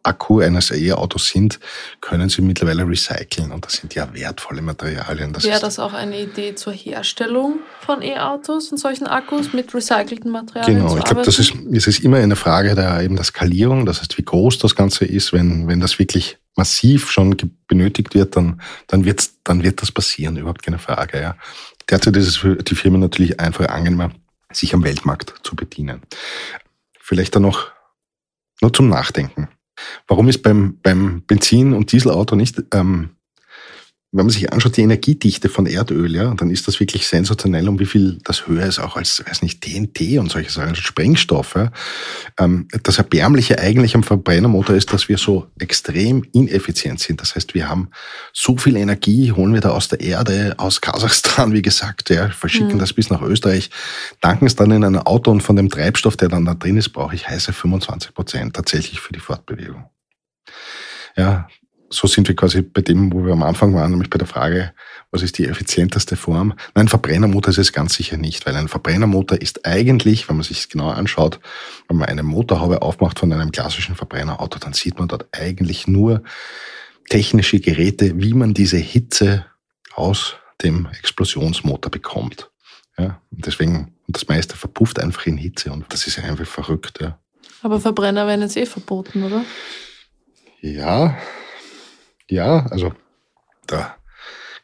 Akku 0.07 0.41
eines 0.41 0.71
E-Autos 0.71 1.29
sind, 1.29 1.59
können 2.01 2.29
sie 2.29 2.43
mittlerweile 2.43 2.87
recyceln. 2.87 3.53
Und 3.53 3.67
das 3.67 3.75
sind 3.75 3.95
ja 3.95 4.13
wertvolle 4.15 4.63
Materialien. 4.63 5.33
Das 5.33 5.45
Wäre 5.45 5.61
das 5.61 5.79
auch 5.79 5.93
eine 5.93 6.21
Idee 6.21 6.55
zur 6.55 6.73
Herstellung 6.73 7.61
von 7.81 8.03
E-Autos 8.03 8.71
und 8.71 8.79
solchen 8.79 9.07
Akkus 9.07 9.53
mit 9.53 9.75
recycelten 9.75 10.31
Materialien 10.31 10.79
Genau, 10.79 10.97
ich 10.97 11.05
glaube, 11.05 11.23
das 11.23 11.39
ist, 11.39 11.55
es 11.73 11.87
ist 11.87 12.01
immer 12.01 12.19
eine 12.19 12.37
Frage 12.37 12.75
der, 12.75 13.03
eben 13.03 13.17
der 13.17 13.25
Skalierung, 13.25 13.87
das 13.87 14.01
heißt, 14.01 14.17
wie 14.19 14.25
groß 14.25 14.59
das 14.59 14.75
Ganze 14.75 15.05
ist. 15.05 15.33
Wenn, 15.33 15.69
wenn 15.69 15.81
das 15.81 15.99
wirklich 15.99 16.39
massiv 16.57 17.11
schon 17.11 17.37
benötigt 17.69 18.15
wird, 18.15 18.37
dann, 18.37 18.61
dann, 18.87 19.05
wird's, 19.05 19.35
dann 19.45 19.63
wird 19.63 19.83
das 19.83 19.93
passieren, 19.93 20.37
überhaupt 20.37 20.63
keine 20.63 20.79
Frage. 20.79 21.21
Ja. 21.21 21.37
Derzeit 21.89 22.17
ist 22.17 22.27
es 22.27 22.37
für 22.37 22.57
die 22.57 22.75
Firmen 22.75 23.01
natürlich 23.01 23.39
einfach 23.39 23.69
angenehmer, 23.69 24.11
sich 24.53 24.75
am 24.75 24.83
Weltmarkt 24.85 25.35
zu 25.43 25.55
bedienen. 25.55 26.03
Vielleicht 26.99 27.37
dann 27.37 27.43
noch 27.43 27.71
nur 28.61 28.73
zum 28.73 28.89
Nachdenken. 28.89 29.49
Warum 30.07 30.29
ist 30.29 30.43
beim, 30.43 30.79
beim 30.83 31.23
Benzin- 31.27 31.73
und 31.75 31.93
Dieselauto 31.93 32.37
nicht, 32.37 32.63
ähm, 32.73 33.11
wenn 34.17 34.27
man 34.27 34.31
sich 34.31 34.53
anschaut, 34.53 34.77
die 34.77 34.83
Energiedichte 34.83 35.49
von 35.49 35.67
Erdöl, 35.67 36.15
ja, 36.15 36.33
dann 36.35 36.51
ist 36.51 36.67
das 36.67 36.81
wirklich 36.81 37.07
sensationell, 37.07 37.69
um 37.69 37.79
wie 37.79 37.87
viel 37.87 38.19
das 38.25 38.47
höher 38.47 38.67
ist, 38.67 38.79
auch 38.79 38.97
als, 38.97 39.23
weiß 39.27 39.43
nicht, 39.43 39.61
TNT 39.61 40.19
und 40.19 40.31
solche 40.31 40.51
Sachen, 40.51 40.71
also 40.71 40.81
Sprengstoffe. 40.81 41.71
Ähm, 42.39 42.69
das 42.83 42.99
Erbärmliche 42.99 43.59
eigentlich 43.59 43.95
am 43.95 44.03
Verbrennermotor 44.03 44.75
ist, 44.75 44.93
dass 44.93 45.09
wir 45.09 45.19
so 45.19 45.49
extrem 45.59 46.25
ineffizient 46.33 47.01
sind. 47.01 47.21
Das 47.21 47.35
heißt, 47.35 47.55
wir 47.55 47.69
haben 47.69 47.91
so 48.33 48.57
viel 48.57 48.77
Energie, 48.77 49.33
holen 49.33 49.53
wir 49.53 49.61
da 49.61 49.71
aus 49.71 49.89
der 49.89 50.01
Erde, 50.01 50.55
aus 50.57 50.81
Kasachstan, 50.81 51.53
wie 51.55 51.63
gesagt, 51.63 52.11
ja, 52.11 52.29
verschicken 52.31 52.77
Mhm. 52.77 52.79
das 52.79 52.93
bis 52.93 53.11
nach 53.11 53.23
Österreich, 53.23 53.71
tanken 54.21 54.47
es 54.47 54.57
dann 54.57 54.71
in 54.71 54.85
ein 54.85 54.97
Auto 54.97 55.31
und 55.31 55.43
von 55.43 55.57
dem 55.57 55.69
Treibstoff, 55.69 56.17
der 56.17 56.29
dann 56.29 56.45
da 56.45 56.55
drin 56.55 56.77
ist, 56.77 56.91
brauche 56.91 57.15
ich 57.15 57.29
heiße 57.29 57.53
25 57.53 58.15
Prozent 58.15 58.55
tatsächlich 58.55 59.01
für 59.01 59.13
die 59.13 59.21
Fortbewegung. 59.21 59.91
Ja, 61.17 61.49
so 61.89 62.07
sind 62.07 62.29
wir 62.29 62.37
quasi 62.37 62.63
bei 62.63 62.83
dem, 62.83 63.13
wo 63.13 63.25
wir 63.25 63.33
am 63.33 63.43
Anfang 63.43 63.75
waren, 63.75 63.91
nämlich 63.91 64.11
bei 64.11 64.19
der 64.19 64.27
Frage, 64.27 64.73
was 65.11 65.23
ist 65.23 65.39
die 65.39 65.47
effizienteste 65.47 66.17
Form? 66.17 66.55
Nein, 66.75 66.89
Verbrennermotor 66.89 67.51
ist 67.51 67.59
es 67.59 67.73
ganz 67.73 67.95
sicher 67.95 68.17
nicht, 68.17 68.47
weil 68.47 68.57
ein 68.57 68.69
Verbrennermotor 68.69 69.41
ist 69.41 69.67
eigentlich, 69.67 70.29
wenn 70.29 70.37
man 70.37 70.45
sich 70.45 70.59
es 70.59 70.69
genau 70.69 70.91
anschaut, 70.91 71.41
wenn 71.89 71.97
man 71.97 72.09
eine 72.09 72.23
Motorhaube 72.23 72.83
aufmacht 72.83 73.19
von 73.19 73.33
einem 73.33 73.53
klassischen 73.53 73.95
Verbrennerauto, 73.95 74.59
dann 74.59 74.73
sieht 74.73 74.99
man 74.99 75.09
dort 75.09 75.27
eigentlich 75.33 75.87
nur 75.87 76.23
technische 77.09 77.61
Geräte, 77.61 78.21
wie 78.21 78.35
man 78.35 78.53
diese 78.53 78.79
Hitze 78.79 79.47
aus 79.95 80.37
dem 80.63 80.89
Explosionsmotor 80.99 81.91
bekommt. 81.91 82.51
Ja, 82.99 83.21
und 83.31 83.47
deswegen, 83.47 83.95
und 84.07 84.17
das 84.17 84.27
meiste 84.27 84.57
verpufft 84.57 84.99
einfach 84.99 85.27
in 85.27 85.37
Hitze 85.37 85.71
und 85.71 85.85
das 85.91 86.07
ist 86.07 86.17
ja 86.17 86.25
einfach 86.25 86.47
verrückt. 86.47 86.99
Ja. 87.01 87.19
Aber 87.63 87.81
Verbrenner 87.81 88.27
werden 88.27 88.43
jetzt 88.43 88.57
eh 88.57 88.67
verboten, 88.67 89.23
oder? 89.23 89.45
Ja, 90.61 91.17
ja, 92.29 92.67
also 92.67 92.93
der 93.71 93.97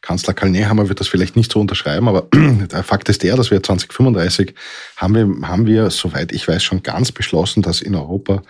Kanzler 0.03 0.35
Karl 0.35 0.51
Nehammer 0.51 0.89
wird 0.89 0.99
das 0.99 1.07
vielleicht 1.07 1.37
nicht 1.37 1.53
so 1.53 1.61
unterschreiben, 1.61 2.09
aber 2.09 2.27
der 2.35 2.83
Fakt 2.83 3.09
ist 3.09 3.23
der, 3.23 3.37
dass 3.37 3.53
wir 3.53 3.63
2035 3.63 4.53
haben 4.97 5.15
wir, 5.15 5.49
haben 5.49 5.65
wir, 5.65 5.91
soweit 5.91 6.33
ich 6.33 6.47
weiß, 6.47 6.63
schon 6.63 6.83
ganz 6.83 7.13
beschlossen, 7.13 7.63
dass 7.63 7.81
in 7.81 7.95
Europa 7.95 8.43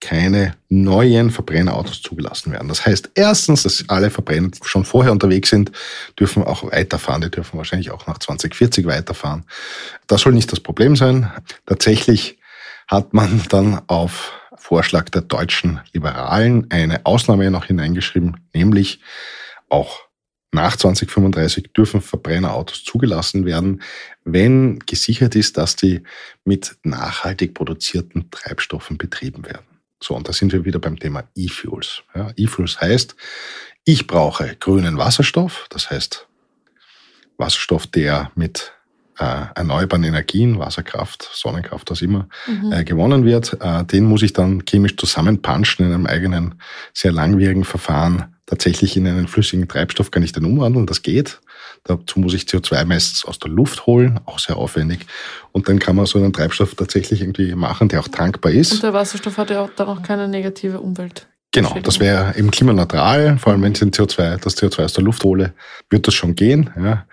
keine 0.00 0.54
neuen 0.68 1.30
Verbrennerautos 1.30 2.00
zugelassen 2.00 2.52
werden. 2.52 2.68
Das 2.68 2.86
heißt 2.86 3.10
erstens, 3.16 3.64
dass 3.64 3.84
alle 3.88 4.10
Verbrenner 4.10 4.50
die 4.50 4.60
schon 4.62 4.84
vorher 4.84 5.10
unterwegs 5.10 5.50
sind, 5.50 5.72
dürfen 6.18 6.44
auch 6.44 6.62
weiterfahren. 6.62 7.22
Die 7.22 7.30
dürfen 7.30 7.58
wahrscheinlich 7.58 7.90
auch 7.90 8.06
nach 8.06 8.18
2040 8.18 8.86
weiterfahren. 8.86 9.44
Das 10.06 10.22
soll 10.22 10.32
nicht 10.32 10.52
das 10.52 10.60
Problem 10.60 10.94
sein. 10.94 11.30
Tatsächlich 11.66 12.38
hat 12.86 13.12
man 13.14 13.42
dann 13.48 13.82
auf 13.88 14.32
Vorschlag 14.60 15.08
der 15.08 15.22
deutschen 15.22 15.80
Liberalen 15.92 16.70
eine 16.70 17.06
Ausnahme 17.06 17.50
noch 17.50 17.64
hineingeschrieben, 17.64 18.36
nämlich 18.52 19.00
auch 19.70 20.10
nach 20.52 20.76
2035 20.76 21.72
dürfen 21.72 22.00
Verbrennerautos 22.00 22.84
zugelassen 22.84 23.46
werden, 23.46 23.82
wenn 24.24 24.78
gesichert 24.80 25.34
ist, 25.34 25.56
dass 25.56 25.76
die 25.76 26.02
mit 26.44 26.76
nachhaltig 26.82 27.54
produzierten 27.54 28.30
Treibstoffen 28.30 28.98
betrieben 28.98 29.46
werden. 29.46 29.66
So, 30.02 30.14
und 30.14 30.28
da 30.28 30.32
sind 30.32 30.52
wir 30.52 30.64
wieder 30.64 30.78
beim 30.78 30.98
Thema 30.98 31.24
E-Fuels. 31.34 32.02
Ja, 32.14 32.32
E-Fuels 32.36 32.80
heißt, 32.80 33.16
ich 33.84 34.06
brauche 34.06 34.56
grünen 34.56 34.98
Wasserstoff, 34.98 35.66
das 35.70 35.90
heißt 35.90 36.28
Wasserstoff, 37.38 37.86
der 37.86 38.30
mit 38.34 38.72
äh, 39.20 39.46
erneuerbaren 39.54 40.02
Energien, 40.02 40.58
Wasserkraft, 40.58 41.28
Sonnenkraft, 41.32 41.90
was 41.90 42.00
immer, 42.02 42.26
mhm. 42.46 42.72
äh, 42.72 42.84
gewonnen 42.84 43.24
wird. 43.24 43.56
Äh, 43.60 43.84
den 43.84 44.04
muss 44.04 44.22
ich 44.22 44.32
dann 44.32 44.64
chemisch 44.64 44.96
zusammenpanschen 44.96 45.86
in 45.86 45.92
einem 45.92 46.06
eigenen, 46.06 46.54
sehr 46.94 47.12
langwierigen 47.12 47.64
Verfahren. 47.64 48.34
Tatsächlich 48.46 48.96
in 48.96 49.06
einen 49.06 49.28
flüssigen 49.28 49.68
Treibstoff 49.68 50.10
kann 50.10 50.22
ich 50.22 50.32
den 50.32 50.44
umwandeln, 50.44 50.86
das 50.86 51.02
geht. 51.02 51.40
Dazu 51.84 52.18
muss 52.18 52.34
ich 52.34 52.42
CO2 52.42 52.84
meistens 52.84 53.24
aus 53.24 53.38
der 53.38 53.50
Luft 53.50 53.86
holen, 53.86 54.18
auch 54.26 54.38
sehr 54.38 54.56
aufwendig. 54.56 55.06
Und 55.52 55.68
dann 55.68 55.78
kann 55.78 55.96
man 55.96 56.06
so 56.06 56.18
einen 56.18 56.32
Treibstoff 56.32 56.74
tatsächlich 56.74 57.20
irgendwie 57.20 57.54
machen, 57.54 57.88
der 57.88 58.00
auch 58.00 58.08
tankbar 58.08 58.52
ist. 58.52 58.72
Und 58.72 58.82
der 58.82 58.92
Wasserstoff 58.92 59.36
hat 59.38 59.50
ja 59.50 59.60
auch 59.60 59.70
dann 59.76 59.86
auch 59.86 60.02
keine 60.02 60.28
negative 60.28 60.80
Umwelt. 60.80 61.28
Genau, 61.52 61.76
das 61.82 61.98
wäre 61.98 62.36
eben 62.36 62.50
klimaneutral, 62.50 63.36
vor 63.38 63.52
allem 63.52 63.62
wenn 63.62 63.72
ich 63.72 63.80
den 63.80 63.90
CO2, 63.90 64.36
das 64.36 64.56
CO2 64.56 64.84
aus 64.84 64.92
der 64.92 65.02
Luft 65.02 65.24
hole, 65.24 65.52
wird 65.88 66.06
das 66.06 66.14
schon 66.14 66.36
gehen. 66.36 66.70
Ja. 66.76 67.06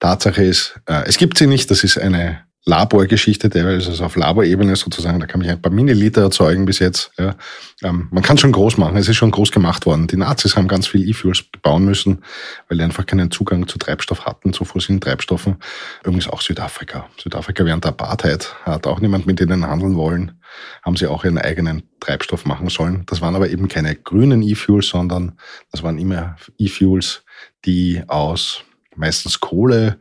Tatsache 0.00 0.44
ist, 0.44 0.80
äh, 0.86 1.04
es 1.06 1.18
gibt 1.18 1.38
sie 1.38 1.46
nicht, 1.46 1.70
das 1.70 1.84
ist 1.84 1.98
eine 1.98 2.44
Laborgeschichte, 2.66 3.50
teilweise 3.50 3.90
also 3.90 4.04
auf 4.04 4.16
Laborebene 4.16 4.74
sozusagen, 4.74 5.20
da 5.20 5.26
kann 5.26 5.40
man 5.40 5.50
ein 5.50 5.60
paar 5.60 5.70
Milliliter 5.70 6.22
erzeugen 6.22 6.64
bis 6.64 6.78
jetzt. 6.78 7.10
Ja. 7.18 7.34
Ähm, 7.82 8.08
man 8.10 8.22
kann 8.22 8.38
schon 8.38 8.52
groß 8.52 8.78
machen, 8.78 8.96
es 8.96 9.06
ist 9.06 9.16
schon 9.16 9.30
groß 9.30 9.52
gemacht 9.52 9.84
worden. 9.84 10.06
Die 10.06 10.16
Nazis 10.16 10.56
haben 10.56 10.66
ganz 10.66 10.86
viel 10.86 11.06
E-Fuels 11.06 11.44
bauen 11.60 11.84
müssen, 11.84 12.24
weil 12.68 12.78
die 12.78 12.84
einfach 12.84 13.04
keinen 13.04 13.30
Zugang 13.30 13.68
zu 13.68 13.76
Treibstoff 13.76 14.24
hatten, 14.24 14.54
zu 14.54 14.64
fossilen 14.64 15.00
Treibstoffen. 15.00 15.56
Übrigens 16.04 16.26
auch 16.28 16.40
Südafrika. 16.40 17.06
Südafrika 17.22 17.66
während 17.66 17.84
der 17.84 17.90
Apartheid 17.90 18.54
hat 18.62 18.86
auch 18.86 19.00
niemand 19.00 19.26
mit 19.26 19.40
denen 19.40 19.66
handeln 19.66 19.96
wollen, 19.96 20.40
haben 20.82 20.96
sie 20.96 21.06
auch 21.06 21.24
ihren 21.24 21.36
eigenen 21.36 21.82
Treibstoff 22.00 22.46
machen 22.46 22.70
sollen. 22.70 23.02
Das 23.06 23.20
waren 23.20 23.36
aber 23.36 23.50
eben 23.50 23.68
keine 23.68 23.94
grünen 23.94 24.40
E-Fuels, 24.40 24.88
sondern 24.88 25.32
das 25.70 25.82
waren 25.82 25.98
immer 25.98 26.36
E-Fuels, 26.56 27.24
die 27.66 28.02
aus 28.06 28.64
meistens 28.96 29.40
Kohle 29.40 29.98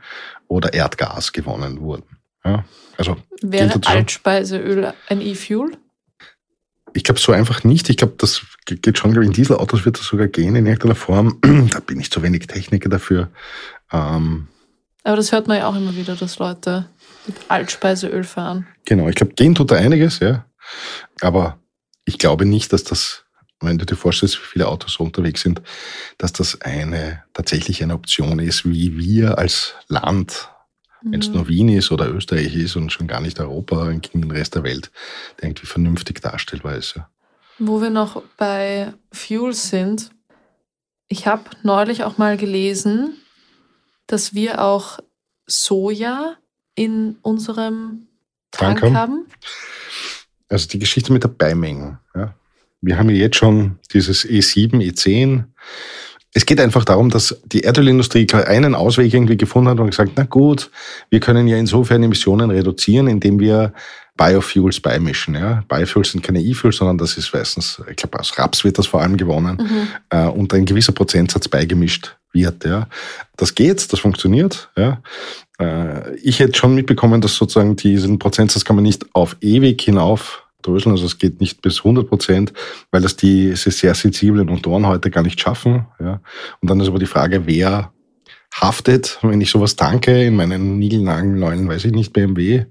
oder 0.48 0.74
Erdgas 0.74 1.32
gewonnen 1.32 1.82
wurden. 1.82 2.18
Ja, 2.46 2.66
also 2.98 3.18
Wäre 3.42 3.80
Altspeiseöl 3.86 4.94
ein 5.08 5.22
E-Fuel? 5.22 5.78
Ich 6.94 7.04
glaube 7.04 7.20
so 7.20 7.32
einfach 7.32 7.64
nicht. 7.64 7.90
Ich 7.90 7.98
glaube, 7.98 8.14
das 8.18 8.42
geht 8.66 8.98
schon, 8.98 9.16
in 9.16 9.32
Dieselautos 9.32 9.86
wird 9.86 9.98
das 9.98 10.06
sogar 10.06 10.28
gehen 10.28 10.56
in 10.56 10.66
irgendeiner 10.66 10.96
Form. 10.96 11.40
da 11.72 11.80
bin 11.80 12.00
ich 12.00 12.12
zu 12.12 12.22
wenig 12.22 12.48
Techniker 12.48 12.90
dafür. 12.90 13.30
Ähm, 13.92 14.48
Aber 15.04 15.16
das 15.16 15.32
hört 15.32 15.48
man 15.48 15.58
ja 15.58 15.68
auch 15.68 15.76
immer 15.76 15.96
wieder, 15.96 16.16
dass 16.16 16.38
Leute 16.38 16.88
mit 17.26 17.36
Altspeiseöl 17.48 18.24
fahren. 18.24 18.68
Genau, 18.86 19.08
ich 19.10 19.16
glaube, 19.16 19.34
gehen 19.34 19.56
tut 19.56 19.72
da 19.72 19.76
einiges, 19.76 20.20
ja. 20.20 20.46
Aber 21.22 21.58
ich 22.06 22.20
glaube 22.20 22.46
nicht, 22.46 22.74
dass 22.74 22.84
das 22.84 23.26
wenn 23.66 23.78
du 23.78 23.86
dir 23.86 23.96
vorstellst, 23.96 24.38
wie 24.38 24.46
viele 24.46 24.68
Autos 24.68 24.94
so 24.94 25.04
unterwegs 25.04 25.42
sind, 25.42 25.62
dass 26.18 26.34
das 26.34 26.62
eine 26.62 27.24
tatsächlich 27.34 27.84
eine 27.84 27.94
Option 27.94 28.40
ist, 28.40 28.66
wie 28.66 28.98
wir 28.98 29.38
als 29.38 29.76
Land, 29.88 30.50
mhm. 31.02 31.12
wenn 31.12 31.20
es 31.22 31.30
nur 31.30 31.48
Wien 31.48 31.70
ist 31.70 31.92
oder 31.92 32.10
Österreich 32.10 32.56
ist 32.56 32.76
und 32.76 32.92
schon 32.92 33.08
gar 33.08 33.22
nicht 33.22 33.40
Europa, 33.40 33.92
gegen 33.92 34.22
den 34.22 34.32
Rest 34.32 34.56
der 34.56 34.64
Welt, 34.64 34.92
der 35.40 35.50
irgendwie 35.50 35.66
vernünftig 35.68 36.22
darstellbar 36.22 36.76
ist. 36.76 36.96
Ja. 36.96 37.10
Wo 37.60 37.82
wir 37.82 37.90
noch 37.90 38.24
bei 38.38 38.94
Fuel 39.12 39.54
sind, 39.54 40.12
ich 41.08 41.28
habe 41.28 41.44
neulich 41.62 42.04
auch 42.04 42.18
mal 42.18 42.38
gelesen, 42.38 43.18
dass 44.08 44.34
wir 44.34 44.62
auch 44.62 45.00
Soja 45.46 46.36
in 46.76 47.18
unserem 47.22 48.08
Tank, 48.52 48.80
Tank 48.80 48.96
haben. 48.96 49.28
Also 50.50 50.68
die 50.68 50.80
Geschichte 50.80 51.12
mit 51.14 51.24
der 51.24 51.30
Beimenge. 51.30 52.00
Ja. 52.16 52.36
Wir 52.84 52.98
haben 52.98 53.10
ja 53.10 53.16
jetzt 53.16 53.38
schon 53.38 53.80
dieses 53.94 54.28
E7, 54.28 54.74
E10. 54.74 55.46
Es 56.34 56.46
geht 56.46 56.60
einfach 56.60 56.84
darum, 56.84 57.10
dass 57.10 57.40
die 57.46 57.62
Erdölindustrie 57.62 58.28
einen 58.34 58.76
Ausweg 58.76 59.14
irgendwie 59.14 59.38
gefunden 59.38 59.70
hat 59.70 59.80
und 59.80 59.92
gesagt, 59.92 60.12
na 60.16 60.24
gut, 60.24 60.70
wir 61.10 61.22
können 61.22 61.48
ja 61.48 61.58
insofern 61.58 62.04
Emissionen 62.04 62.52
reduzieren, 62.52 63.08
indem 63.08 63.40
wir 63.40 63.74
Biofuels 64.18 64.82
beimischen. 64.82 65.36
Ja? 65.36 65.64
Biofuels 65.70 66.12
sind 66.12 66.24
keine 66.24 66.42
E-Fuels, 66.42 66.78
sondern 66.78 66.98
das 66.98 67.18
ist 67.18 67.34
meistens, 67.34 67.82
ich 67.90 67.96
glaube, 67.96 68.20
aus 68.20 68.38
Raps 68.38 68.66
wird 68.66 68.78
das 68.78 68.88
vor 68.88 69.02
allem 69.02 69.16
gewonnen 69.16 69.58
mhm. 69.62 69.88
äh, 70.10 70.28
und 70.28 70.54
ein 70.54 70.66
gewisser 70.66 70.92
Prozentsatz 70.92 71.48
beigemischt 71.48 72.18
wird. 72.34 72.66
Ja? 72.66 72.88
Das 73.38 73.56
geht, 73.56 73.94
das 73.94 74.00
funktioniert. 74.02 74.70
Ja? 74.76 75.02
Äh, 75.58 76.16
ich 76.18 76.40
hätte 76.40 76.58
schon 76.58 76.76
mitbekommen, 76.76 77.22
dass 77.22 77.36
sozusagen 77.36 77.78
diesen 77.78 78.20
Prozentsatz 78.20 78.66
kann 78.66 78.76
man 78.76 78.84
nicht 78.84 79.06
auf 79.14 79.38
ewig 79.40 79.82
hinauf 79.82 80.43
dröseln. 80.66 80.94
Also 80.94 81.06
es 81.06 81.18
geht 81.18 81.40
nicht 81.40 81.62
bis 81.62 81.80
100 81.80 82.08
Prozent, 82.08 82.54
weil 82.92 83.02
das 83.02 83.16
diese 83.16 83.72
sehr 83.72 83.94
sensiblen 83.94 84.48
Motoren 84.48 84.88
heute 84.88 85.12
gar 85.12 85.24
nicht 85.24 85.40
schaffen. 85.40 85.86
Ja. 86.00 86.22
Und 86.62 86.70
dann 86.70 86.80
ist 86.80 86.88
aber 86.88 87.00
die 87.00 87.06
Frage, 87.06 87.46
wer 87.46 87.92
haftet, 88.54 89.20
wenn 89.22 89.42
ich 89.42 89.50
sowas 89.50 89.76
tanke 89.76 90.24
in 90.24 90.36
meinen 90.36 90.78
niegelnagelneuen, 90.78 91.68
weiß 91.68 91.86
ich 91.86 91.92
nicht, 91.92 92.14
BMW, 92.14 92.66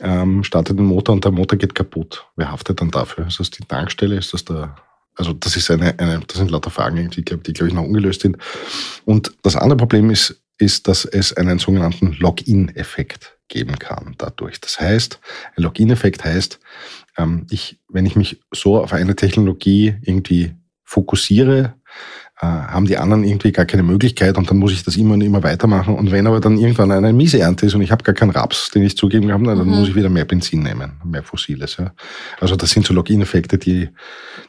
ähm, 0.00 0.42
startet 0.42 0.78
den 0.78 0.86
Motor 0.86 1.14
und 1.14 1.24
der 1.24 1.32
Motor 1.32 1.58
geht 1.58 1.74
kaputt. 1.74 2.26
Wer 2.36 2.50
haftet 2.50 2.80
dann 2.80 2.90
dafür? 2.90 3.26
Ist 3.26 3.40
das 3.40 3.50
die 3.50 3.64
Tankstelle? 3.64 4.16
Ist 4.16 4.32
das 4.34 4.44
der 4.44 4.74
also 5.16 5.32
das 5.32 5.56
ist 5.56 5.70
eine, 5.70 5.98
eine 5.98 6.20
das 6.26 6.38
sind 6.38 6.50
lauter 6.50 6.70
Fragen, 6.70 7.08
die, 7.10 7.24
die 7.24 7.52
glaube 7.52 7.68
ich, 7.68 7.74
noch 7.74 7.84
ungelöst 7.84 8.22
sind. 8.22 8.36
Und 9.04 9.32
das 9.42 9.56
andere 9.56 9.76
Problem 9.76 10.10
ist, 10.10 10.40
ist, 10.58 10.86
dass 10.88 11.04
es 11.04 11.32
einen 11.32 11.58
sogenannten 11.58 12.16
Login-Effekt 12.18 13.36
geben 13.48 13.78
kann 13.78 14.14
dadurch. 14.18 14.60
Das 14.60 14.80
heißt, 14.80 15.20
ein 15.56 15.62
Login-Effekt 15.62 16.24
heißt, 16.24 16.60
ähm, 17.16 17.46
ich, 17.50 17.80
wenn 17.88 18.06
ich 18.06 18.16
mich 18.16 18.40
so 18.52 18.80
auf 18.80 18.92
eine 18.92 19.16
Technologie 19.16 19.94
irgendwie 20.02 20.54
fokussiere, 20.84 21.74
äh, 22.40 22.46
haben 22.46 22.86
die 22.86 22.98
anderen 22.98 23.24
irgendwie 23.24 23.52
gar 23.52 23.64
keine 23.64 23.82
Möglichkeit 23.82 24.36
und 24.36 24.50
dann 24.50 24.58
muss 24.58 24.72
ich 24.72 24.82
das 24.82 24.96
immer 24.96 25.14
und 25.14 25.20
immer 25.20 25.42
weitermachen. 25.42 25.94
Und 25.94 26.10
wenn 26.10 26.26
aber 26.26 26.40
dann 26.40 26.58
irgendwann 26.58 26.90
eine 26.90 27.12
miese 27.12 27.38
Ernte 27.38 27.66
ist 27.66 27.74
und 27.74 27.82
ich 27.82 27.92
habe 27.92 28.02
gar 28.02 28.14
keinen 28.14 28.30
Raps, 28.30 28.70
den 28.70 28.82
ich 28.82 28.96
zugeben 28.96 29.28
kann, 29.28 29.44
dann 29.44 29.58
mhm. 29.58 29.74
muss 29.74 29.88
ich 29.88 29.94
wieder 29.94 30.10
mehr 30.10 30.24
Benzin 30.24 30.62
nehmen, 30.62 31.00
mehr 31.04 31.22
Fossiles. 31.22 31.76
Ja. 31.76 31.92
Also 32.40 32.56
das 32.56 32.70
sind 32.70 32.86
so 32.86 32.92
Login-Effekte, 32.92 33.58
die, 33.58 33.88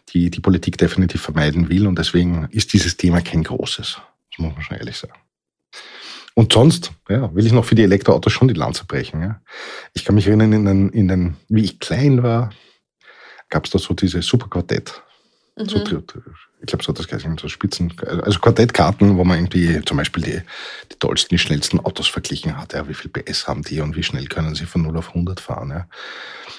die 0.10 0.30
die 0.30 0.40
Politik 0.40 0.78
definitiv 0.78 1.22
vermeiden 1.22 1.70
will 1.70 1.88
und 1.88 1.98
deswegen 2.00 2.48
ist 2.52 2.74
dieses 2.74 2.98
Thema 2.98 3.22
kein 3.22 3.44
großes. 3.44 4.00
Das 4.32 4.40
muss 4.40 4.54
man 4.54 4.64
schon 4.64 4.78
ehrlich 4.78 4.98
sagen. 4.98 5.25
Und 6.36 6.52
sonst, 6.52 6.92
ja, 7.10 7.34
will 7.34 7.46
ich 7.46 7.54
noch 7.54 7.66
für 7.66 7.76
die 7.76 7.84
Elektroautos 7.84 8.32
schon 8.32 8.50
die 8.50 8.54
Lanze 8.54 8.86
brechen. 8.86 9.22
Ja. 9.22 9.42
Ich 9.94 10.04
kann 10.04 10.16
mich 10.16 10.28
erinnern, 10.28 10.52
in 10.52 10.66
den, 10.66 10.90
in 10.90 11.08
den, 11.08 11.38
wie 11.48 11.64
ich 11.64 11.80
klein 11.80 12.24
war, 12.24 12.52
gab 13.50 13.66
es 13.66 13.72
da 13.72 13.80
so 13.80 13.94
diese 13.94 14.22
Superquartett. 14.22 15.02
Mhm. 15.58 15.70
So, 15.70 15.78
ich 15.78 15.86
glaube, 15.86 16.84
so 16.84 16.90
hat 16.90 17.00
das 17.00 17.08
geheißen, 17.08 17.38
so 17.38 17.48
Spitzen, 17.48 17.94
also 18.24 18.40
Quartettkarten, 18.40 19.18
wo 19.18 19.24
man 19.24 19.38
irgendwie 19.38 19.82
zum 19.86 19.96
Beispiel 19.96 20.24
die, 20.24 20.42
die 20.92 21.00
tollsten, 21.00 21.30
die 21.30 21.40
schnellsten 21.40 21.80
Autos 21.80 22.08
verglichen 22.08 22.58
hat. 22.58 22.74
Ja, 22.74 22.88
wie 22.90 22.94
viel 22.94 23.10
PS 23.10 23.48
haben 23.48 23.62
die 23.62 23.80
und 23.80 23.96
wie 23.96 24.04
schnell 24.04 24.26
können 24.28 24.56
sie 24.56 24.66
von 24.66 24.82
0 24.82 24.98
auf 24.98 25.10
100 25.10 25.40
fahren. 25.40 25.70
Ja. 25.70 25.88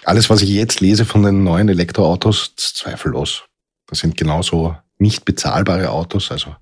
Alles, 0.04 0.30
was 0.30 0.40
ich 0.40 0.48
jetzt 0.48 0.80
lese 0.80 1.04
von 1.04 1.22
den 1.22 1.44
neuen 1.44 1.68
Elektroautos, 1.68 2.54
ist 2.56 2.76
zweifellos. 2.78 3.44
Das 3.88 3.98
sind 3.98 4.16
genauso 4.16 4.76
nicht 4.98 5.24
bezahlbare 5.24 5.90
Autos, 5.90 6.30
also 6.30 6.56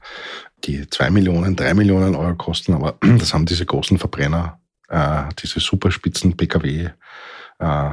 die 0.67 0.89
zwei 0.89 1.11
Millionen, 1.11 1.57
drei 1.57 1.75
Millionen 1.75 2.15
Euro 2.15 2.35
kosten, 2.35 2.75
aber 2.75 2.97
das 3.19 3.35
haben 3.35 3.47
diese 3.47 3.67
großen 3.67 3.99
Verbrenner, 3.99 4.61
äh, 4.89 5.25
diese 5.43 5.61
superspitzen 5.61 6.37
Pkw, 6.37 6.91
äh, 7.59 7.91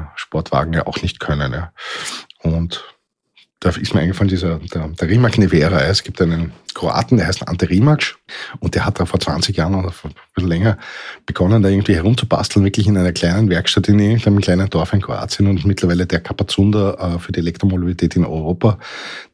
ja 0.74 0.88
auch 0.88 1.02
nicht 1.02 1.20
können. 1.20 1.54
Ja. 1.54 1.74
Und 2.40 2.84
da 3.62 3.70
ist 3.70 3.94
mir 3.94 4.02
eingefallen, 4.02 4.28
dieser, 4.28 4.58
der, 4.74 4.88
der 4.88 5.08
Rimac 5.08 5.38
Nevera. 5.38 5.82
Es 5.82 6.02
gibt 6.02 6.20
einen 6.20 6.52
Kroaten, 6.74 7.18
der 7.18 7.28
heißt 7.28 7.48
Ante 7.48 7.70
Rimac 7.70 8.16
und 8.60 8.74
der 8.74 8.88
hat 8.88 9.00
da 9.00 9.06
vor 9.06 9.20
20 9.20 9.56
Jahren 9.56 9.76
oder 9.76 9.92
vor 9.92 10.10
ein 10.10 10.16
bisschen 10.34 10.50
länger 10.50 10.80
begonnen, 11.28 11.62
da 11.62 11.70
irgendwie 11.70 11.94
herumzubasteln, 11.94 12.66
wirklich 12.66 12.88
in 12.88 12.98
einer 12.98 13.12
kleinen 13.12 13.52
Werkstatt 13.52 13.88
in 13.88 14.00
irgendeinem 14.00 14.42
kleinen 14.42 14.68
Dorf 14.68 14.94
in 14.94 15.02
Kroatien 15.02 15.46
und 15.46 15.64
mittlerweile 15.64 16.08
der 16.08 16.22
Kapazunder 16.22 16.98
äh, 17.00 17.20
für 17.20 17.32
die 17.34 17.40
Elektromobilität 17.40 18.16
in 18.16 18.26
Europa, 18.26 18.80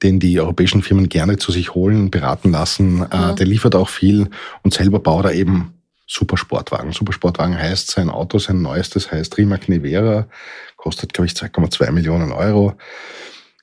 den 0.04 0.20
die 0.20 0.42
europäischen 0.42 0.84
Firmen 0.84 1.08
gerne 1.08 1.38
zu 1.38 1.54
sich 1.54 1.74
holen, 1.74 2.12
beraten 2.12 2.52
lassen. 2.52 3.04
Äh, 3.04 3.16
ja. 3.16 3.32
Der 3.32 3.46
liefert 3.46 3.76
auch 3.76 3.88
viel 3.88 4.30
und 4.62 4.74
selber 4.74 5.00
baut 5.00 5.24
er 5.24 5.32
eben 5.32 5.74
Supersportwagen. 6.06 6.92
Supersportwagen 6.92 7.58
heißt, 7.58 7.92
sein 7.92 8.10
Auto, 8.10 8.40
sein 8.40 8.62
neuestes 8.62 9.10
heißt 9.10 9.38
Rimac 9.38 9.70
Nevera, 9.70 10.28
kostet, 10.76 11.14
glaube 11.14 11.28
ich, 11.28 11.34
2,2 11.34 11.92
Millionen 11.92 12.34
Euro 12.34 12.76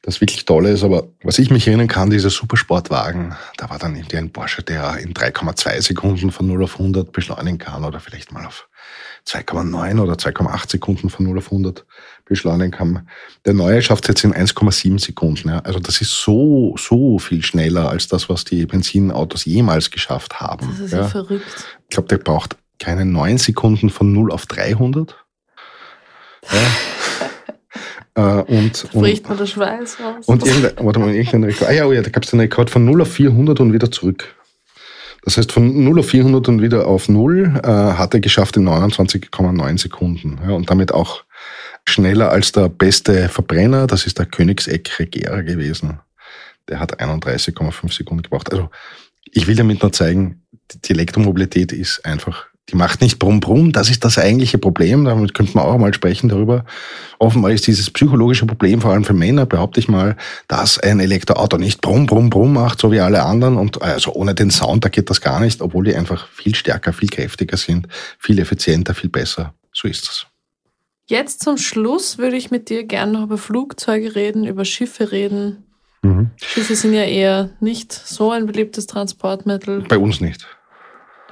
das 0.04 0.20
wirklich 0.20 0.44
Tolle 0.44 0.70
ist. 0.70 0.84
Aber 0.84 1.08
was 1.22 1.38
ich 1.38 1.50
mich 1.50 1.66
erinnern 1.66 1.88
kann, 1.88 2.10
dieser 2.10 2.30
Supersportwagen, 2.30 3.34
da 3.56 3.70
war 3.70 3.78
dann 3.78 3.96
irgendwie 3.96 4.18
ein 4.18 4.30
Porsche, 4.30 4.62
der 4.62 4.98
in 4.98 5.14
3,2 5.14 5.82
Sekunden 5.82 6.30
von 6.30 6.46
0 6.46 6.62
auf 6.62 6.78
100 6.78 7.10
beschleunigen 7.10 7.58
kann 7.58 7.84
oder 7.84 8.00
vielleicht 8.00 8.30
mal 8.30 8.46
auf 8.46 8.68
2,9 9.26 10.00
oder 10.00 10.14
2,8 10.14 10.72
Sekunden 10.72 11.08
von 11.08 11.24
0 11.24 11.38
auf 11.38 11.46
100 11.46 11.86
beschleunigen 12.26 12.70
kann. 12.70 13.08
Der 13.46 13.54
neue 13.54 13.80
schafft 13.80 14.04
es 14.04 14.08
jetzt 14.08 14.24
in 14.24 14.34
1,7 14.34 15.00
Sekunden. 15.00 15.48
Ja. 15.48 15.60
Also 15.60 15.78
das 15.78 16.02
ist 16.02 16.20
so, 16.20 16.74
so 16.76 17.18
viel 17.18 17.42
schneller 17.42 17.88
als 17.88 18.06
das, 18.06 18.28
was 18.28 18.44
die 18.44 18.66
Benzinautos 18.66 19.46
jemals 19.46 19.90
geschafft 19.90 20.40
haben. 20.40 20.68
Das 20.70 20.80
ist 20.80 20.92
ja, 20.92 21.00
ja 21.00 21.08
verrückt. 21.08 21.66
Ich 21.84 21.90
glaube, 21.90 22.08
der 22.08 22.18
braucht 22.18 22.56
keine 22.78 23.06
9 23.06 23.38
Sekunden 23.38 23.88
von 23.88 24.12
0 24.12 24.30
auf 24.30 24.44
300. 24.44 25.16
Ja. 26.52 26.58
Äh, 28.14 28.20
und, 28.20 28.86
da 28.92 29.00
bricht 29.00 29.28
man 29.28 29.38
der 29.38 29.46
Schweiß 29.46 29.98
raus. 30.00 30.26
Und 30.26 30.46
irgendein, 30.46 30.84
warte 30.84 31.00
mal, 31.00 31.14
irgendein 31.14 31.44
Rekord. 31.44 31.70
Ah 31.70 31.72
ja, 31.72 31.86
oh 31.86 31.92
ja, 31.92 32.02
da 32.02 32.10
gab 32.10 32.22
es 32.22 32.32
einen 32.32 32.40
Rekord 32.40 32.70
von 32.70 32.84
0 32.84 33.02
auf 33.02 33.12
400 33.12 33.60
und 33.60 33.72
wieder 33.72 33.90
zurück. 33.90 34.34
Das 35.24 35.38
heißt, 35.38 35.52
von 35.52 35.84
0 35.84 35.98
auf 36.00 36.08
400 36.08 36.48
und 36.48 36.62
wieder 36.62 36.86
auf 36.86 37.08
0 37.08 37.60
äh, 37.62 37.68
hat 37.68 38.14
er 38.14 38.20
geschafft 38.20 38.56
in 38.56 38.68
29,9 38.68 39.78
Sekunden. 39.78 40.38
Ja, 40.46 40.52
und 40.52 40.70
damit 40.70 40.92
auch 40.92 41.24
schneller 41.86 42.30
als 42.30 42.52
der 42.52 42.68
beste 42.68 43.28
Verbrenner, 43.28 43.86
das 43.86 44.06
ist 44.06 44.18
der 44.18 44.26
Königseck 44.26 44.98
Regera 44.98 45.40
gewesen. 45.40 46.00
Der 46.68 46.78
hat 46.78 47.00
31,5 47.00 47.92
Sekunden 47.92 48.22
gebraucht. 48.22 48.52
Also 48.52 48.70
ich 49.32 49.46
will 49.46 49.56
damit 49.56 49.82
nur 49.82 49.92
zeigen, 49.92 50.42
die 50.84 50.92
Elektromobilität 50.92 51.72
ist 51.72 52.04
einfach 52.04 52.46
die 52.70 52.76
macht 52.76 53.02
nicht 53.02 53.18
brumm 53.18 53.40
brumm, 53.40 53.72
das 53.72 53.90
ist 53.90 54.04
das 54.04 54.16
eigentliche 54.16 54.56
Problem, 54.56 55.04
damit 55.04 55.34
könnte 55.34 55.54
man 55.54 55.66
auch 55.66 55.76
mal 55.76 55.92
sprechen 55.92 56.28
darüber. 56.28 56.64
Offenbar 57.18 57.52
ist 57.52 57.66
dieses 57.66 57.90
psychologische 57.90 58.46
Problem, 58.46 58.80
vor 58.80 58.92
allem 58.92 59.04
für 59.04 59.12
Männer, 59.12 59.44
behaupte 59.44 59.80
ich 59.80 59.88
mal, 59.88 60.16
dass 60.48 60.78
ein 60.78 60.98
Elektroauto 60.98 61.58
nicht 61.58 61.82
brumm 61.82 62.06
brumm 62.06 62.30
brumm 62.30 62.54
macht, 62.54 62.80
so 62.80 62.90
wie 62.90 63.00
alle 63.00 63.22
anderen 63.22 63.58
und 63.58 63.82
also 63.82 64.12
ohne 64.12 64.34
den 64.34 64.50
Sound, 64.50 64.84
da 64.84 64.88
geht 64.88 65.10
das 65.10 65.20
gar 65.20 65.40
nicht, 65.40 65.60
obwohl 65.60 65.84
die 65.84 65.94
einfach 65.94 66.28
viel 66.28 66.54
stärker, 66.54 66.92
viel 66.94 67.10
kräftiger 67.10 67.58
sind, 67.58 67.86
viel 68.18 68.38
effizienter, 68.38 68.94
viel 68.94 69.10
besser. 69.10 69.52
So 69.72 69.86
ist 69.86 70.04
es. 70.04 70.26
Jetzt 71.06 71.42
zum 71.42 71.58
Schluss 71.58 72.16
würde 72.16 72.36
ich 72.36 72.50
mit 72.50 72.70
dir 72.70 72.84
gerne 72.84 73.12
noch 73.12 73.24
über 73.24 73.36
Flugzeuge 73.36 74.14
reden, 74.14 74.46
über 74.46 74.64
Schiffe 74.64 75.12
reden. 75.12 75.64
Mhm. 76.00 76.30
Schiffe 76.36 76.76
sind 76.76 76.94
ja 76.94 77.04
eher 77.04 77.50
nicht 77.60 77.92
so 77.92 78.30
ein 78.30 78.46
beliebtes 78.46 78.86
Transportmittel. 78.86 79.82
Bei 79.82 79.98
uns 79.98 80.20
nicht. 80.20 80.46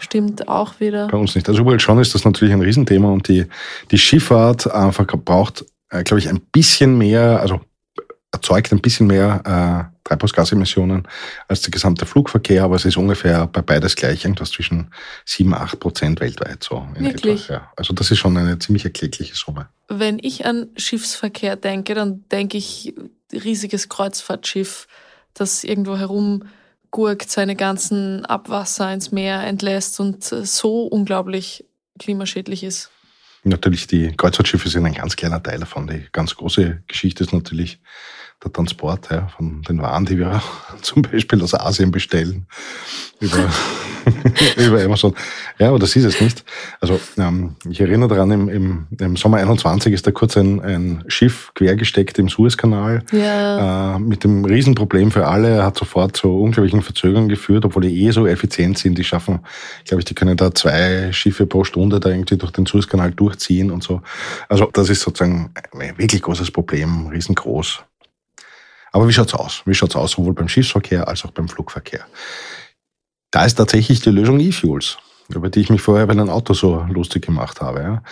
Stimmt 0.02 0.48
auch 0.48 0.80
wieder. 0.80 1.06
Bei 1.06 1.16
uns 1.16 1.34
nicht. 1.36 1.48
Also 1.48 1.60
überall 1.60 1.78
schon 1.78 2.00
ist 2.00 2.14
das 2.14 2.24
natürlich 2.24 2.52
ein 2.52 2.60
Riesenthema 2.60 3.08
und 3.08 3.28
die, 3.28 3.46
die 3.92 3.98
Schifffahrt 3.98 4.68
einfach 4.68 5.06
braucht, 5.06 5.64
äh, 5.90 6.02
glaube 6.02 6.18
ich, 6.18 6.28
ein 6.28 6.40
bisschen 6.52 6.98
mehr, 6.98 7.40
also 7.40 7.60
erzeugt 8.32 8.72
ein 8.72 8.80
bisschen 8.80 9.06
mehr 9.06 9.88
äh, 9.92 9.92
Treibhausgasemissionen 10.02 11.06
als 11.46 11.60
der 11.60 11.70
gesamte 11.70 12.04
Flugverkehr, 12.04 12.64
aber 12.64 12.74
es 12.74 12.84
ist 12.84 12.96
ungefähr 12.96 13.46
bei 13.46 13.62
beides 13.62 13.94
gleich, 13.94 14.24
irgendwas 14.24 14.50
zwischen 14.50 14.90
7, 15.24 15.54
8 15.54 15.78
Prozent 15.78 16.20
weltweit 16.20 16.64
so. 16.64 16.88
Wirklich? 16.98 17.46
Ja. 17.46 17.70
Also 17.76 17.94
das 17.94 18.10
ist 18.10 18.18
schon 18.18 18.36
eine 18.36 18.58
ziemlich 18.58 18.84
erklägliche 18.84 19.36
Summe. 19.36 19.68
Wenn 19.86 20.18
ich 20.20 20.44
an 20.46 20.68
Schiffsverkehr 20.76 21.54
denke, 21.54 21.94
dann 21.94 22.24
denke 22.32 22.58
ich 22.58 22.94
riesiges 23.32 23.88
Kreuzfahrtschiff, 23.88 24.88
das 25.34 25.62
irgendwo 25.62 25.96
herum 25.96 26.42
gurkt, 26.92 27.30
seine 27.30 27.56
ganzen 27.56 28.24
Abwasser 28.24 28.92
ins 28.94 29.10
Meer 29.10 29.42
entlässt 29.42 29.98
und 29.98 30.22
so 30.22 30.84
unglaublich 30.84 31.64
klimaschädlich 31.98 32.62
ist. 32.62 32.90
Natürlich, 33.44 33.88
die 33.88 34.14
Kreuzfahrtschiffe 34.16 34.68
sind 34.68 34.86
ein 34.86 34.94
ganz 34.94 35.16
kleiner 35.16 35.42
Teil 35.42 35.58
davon. 35.58 35.88
Die 35.88 36.06
ganz 36.12 36.36
große 36.36 36.84
Geschichte 36.86 37.24
ist 37.24 37.32
natürlich 37.32 37.80
der 38.44 38.52
Transport 38.52 39.08
ja, 39.10 39.28
von 39.28 39.62
den 39.62 39.80
Waren, 39.80 40.04
die 40.04 40.18
wir 40.18 40.42
zum 40.82 41.02
Beispiel 41.02 41.42
aus 41.42 41.54
Asien 41.54 41.90
bestellen, 41.90 42.46
über, 43.20 43.48
über 44.56 44.82
Amazon. 44.82 45.14
Ja, 45.58 45.68
aber 45.68 45.78
das 45.78 45.94
ist 45.94 46.04
es 46.04 46.20
nicht. 46.20 46.44
Also 46.80 46.98
ähm, 47.18 47.54
ich 47.68 47.80
erinnere 47.80 48.08
daran, 48.08 48.30
im, 48.32 48.48
im, 48.48 48.86
im 48.98 49.16
Sommer 49.16 49.38
21 49.38 49.92
ist 49.92 50.06
da 50.06 50.10
kurz 50.10 50.36
ein, 50.36 50.60
ein 50.60 51.04
Schiff 51.06 51.52
quergesteckt 51.54 52.18
im 52.18 52.28
Suezkanal 52.28 53.04
ja. 53.12 53.96
äh, 53.96 53.98
mit 53.98 54.24
dem 54.24 54.44
Riesenproblem 54.44 55.12
für 55.12 55.26
alle. 55.28 55.48
Er 55.48 55.64
hat 55.66 55.78
sofort 55.78 56.16
zu 56.16 56.28
unglaublichen 56.28 56.82
Verzögerungen 56.82 57.28
geführt, 57.28 57.64
obwohl 57.64 57.82
die 57.82 58.04
eh 58.04 58.10
so 58.10 58.26
effizient 58.26 58.78
sind. 58.78 58.98
Die 58.98 59.04
schaffen, 59.04 59.40
glaube 59.84 60.00
ich, 60.00 60.04
die 60.04 60.14
können 60.14 60.36
da 60.36 60.52
zwei 60.54 61.12
Schiffe 61.12 61.46
pro 61.46 61.64
Stunde 61.64 62.00
da 62.00 62.08
irgendwie 62.08 62.36
durch 62.36 62.52
den 62.52 62.66
Suezkanal 62.66 63.12
durchziehen 63.12 63.70
und 63.70 63.84
so. 63.84 64.02
Also 64.48 64.68
das 64.72 64.90
ist 64.90 65.00
sozusagen 65.00 65.50
ein 65.72 65.96
wirklich 65.96 66.22
großes 66.22 66.50
Problem, 66.50 67.06
riesengroß. 67.06 67.84
Aber 68.92 69.08
wie 69.08 69.12
schaut's 69.12 69.34
aus? 69.34 69.62
Wie 69.64 69.74
schaut's 69.74 69.96
aus, 69.96 70.12
sowohl 70.12 70.34
beim 70.34 70.48
Schiffsverkehr 70.48 71.08
als 71.08 71.24
auch 71.24 71.30
beim 71.30 71.48
Flugverkehr? 71.48 72.04
Da 73.30 73.44
ist 73.46 73.54
tatsächlich 73.54 74.00
die 74.00 74.10
Lösung 74.10 74.38
E-Fuels, 74.38 74.98
über 75.30 75.48
die 75.48 75.60
ich 75.60 75.70
mich 75.70 75.80
vorher 75.80 76.06
bei 76.06 76.12
einem 76.12 76.28
Auto 76.28 76.52
so 76.52 76.84
lustig 76.90 77.24
gemacht 77.24 77.62
habe. 77.62 78.02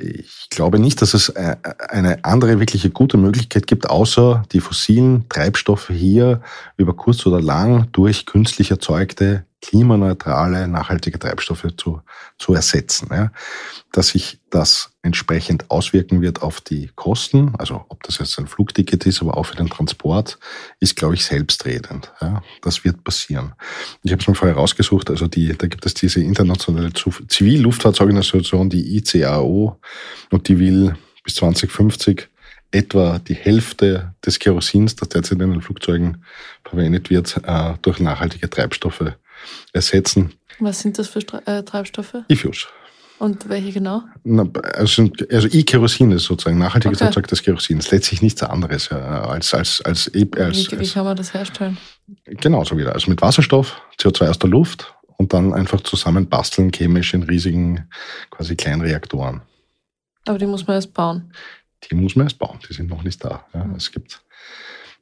Ich 0.00 0.48
glaube 0.50 0.78
nicht, 0.78 1.02
dass 1.02 1.14
es 1.14 1.30
äh, 1.30 1.56
eine 1.88 2.24
andere 2.24 2.60
wirkliche 2.60 2.90
gute 2.90 3.16
Möglichkeit 3.16 3.66
gibt, 3.66 3.88
außer 3.88 4.44
die 4.52 4.60
fossilen 4.60 5.28
Treibstoffe 5.28 5.88
hier 5.88 6.42
über 6.76 6.94
kurz 6.94 7.26
oder 7.26 7.40
lang 7.40 7.90
durch 7.92 8.26
künstlich 8.26 8.70
erzeugte 8.70 9.46
klimaneutrale, 9.62 10.66
nachhaltige 10.68 11.18
Treibstoffe 11.18 11.66
zu, 11.76 12.00
zu 12.38 12.54
ersetzen. 12.54 13.08
Ja. 13.10 13.32
Dass 13.92 14.08
sich 14.08 14.40
das 14.50 14.92
entsprechend 15.02 15.70
auswirken 15.70 16.22
wird 16.22 16.42
auf 16.42 16.60
die 16.60 16.90
Kosten, 16.94 17.54
also 17.58 17.84
ob 17.88 18.02
das 18.02 18.18
jetzt 18.18 18.38
ein 18.38 18.46
Flugticket 18.46 19.06
ist, 19.06 19.20
aber 19.20 19.36
auch 19.36 19.44
für 19.44 19.56
den 19.56 19.68
Transport, 19.68 20.38
ist, 20.78 20.96
glaube 20.96 21.14
ich, 21.14 21.24
selbstredend. 21.24 22.12
Ja. 22.20 22.42
Das 22.62 22.84
wird 22.84 23.04
passieren. 23.04 23.52
Ich 24.02 24.12
habe 24.12 24.22
es 24.22 24.28
mir 24.28 24.34
vorher 24.34 24.56
rausgesucht, 24.56 25.10
also 25.10 25.26
die, 25.26 25.56
da 25.56 25.66
gibt 25.66 25.84
es 25.86 25.94
diese 25.94 26.20
internationale 26.20 26.92
Zivilluftfahrtsorganisation, 26.92 28.70
die 28.70 28.96
ICAO, 28.96 29.78
und 30.30 30.48
die 30.48 30.58
will 30.58 30.96
bis 31.24 31.34
2050 31.36 32.28
etwa 32.72 33.18
die 33.18 33.34
Hälfte 33.34 34.14
des 34.24 34.38
Kerosins, 34.38 34.96
das 34.96 35.08
derzeit 35.08 35.40
in 35.40 35.50
den 35.50 35.62
Flugzeugen 35.62 36.24
verwendet 36.64 37.10
wird, 37.10 37.40
äh, 37.44 37.74
durch 37.82 37.98
nachhaltige 38.00 38.48
Treibstoffe 38.48 39.16
ersetzen. 39.72 40.32
Was 40.58 40.80
sind 40.80 40.98
das 40.98 41.08
für 41.08 41.20
äh, 41.46 41.62
Treibstoffe? 41.62 42.16
E-Fuels. 42.28 42.68
Und 43.20 43.50
welche 43.50 43.72
genau? 43.72 44.02
Na, 44.24 44.48
also, 44.74 45.10
also 45.30 45.48
E-Kerosin 45.48 46.10
ist 46.10 46.24
sozusagen 46.24 46.56
nachhaltiges 46.56 46.98
okay. 46.98 47.08
erzeugtes 47.08 47.42
Kerosin. 47.42 47.76
Das 47.76 47.86
ist 47.86 47.92
letztlich 47.92 48.22
nichts 48.22 48.42
anderes 48.42 48.88
ja, 48.88 49.24
als 49.24 49.52
als 49.52 49.82
als, 49.82 50.06
als, 50.14 50.38
als 50.38 50.72
wie, 50.72 50.80
wie 50.80 50.88
kann 50.88 51.04
man 51.04 51.16
das 51.16 51.34
herstellen? 51.34 51.76
Genauso 52.24 52.78
wieder. 52.78 52.94
Also 52.94 53.10
mit 53.10 53.20
Wasserstoff, 53.20 53.80
CO2 53.98 54.30
aus 54.30 54.38
der 54.38 54.48
Luft 54.48 54.94
und 55.18 55.34
dann 55.34 55.52
einfach 55.52 55.82
zusammenbasteln 55.82 56.72
chemisch 56.72 57.12
in 57.12 57.22
riesigen 57.22 57.90
quasi 58.30 58.56
kleinen 58.56 58.80
Reaktoren. 58.80 59.42
Aber 60.26 60.38
die 60.38 60.46
muss 60.46 60.66
man 60.66 60.76
erst 60.76 60.94
bauen. 60.94 61.30
Die 61.90 61.94
muss 61.94 62.16
man 62.16 62.24
erst 62.24 62.38
bauen. 62.38 62.58
Die 62.66 62.72
sind 62.72 62.88
noch 62.88 63.02
nicht 63.02 63.22
da. 63.22 63.44
Ja, 63.52 63.64
mhm. 63.64 63.74
Es 63.74 63.92
gibt 63.92 64.22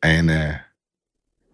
eine 0.01 0.61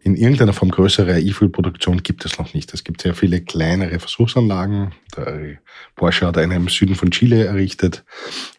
in 0.05 0.17
irgendeiner 0.17 0.53
Form 0.53 0.71
größere 0.71 1.19
E-Fuel-Produktion 1.19 2.03
gibt 2.03 2.27
es 2.27 2.39
noch 2.39 2.53
nicht. 2.53 2.75
Es 2.75 2.85
gibt 2.85 3.01
sehr 3.01 3.15
viele 3.15 3.41
kleinere 3.41 3.99
Versuchsanlagen. 3.99 4.93
Der 5.17 5.57
Porsche 5.97 6.27
hat 6.27 6.37
eine 6.37 6.57
im 6.57 6.69
Süden 6.69 6.95
von 6.95 7.11
Chile 7.11 7.47
errichtet, 7.47 8.05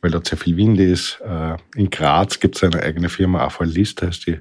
weil 0.01 0.09
dort 0.09 0.25
sehr 0.25 0.39
viel 0.39 0.57
Wind 0.57 0.79
ist. 0.79 1.21
Äh, 1.23 1.57
in 1.75 1.91
Graz 1.91 2.39
gibt 2.39 2.55
es 2.55 2.63
eine 2.63 2.81
eigene 2.81 3.09
Firma, 3.09 3.45
AVL 3.45 3.65
List 3.65 4.01
heißt 4.01 4.25
die, 4.25 4.39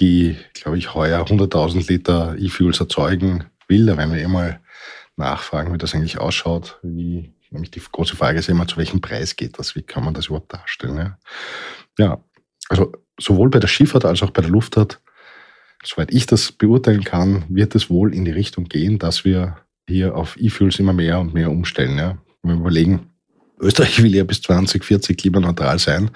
die, 0.00 0.36
glaube 0.54 0.76
ich, 0.76 0.92
heuer 0.92 1.24
100.000 1.24 1.88
Liter 1.88 2.34
E-Fuels 2.36 2.80
erzeugen 2.80 3.44
will. 3.68 3.86
Da 3.86 3.96
werden 3.96 4.12
wir 4.12 4.20
eh 4.20 4.26
mal 4.26 4.60
nachfragen, 5.14 5.72
wie 5.72 5.78
das 5.78 5.94
eigentlich 5.94 6.18
ausschaut. 6.18 6.80
Wie, 6.82 7.32
nämlich 7.50 7.70
die 7.70 7.80
große 7.80 8.16
Frage 8.16 8.40
ist 8.40 8.48
immer, 8.48 8.66
zu 8.66 8.76
welchem 8.76 9.00
Preis 9.00 9.36
geht 9.36 9.56
das? 9.60 9.76
Wie 9.76 9.82
kann 9.82 10.04
man 10.04 10.14
das 10.14 10.26
überhaupt 10.26 10.52
darstellen? 10.52 10.96
Ja, 10.96 11.18
ja 11.96 12.24
also 12.68 12.90
sowohl 13.20 13.50
bei 13.50 13.60
der 13.60 13.68
Schifffahrt 13.68 14.04
als 14.04 14.24
auch 14.24 14.30
bei 14.30 14.42
der 14.42 14.50
Luftfahrt 14.50 15.00
soweit 15.84 16.12
ich 16.12 16.26
das 16.26 16.52
beurteilen 16.52 17.04
kann, 17.04 17.44
wird 17.48 17.74
es 17.74 17.90
wohl 17.90 18.14
in 18.14 18.24
die 18.24 18.30
Richtung 18.30 18.64
gehen, 18.64 18.98
dass 18.98 19.24
wir 19.24 19.56
hier 19.88 20.16
auf 20.16 20.36
E-Fuels 20.38 20.78
immer 20.78 20.92
mehr 20.92 21.18
und 21.20 21.34
mehr 21.34 21.50
umstellen. 21.50 21.96
Ja. 21.98 22.18
Wenn 22.42 22.56
wir 22.56 22.60
überlegen, 22.60 23.10
Österreich 23.60 24.02
will 24.02 24.14
ja 24.14 24.24
bis 24.24 24.42
2040 24.42 25.16
klimaneutral 25.16 25.78
sein. 25.78 26.10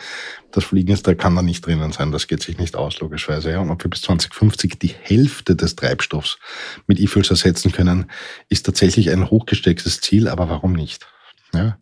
Das 0.52 0.64
Fliegen 0.64 0.92
ist, 0.92 1.06
da 1.06 1.14
kann 1.14 1.34
da 1.34 1.42
nicht 1.42 1.66
drinnen 1.66 1.92
sein. 1.92 2.12
Das 2.12 2.28
geht 2.28 2.42
sich 2.42 2.58
nicht 2.58 2.76
aus, 2.76 3.00
logischerweise. 3.00 3.58
Und 3.58 3.70
ob 3.70 3.82
wir 3.82 3.90
bis 3.90 4.02
2050 4.02 4.78
die 4.78 4.94
Hälfte 5.00 5.56
des 5.56 5.74
Treibstoffs 5.74 6.38
mit 6.86 7.00
E-Fuels 7.00 7.30
ersetzen 7.30 7.72
können, 7.72 8.10
ist 8.48 8.66
tatsächlich 8.66 9.10
ein 9.10 9.30
hochgestecktes 9.30 10.00
Ziel. 10.00 10.28
Aber 10.28 10.48
warum 10.48 10.72
nicht? 10.72 11.06
Ja. 11.54 11.78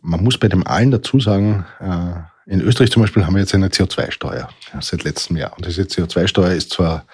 Man 0.00 0.22
muss 0.22 0.38
bei 0.38 0.48
dem 0.48 0.66
allen 0.66 0.90
dazu 0.90 1.20
sagen, 1.20 1.66
äh, 1.80 2.35
in 2.46 2.60
Österreich 2.60 2.90
zum 2.90 3.02
Beispiel 3.02 3.26
haben 3.26 3.34
wir 3.34 3.40
jetzt 3.40 3.54
eine 3.54 3.68
CO2-Steuer 3.68 4.48
ja, 4.72 4.82
seit 4.82 5.04
letztem 5.04 5.36
Jahr. 5.36 5.52
Und 5.56 5.66
diese 5.66 5.82
CO2-Steuer 5.82 6.52
ist 6.52 6.70
zwar 6.70 7.06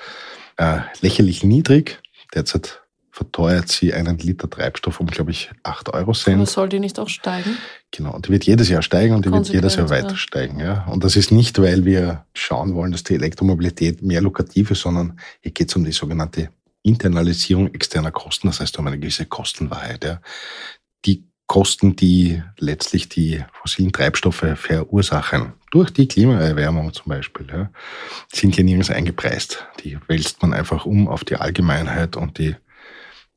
äh, 0.58 0.80
lächerlich 1.00 1.42
niedrig, 1.42 1.98
derzeit 2.34 2.82
verteuert 3.10 3.68
sie 3.68 3.92
einen 3.92 4.18
Liter 4.18 4.48
Treibstoff 4.48 4.98
um, 4.98 5.06
glaube 5.06 5.30
ich, 5.32 5.50
8 5.62 5.90
Euro 5.90 6.12
Cent. 6.12 6.36
Aber 6.36 6.46
soll 6.46 6.68
die 6.70 6.80
nicht 6.80 6.98
auch 6.98 7.10
steigen? 7.10 7.58
Genau, 7.90 8.14
und 8.14 8.26
die 8.26 8.30
wird 8.30 8.44
jedes 8.44 8.70
Jahr 8.70 8.80
steigen 8.80 9.14
und 9.14 9.26
die 9.26 9.30
wird 9.30 9.48
jedes 9.48 9.76
Jahr 9.76 9.90
weiter 9.90 10.10
ja. 10.10 10.16
steigen. 10.16 10.58
Ja. 10.60 10.86
Und 10.86 11.04
das 11.04 11.14
ist 11.16 11.30
nicht, 11.30 11.60
weil 11.60 11.84
wir 11.84 12.24
schauen 12.32 12.74
wollen, 12.74 12.90
dass 12.90 13.04
die 13.04 13.14
Elektromobilität 13.14 14.02
mehr 14.02 14.22
lukrativ 14.22 14.70
ist, 14.70 14.80
sondern 14.80 15.18
hier 15.40 15.52
geht 15.52 15.68
es 15.68 15.76
um 15.76 15.84
die 15.84 15.92
sogenannte 15.92 16.48
Internalisierung 16.82 17.72
externer 17.74 18.10
Kosten, 18.10 18.48
das 18.48 18.60
heißt 18.60 18.78
um 18.78 18.86
eine 18.86 18.98
gewisse 18.98 19.26
Kostenwahrheit. 19.26 20.04
Ja. 20.04 20.20
Kosten, 21.52 21.96
die 21.96 22.42
letztlich 22.56 23.10
die 23.10 23.44
fossilen 23.52 23.92
Treibstoffe 23.92 24.46
verursachen, 24.54 25.52
durch 25.70 25.90
die 25.90 26.08
Klimaerwärmung 26.08 26.94
zum 26.94 27.10
Beispiel, 27.10 27.46
ja, 27.52 27.70
sind 28.32 28.54
hier 28.54 28.64
nirgends 28.64 28.88
eingepreist. 28.88 29.66
Die 29.84 29.98
wälzt 30.08 30.40
man 30.40 30.54
einfach 30.54 30.86
um 30.86 31.08
auf 31.08 31.24
die 31.24 31.36
Allgemeinheit 31.36 32.16
und 32.16 32.38
die 32.38 32.56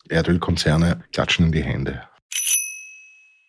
Erdölkonzerne 0.08 1.04
klatschen 1.12 1.48
in 1.48 1.52
die 1.52 1.64
Hände. 1.64 2.04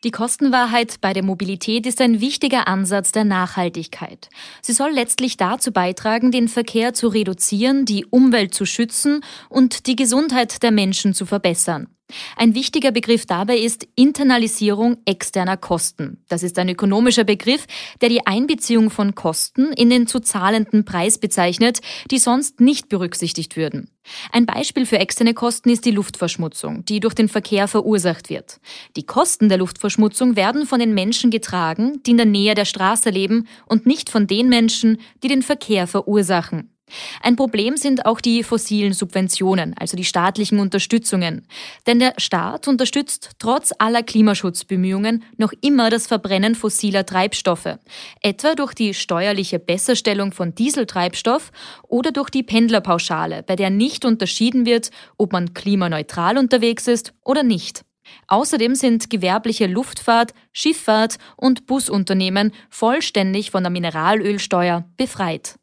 Die 0.03 0.11
Kostenwahrheit 0.11 1.01
bei 1.01 1.13
der 1.13 1.23
Mobilität 1.23 1.87
ist 1.87 2.01
ein 2.01 2.21
wichtiger 2.21 2.67
Ansatz 2.67 3.13
der 3.13 3.25
Nachhaltigkeit. 3.25 4.29
Sie 4.63 4.73
soll 4.73 4.91
letztlich 4.91 5.37
dazu 5.37 5.71
beitragen, 5.71 6.33
den 6.33 6.49
Verkehr 6.49 6.93
zu 6.93 7.07
reduzieren, 7.07 7.85
die 7.85 8.05
Umwelt 8.05 8.53
zu 8.53 8.67
schützen 8.67 9.21
und 9.49 9.87
die 9.87 9.95
Gesundheit 9.95 10.65
der 10.65 10.73
Menschen 10.73 11.15
zu 11.15 11.25
verbessern. 11.25 11.96
Ein 12.37 12.55
wichtiger 12.55 12.93
Begriff 12.93 13.27
dabei 13.27 13.59
ist 13.59 13.89
Internalisierung 13.97 14.99
externer 15.07 15.57
Kosten. 15.57 16.23
Das 16.29 16.43
ist 16.43 16.59
ein 16.59 16.69
ökonomischer 16.69 17.25
Begriff, 17.25 17.67
der 18.01 18.09
die 18.09 18.27
Einbeziehung 18.27 18.91
von 18.91 19.15
Kosten 19.15 19.73
in 19.73 19.91
den 19.91 20.07
zu 20.07 20.21
zahlenden 20.21 20.85
Preis 20.85 21.19
bezeichnet, 21.19 21.81
die 22.11 22.19
sonst 22.19 22.61
nicht 22.61 22.89
berücksichtigt 22.89 23.57
würden. 23.57 23.91
Ein 24.31 24.47
Beispiel 24.47 24.87
für 24.87 25.01
externe 25.01 25.35
Kosten 25.35 25.71
ist 25.71 25.85
die 25.85 25.91
Luftverschmutzung, 25.91 26.85
die 26.85 27.01
durch 27.01 27.15
den 27.15 27.29
Verkehr 27.29 27.67
verursacht 27.67 28.31
wird. 28.31 28.61
Die 28.97 29.05
Kosten 29.05 29.49
der 29.49 29.59
Luftverschmutzung 29.59 30.37
werden 30.37 30.65
von 30.67 30.79
den 30.79 30.95
Menschen 30.95 31.33
getragen, 31.33 32.01
die 32.05 32.13
in 32.13 32.19
der 32.19 32.27
Nähe 32.27 32.55
der 32.55 32.67
Straße 32.67 33.11
leben 33.11 33.49
und 33.67 33.87
nicht 33.87 34.11
von 34.11 34.29
den 34.29 34.49
Menschen, 34.49 34.99
die 35.25 35.29
den 35.29 35.43
Verkehr 35.43 35.89
verursachen. 35.89 36.76
Ein 37.21 37.35
Problem 37.35 37.77
sind 37.77 38.07
auch 38.07 38.21
die 38.21 38.45
fossilen 38.45 38.93
Subventionen, 38.93 39.75
also 39.79 39.97
die 39.97 40.05
staatlichen 40.05 40.61
Unterstützungen. 40.61 41.47
Denn 41.87 41.99
der 41.99 42.15
Staat 42.19 42.69
unterstützt 42.69 43.31
trotz 43.39 43.73
aller 43.79 44.05
Klimaschutzbemühungen 44.05 45.25
noch 45.37 45.53
immer 45.61 45.91
das 45.91 46.07
Verbrennen 46.07 46.55
fossiler 46.55 47.05
Treibstoffe, 47.05 47.79
etwa 48.21 48.55
durch 48.55 48.75
die 48.75 48.95
steuerliche 48.95 49.59
Besserstellung 49.59 50.33
von 50.33 50.55
Dieseltreibstoff 50.55 51.51
oder 51.89 52.13
durch 52.13 52.31
die 52.31 52.45
Pendlerpauschale, 52.45 53.43
bei 53.43 53.57
der 53.57 53.71
nicht 53.71 54.05
unterschieden 54.05 54.65
wird, 54.65 54.91
ob 55.17 55.33
man 55.33 55.55
klimaneutral 55.55 56.39
unterwegs 56.39 56.87
ist 56.87 57.13
oder 57.25 57.43
nicht. 57.43 57.85
Außerdem 58.29 58.77
sind 58.77 59.11
gewerbliche 59.11 59.67
Luftfahrt, 59.67 60.33
Schifffahrt 60.53 61.17
und 61.37 61.67
Busunternehmen 61.67 62.53
vollständig 62.71 63.51
von 63.51 63.65
der 63.65 63.71
Mineralölsteuer 63.71 64.85
befreit. 64.97 65.57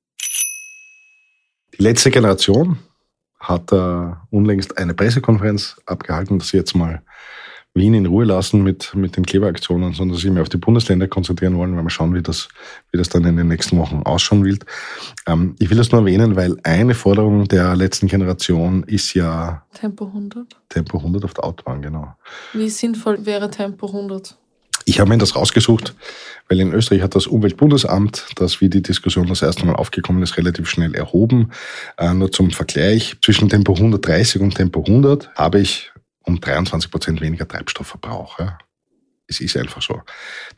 Die 1.78 1.84
letzte 1.84 2.11
Generation 2.11 2.78
hat 3.39 3.71
äh, 3.71 4.11
unlängst 4.30 4.78
eine 4.78 4.93
Pressekonferenz 4.93 5.78
abgehalten, 5.86 6.39
dass 6.39 6.49
sie 6.49 6.57
jetzt 6.57 6.76
mal 6.76 7.01
Wien 7.76 7.95
in 7.95 8.05
Ruhe 8.05 8.26
lassen 8.26 8.61
mit, 8.61 8.93
mit 8.93 9.17
den 9.17 9.26
Kleberaktionen, 9.26 9.93
sondern 9.93 10.15
sich 10.17 10.30
mehr 10.30 10.43
auf 10.43 10.49
die 10.49 10.57
Bundesländer 10.57 11.07
konzentrieren 11.07 11.57
wollen, 11.57 11.76
weil 11.76 11.84
wir 11.84 11.89
schauen, 11.89 12.13
wie 12.13 12.21
das, 12.21 12.49
wie 12.91 12.99
das 12.99 13.09
dann 13.09 13.26
in 13.26 13.36
den 13.36 13.47
nächsten 13.47 13.78
Wochen 13.80 14.03
ausschauen 14.03 14.45
wird. 14.45 14.65
Ähm, 15.26 15.55
ich 15.57 15.71
will 15.71 15.78
das 15.78 15.91
nur 15.91 16.01
erwähnen, 16.01 16.36
weil 16.36 16.55
eine 16.63 16.93
Forderung 16.93 17.47
der 17.47 17.76
letzten 17.76 18.07
Generation 18.07 18.84
ist 18.84 19.15
ja 19.15 19.65
Tempo 19.74 20.05
100. 20.05 20.55
Tempo 20.69 20.97
100 20.99 21.26
auf 21.26 21.34
der 21.34 21.43
Autobahn, 21.45 21.82
genau. 21.82 22.15
Wie 22.53 22.69
sinnvoll 22.69 23.26
wäre 23.26 23.49
Tempo 23.49 23.88
100? 23.88 24.38
Ich 24.86 24.99
habe 24.99 25.09
mir 25.09 25.17
das 25.17 25.36
rausgesucht, 25.36 25.95
weil 26.49 26.59
in 26.59 26.73
Österreich 26.73 27.01
hat 27.01 27.15
das 27.15 27.27
Umweltbundesamt, 27.27 28.27
das 28.36 28.61
wie 28.61 28.69
die 28.69 28.81
Diskussion 28.81 29.27
das 29.27 29.41
erste 29.41 29.65
Mal 29.65 29.75
aufgekommen 29.75 30.21
ist, 30.23 30.38
relativ 30.38 30.69
schnell 30.69 30.93
erhoben. 30.95 31.51
Äh, 31.97 32.13
nur 32.13 32.31
zum 32.31 32.51
Vergleich, 32.51 33.15
zwischen 33.21 33.49
Tempo 33.49 33.73
130 33.73 34.41
und 34.41 34.55
Tempo 34.55 34.81
100 34.81 35.34
habe 35.36 35.59
ich 35.59 35.91
um 36.23 36.39
23 36.39 36.91
Prozent 36.91 37.21
weniger 37.21 37.47
Treibstoffverbrauch. 37.47 38.39
Ja. 38.39 38.57
Es 39.27 39.39
ist 39.39 39.55
einfach 39.55 39.81
so. 39.81 40.01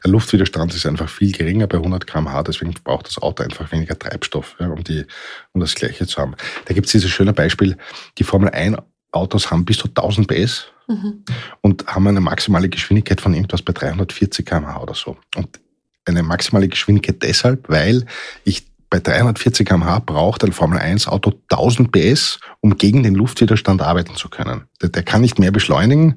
Der 0.03 0.11
Luftwiderstand 0.11 0.73
ist 0.73 0.85
einfach 0.85 1.07
viel 1.07 1.31
geringer 1.31 1.67
bei 1.67 1.77
100 1.77 2.07
km/h, 2.07 2.43
deswegen 2.43 2.73
braucht 2.83 3.07
das 3.07 3.19
Auto 3.19 3.43
einfach 3.43 3.71
weniger 3.71 3.97
Treibstoff, 3.97 4.55
ja, 4.59 4.67
um, 4.67 4.83
die, 4.83 5.05
um 5.53 5.61
das 5.61 5.75
Gleiche 5.75 6.07
zu 6.07 6.19
haben. 6.19 6.35
Da 6.65 6.73
gibt 6.73 6.87
es 6.87 6.91
dieses 6.91 7.11
schöne 7.11 7.33
Beispiel, 7.33 7.77
die 8.17 8.23
Formel 8.23 8.49
1 8.49 8.77
Autos 9.15 9.51
haben 9.51 9.65
bis 9.65 9.77
zu 9.77 9.87
1000 9.87 10.27
PS 10.27 10.65
mhm. 10.87 11.23
und 11.61 11.87
haben 11.87 12.07
eine 12.07 12.21
maximale 12.21 12.69
Geschwindigkeit 12.69 13.21
von 13.21 13.33
irgendwas 13.33 13.61
bei 13.61 13.73
340 13.73 14.45
km/h 14.45 14.81
oder 14.81 14.93
so. 14.93 15.17
Und 15.35 15.59
eine 16.05 16.23
maximale 16.23 16.67
Geschwindigkeit 16.67 17.21
deshalb, 17.23 17.67
weil 17.69 18.05
ich 18.43 18.65
bei 18.89 18.99
340 18.99 19.67
km/h 19.67 19.99
braucht 19.99 20.43
ein 20.43 20.53
Formel 20.53 20.77
1 20.77 21.07
Auto 21.07 21.33
1000 21.49 21.91
PS, 21.91 22.39
um 22.61 22.77
gegen 22.77 23.03
den 23.03 23.15
Luftwiderstand 23.15 23.81
arbeiten 23.81 24.15
zu 24.15 24.29
können. 24.29 24.65
Der, 24.81 24.89
der, 24.89 25.03
kann 25.03 25.21
nicht 25.21 25.39
mehr 25.39 25.51
beschleunigen 25.51 26.15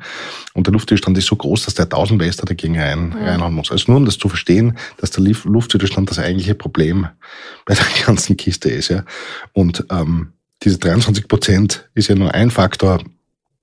und 0.52 0.66
der 0.66 0.74
Luftwiderstand 0.74 1.16
ist 1.18 1.26
so 1.26 1.36
groß, 1.36 1.64
dass 1.64 1.74
der 1.74 1.86
1000 1.86 2.22
PS 2.22 2.36
da 2.36 2.44
dagegen 2.44 2.78
rein, 2.78 3.16
ja. 3.18 3.30
reinhauen 3.30 3.54
muss. 3.54 3.72
Also 3.72 3.90
nur 3.90 3.96
um 3.96 4.04
das 4.04 4.18
zu 4.18 4.28
verstehen, 4.28 4.76
dass 4.98 5.10
der 5.10 5.24
Luftwiderstand 5.24 6.10
das 6.10 6.18
eigentliche 6.18 6.54
Problem 6.54 7.08
bei 7.64 7.74
der 7.74 7.86
ganzen 8.06 8.36
Kiste 8.36 8.70
ist. 8.70 8.88
Ja. 8.88 9.04
Und 9.52 9.84
ähm, 9.90 10.34
diese 10.62 10.78
23 10.78 11.28
Prozent 11.28 11.88
ist 11.94 12.08
ja 12.08 12.14
nur 12.14 12.34
ein 12.34 12.50
Faktor. 12.50 13.02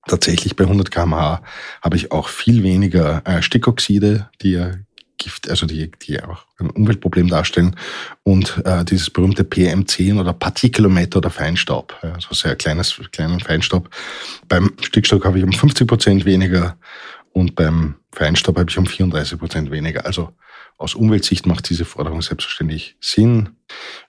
Tatsächlich 0.08 0.56
bei 0.56 0.66
100 0.66 0.92
kmh 0.92 1.42
habe 1.82 1.96
ich 1.96 2.12
auch 2.12 2.28
viel 2.28 2.62
weniger 2.62 3.24
äh, 3.26 3.42
Stickoxide, 3.42 4.30
die 4.42 4.52
ja 4.52 4.72
Gift, 5.18 5.50
also 5.50 5.66
die, 5.66 5.92
die 5.92 6.22
auch 6.22 6.46
ein 6.60 6.70
Umweltproblem 6.70 7.28
darstellen 7.28 7.76
und 8.24 8.62
äh, 8.66 8.84
dieses 8.86 9.10
berühmte 9.10 9.44
PM10 9.44 10.20
oder 10.20 10.34
Partikelmeter 10.34 11.18
oder 11.18 11.30
Feinstaub, 11.30 11.96
also 12.02 12.34
sehr 12.34 12.56
kleines, 12.56 13.00
kleinen 13.12 13.40
Feinstaub. 13.40 13.90
Beim 14.48 14.74
Stickstoff 14.82 15.24
habe 15.24 15.40
ich 15.40 15.44
um 15.44 15.54
50 15.54 15.88
Prozent 15.88 16.26
weniger 16.26 16.78
und 17.32 17.56
beim 17.56 17.96
Feinstaub 18.12 18.58
habe 18.58 18.70
ich 18.70 18.78
um 18.78 18.86
34 18.86 19.40
Prozent 19.40 19.72
weniger. 19.72 20.06
Also 20.06 20.34
aus 20.78 20.96
Umweltsicht 20.96 21.46
macht 21.46 21.70
diese 21.70 21.86
Forderung 21.86 22.22
selbstverständlich 22.22 22.96
Sinn. 23.00 23.50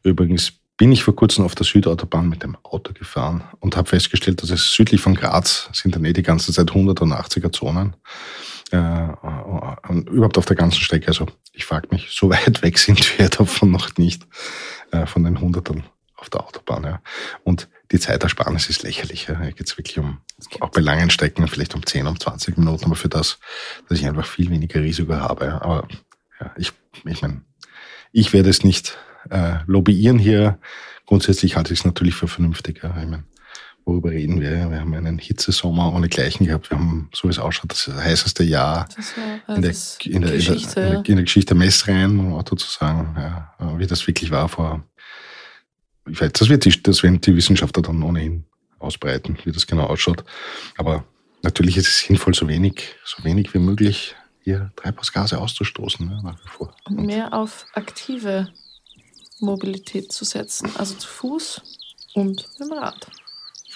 Übrigens 0.03 0.55
bin 0.77 0.93
ich 0.93 1.03
vor 1.03 1.17
kurzem 1.17 1.45
auf 1.45 1.55
der 1.55 1.65
Südautobahn 1.65 2.29
mit 2.29 2.43
dem 2.43 2.57
Auto 2.63 2.93
gefahren 2.93 3.45
und 3.61 3.77
habe 3.77 3.89
festgestellt, 3.89 4.43
dass 4.43 4.51
es 4.51 4.73
südlich 4.73 5.01
von 5.01 5.15
Graz 5.15 5.71
sind 5.73 5.95
dann 5.95 6.05
eh 6.05 6.13
die 6.13 6.23
ganze 6.23 6.53
Zeit 6.53 6.69
100 6.69 7.01
und 7.01 7.13
80er 7.13 7.53
Zonen. 7.53 7.97
Äh, 8.73 9.09
überhaupt 10.11 10.39
auf 10.39 10.45
der 10.45 10.57
ganzen 10.57 10.81
Strecke. 10.81 11.09
Also 11.09 11.27
ich 11.53 11.65
frage 11.65 11.89
mich, 11.91 12.09
so 12.11 12.31
weit 12.31 12.63
weg 12.63 12.79
sind 12.79 13.19
wir 13.19 13.29
davon 13.29 13.71
noch 13.71 13.97
nicht, 13.97 14.27
äh, 14.91 15.07
von 15.07 15.25
den 15.25 15.41
Hundertern 15.41 15.85
auf 16.17 16.31
der 16.31 16.45
Autobahn. 16.45 16.85
Ja. 16.85 17.01
Und 17.45 17.69
die 17.93 18.01
Zeitersparnis 18.01 18.69
ist 18.69 18.83
lächerlich. 18.83 19.29
Ja. 19.29 19.35
Geht 19.51 19.67
es 19.67 19.79
wirklich 19.79 19.99
um, 19.99 20.19
auch 20.61 20.71
bei 20.71 20.81
langen 20.81 21.11
Strecken, 21.11 21.47
vielleicht 21.49 21.75
um 21.75 21.87
10, 21.87 22.07
um 22.07 22.19
20 22.19 22.59
Minuten, 22.59 22.87
aber 22.87 22.97
für 22.97 23.09
das, 23.09 23.39
dass 23.89 23.99
ich 23.99 24.07
einfach 24.07 24.27
viel 24.27 24.51
weniger 24.51 24.81
Risiko 24.81 25.15
habe. 25.15 25.47
Ja. 25.47 25.63
Aber 25.63 25.89
ja, 26.41 26.53
ich, 26.59 26.73
ich 27.05 27.23
meine, 27.23 27.43
ich 28.13 28.33
werde 28.33 28.51
es 28.51 28.65
nicht 28.65 28.99
äh, 29.31 29.59
lobbyieren 29.67 30.19
hier. 30.19 30.59
Grundsätzlich 31.07 31.57
halte 31.57 31.73
ich 31.73 31.81
es 31.81 31.85
natürlich 31.85 32.15
für 32.15 32.29
vernünftig. 32.29 32.81
Ja. 32.83 32.91
Ich 33.01 33.09
meine, 33.09 33.25
worüber 33.85 34.11
reden 34.11 34.41
wir? 34.41 34.71
Wir 34.71 34.81
haben 34.81 34.93
einen 34.95 35.19
Hitzesommer 35.19 35.95
ohne 35.95 36.09
Gleichen 36.09 36.47
gehabt. 36.47 36.71
Wir 36.71 36.79
haben, 36.79 37.09
so 37.15 37.29
wie 37.29 37.33
es 37.33 37.39
ausschaut, 37.39 37.71
das 37.71 37.89
heißeste 37.89 38.43
Jahr 38.43 38.89
in, 39.49 39.63
der, 39.63 39.75
in, 40.05 40.23
der, 40.23 40.33
Geschichte, 40.33 40.81
in, 40.81 40.91
der, 40.91 41.07
in 41.07 41.17
der 41.17 41.25
Geschichte 41.25 41.55
Messreihen, 41.55 42.19
um 42.19 42.35
Auto 42.35 42.57
zu 42.57 42.69
sagen, 42.69 43.15
ja, 43.17 43.55
wie 43.79 43.87
das 43.87 44.07
wirklich 44.07 44.31
war 44.31 44.49
vor. 44.49 44.85
Ich 46.09 46.21
weiß, 46.21 46.33
das 46.33 46.49
wird 46.49 46.65
die, 46.65 46.83
das 46.83 47.03
werden 47.03 47.21
die 47.21 47.37
Wissenschaftler 47.37 47.83
dann 47.83 48.03
ohnehin 48.03 48.45
ausbreiten, 48.79 49.39
wie 49.45 49.53
das 49.53 49.67
genau 49.67 49.85
ausschaut. 49.85 50.25
Aber 50.77 51.05
natürlich 51.43 51.77
ist 51.77 51.89
es 51.89 52.01
sinnvoll, 52.01 52.35
so 52.35 52.49
wenig, 52.49 52.97
so 53.05 53.25
wenig 53.25 53.55
wie 53.55 53.59
möglich 53.59 54.17
hier 54.43 54.71
Treibhausgase 54.77 55.39
auszustoßen, 55.39 56.09
ja, 56.09 56.23
nach 56.23 56.39
wie 56.45 56.49
vor. 56.49 56.75
Und 56.85 57.07
mehr 57.07 57.33
auf 57.33 57.67
aktive 57.75 58.49
Mobilität 59.41 60.13
zu 60.13 60.25
setzen, 60.25 60.71
also 60.77 60.95
zu 60.95 61.09
Fuß 61.09 61.63
Und 62.15 62.47
mit 62.59 62.69
dem 62.69 62.73
Rad. 62.73 63.07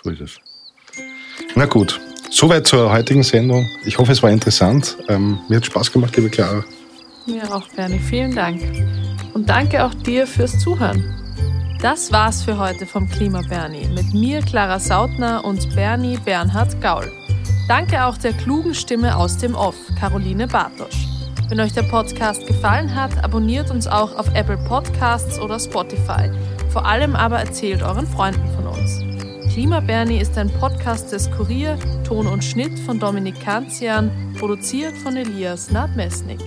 So 0.02 0.11
ist 0.11 0.20
es. 0.20 0.38
Na 1.54 1.66
gut, 1.66 2.00
soweit 2.30 2.66
zur 2.66 2.90
heutigen 2.90 3.22
Sendung. 3.22 3.68
Ich 3.84 3.98
hoffe, 3.98 4.12
es 4.12 4.22
war 4.22 4.30
interessant. 4.30 4.96
Ähm, 5.08 5.40
mir 5.48 5.56
hat 5.56 5.66
Spaß 5.66 5.92
gemacht, 5.92 6.16
liebe 6.16 6.30
Clara. 6.30 6.64
Mir 7.26 7.54
auch, 7.54 7.68
Bernie. 7.68 7.98
Vielen 7.98 8.34
Dank. 8.34 8.62
Und 9.34 9.48
danke 9.48 9.84
auch 9.84 9.94
dir 9.94 10.26
fürs 10.26 10.58
Zuhören. 10.58 11.16
Das 11.80 12.12
war's 12.12 12.42
für 12.42 12.58
heute 12.58 12.86
vom 12.86 13.08
Klima 13.08 13.40
Bernie 13.48 13.86
mit 13.88 14.12
mir, 14.12 14.42
Clara 14.42 14.78
Sautner 14.78 15.44
und 15.44 15.74
Bernie 15.74 16.18
Bernhard 16.18 16.80
Gaul. 16.80 17.11
Danke 17.68 18.04
auch 18.04 18.18
der 18.18 18.32
klugen 18.32 18.74
Stimme 18.74 19.16
aus 19.16 19.38
dem 19.38 19.54
Off, 19.54 19.76
Caroline 19.98 20.46
Bartosch. 20.46 21.09
Wenn 21.51 21.59
euch 21.59 21.72
der 21.72 21.82
Podcast 21.82 22.46
gefallen 22.46 22.94
hat, 22.94 23.24
abonniert 23.24 23.72
uns 23.72 23.88
auch 23.88 24.16
auf 24.16 24.32
Apple 24.36 24.57
Podcasts 24.68 25.40
oder 25.40 25.59
Spotify. 25.59 26.30
Vor 26.68 26.86
allem 26.86 27.16
aber 27.16 27.40
erzählt 27.40 27.82
euren 27.82 28.07
Freunden 28.07 28.48
von 28.55 28.68
uns. 28.68 29.01
Klima 29.53 29.80
Bernie 29.80 30.20
ist 30.20 30.38
ein 30.38 30.48
Podcast 30.48 31.11
des 31.11 31.28
Kurier, 31.32 31.76
Ton 32.05 32.28
und 32.28 32.44
Schnitt 32.44 32.78
von 32.78 33.01
Dominik 33.01 33.40
Kanzian, 33.40 34.12
produziert 34.38 34.96
von 34.96 35.16
Elias 35.16 35.72
Nadmesnik. 35.72 36.38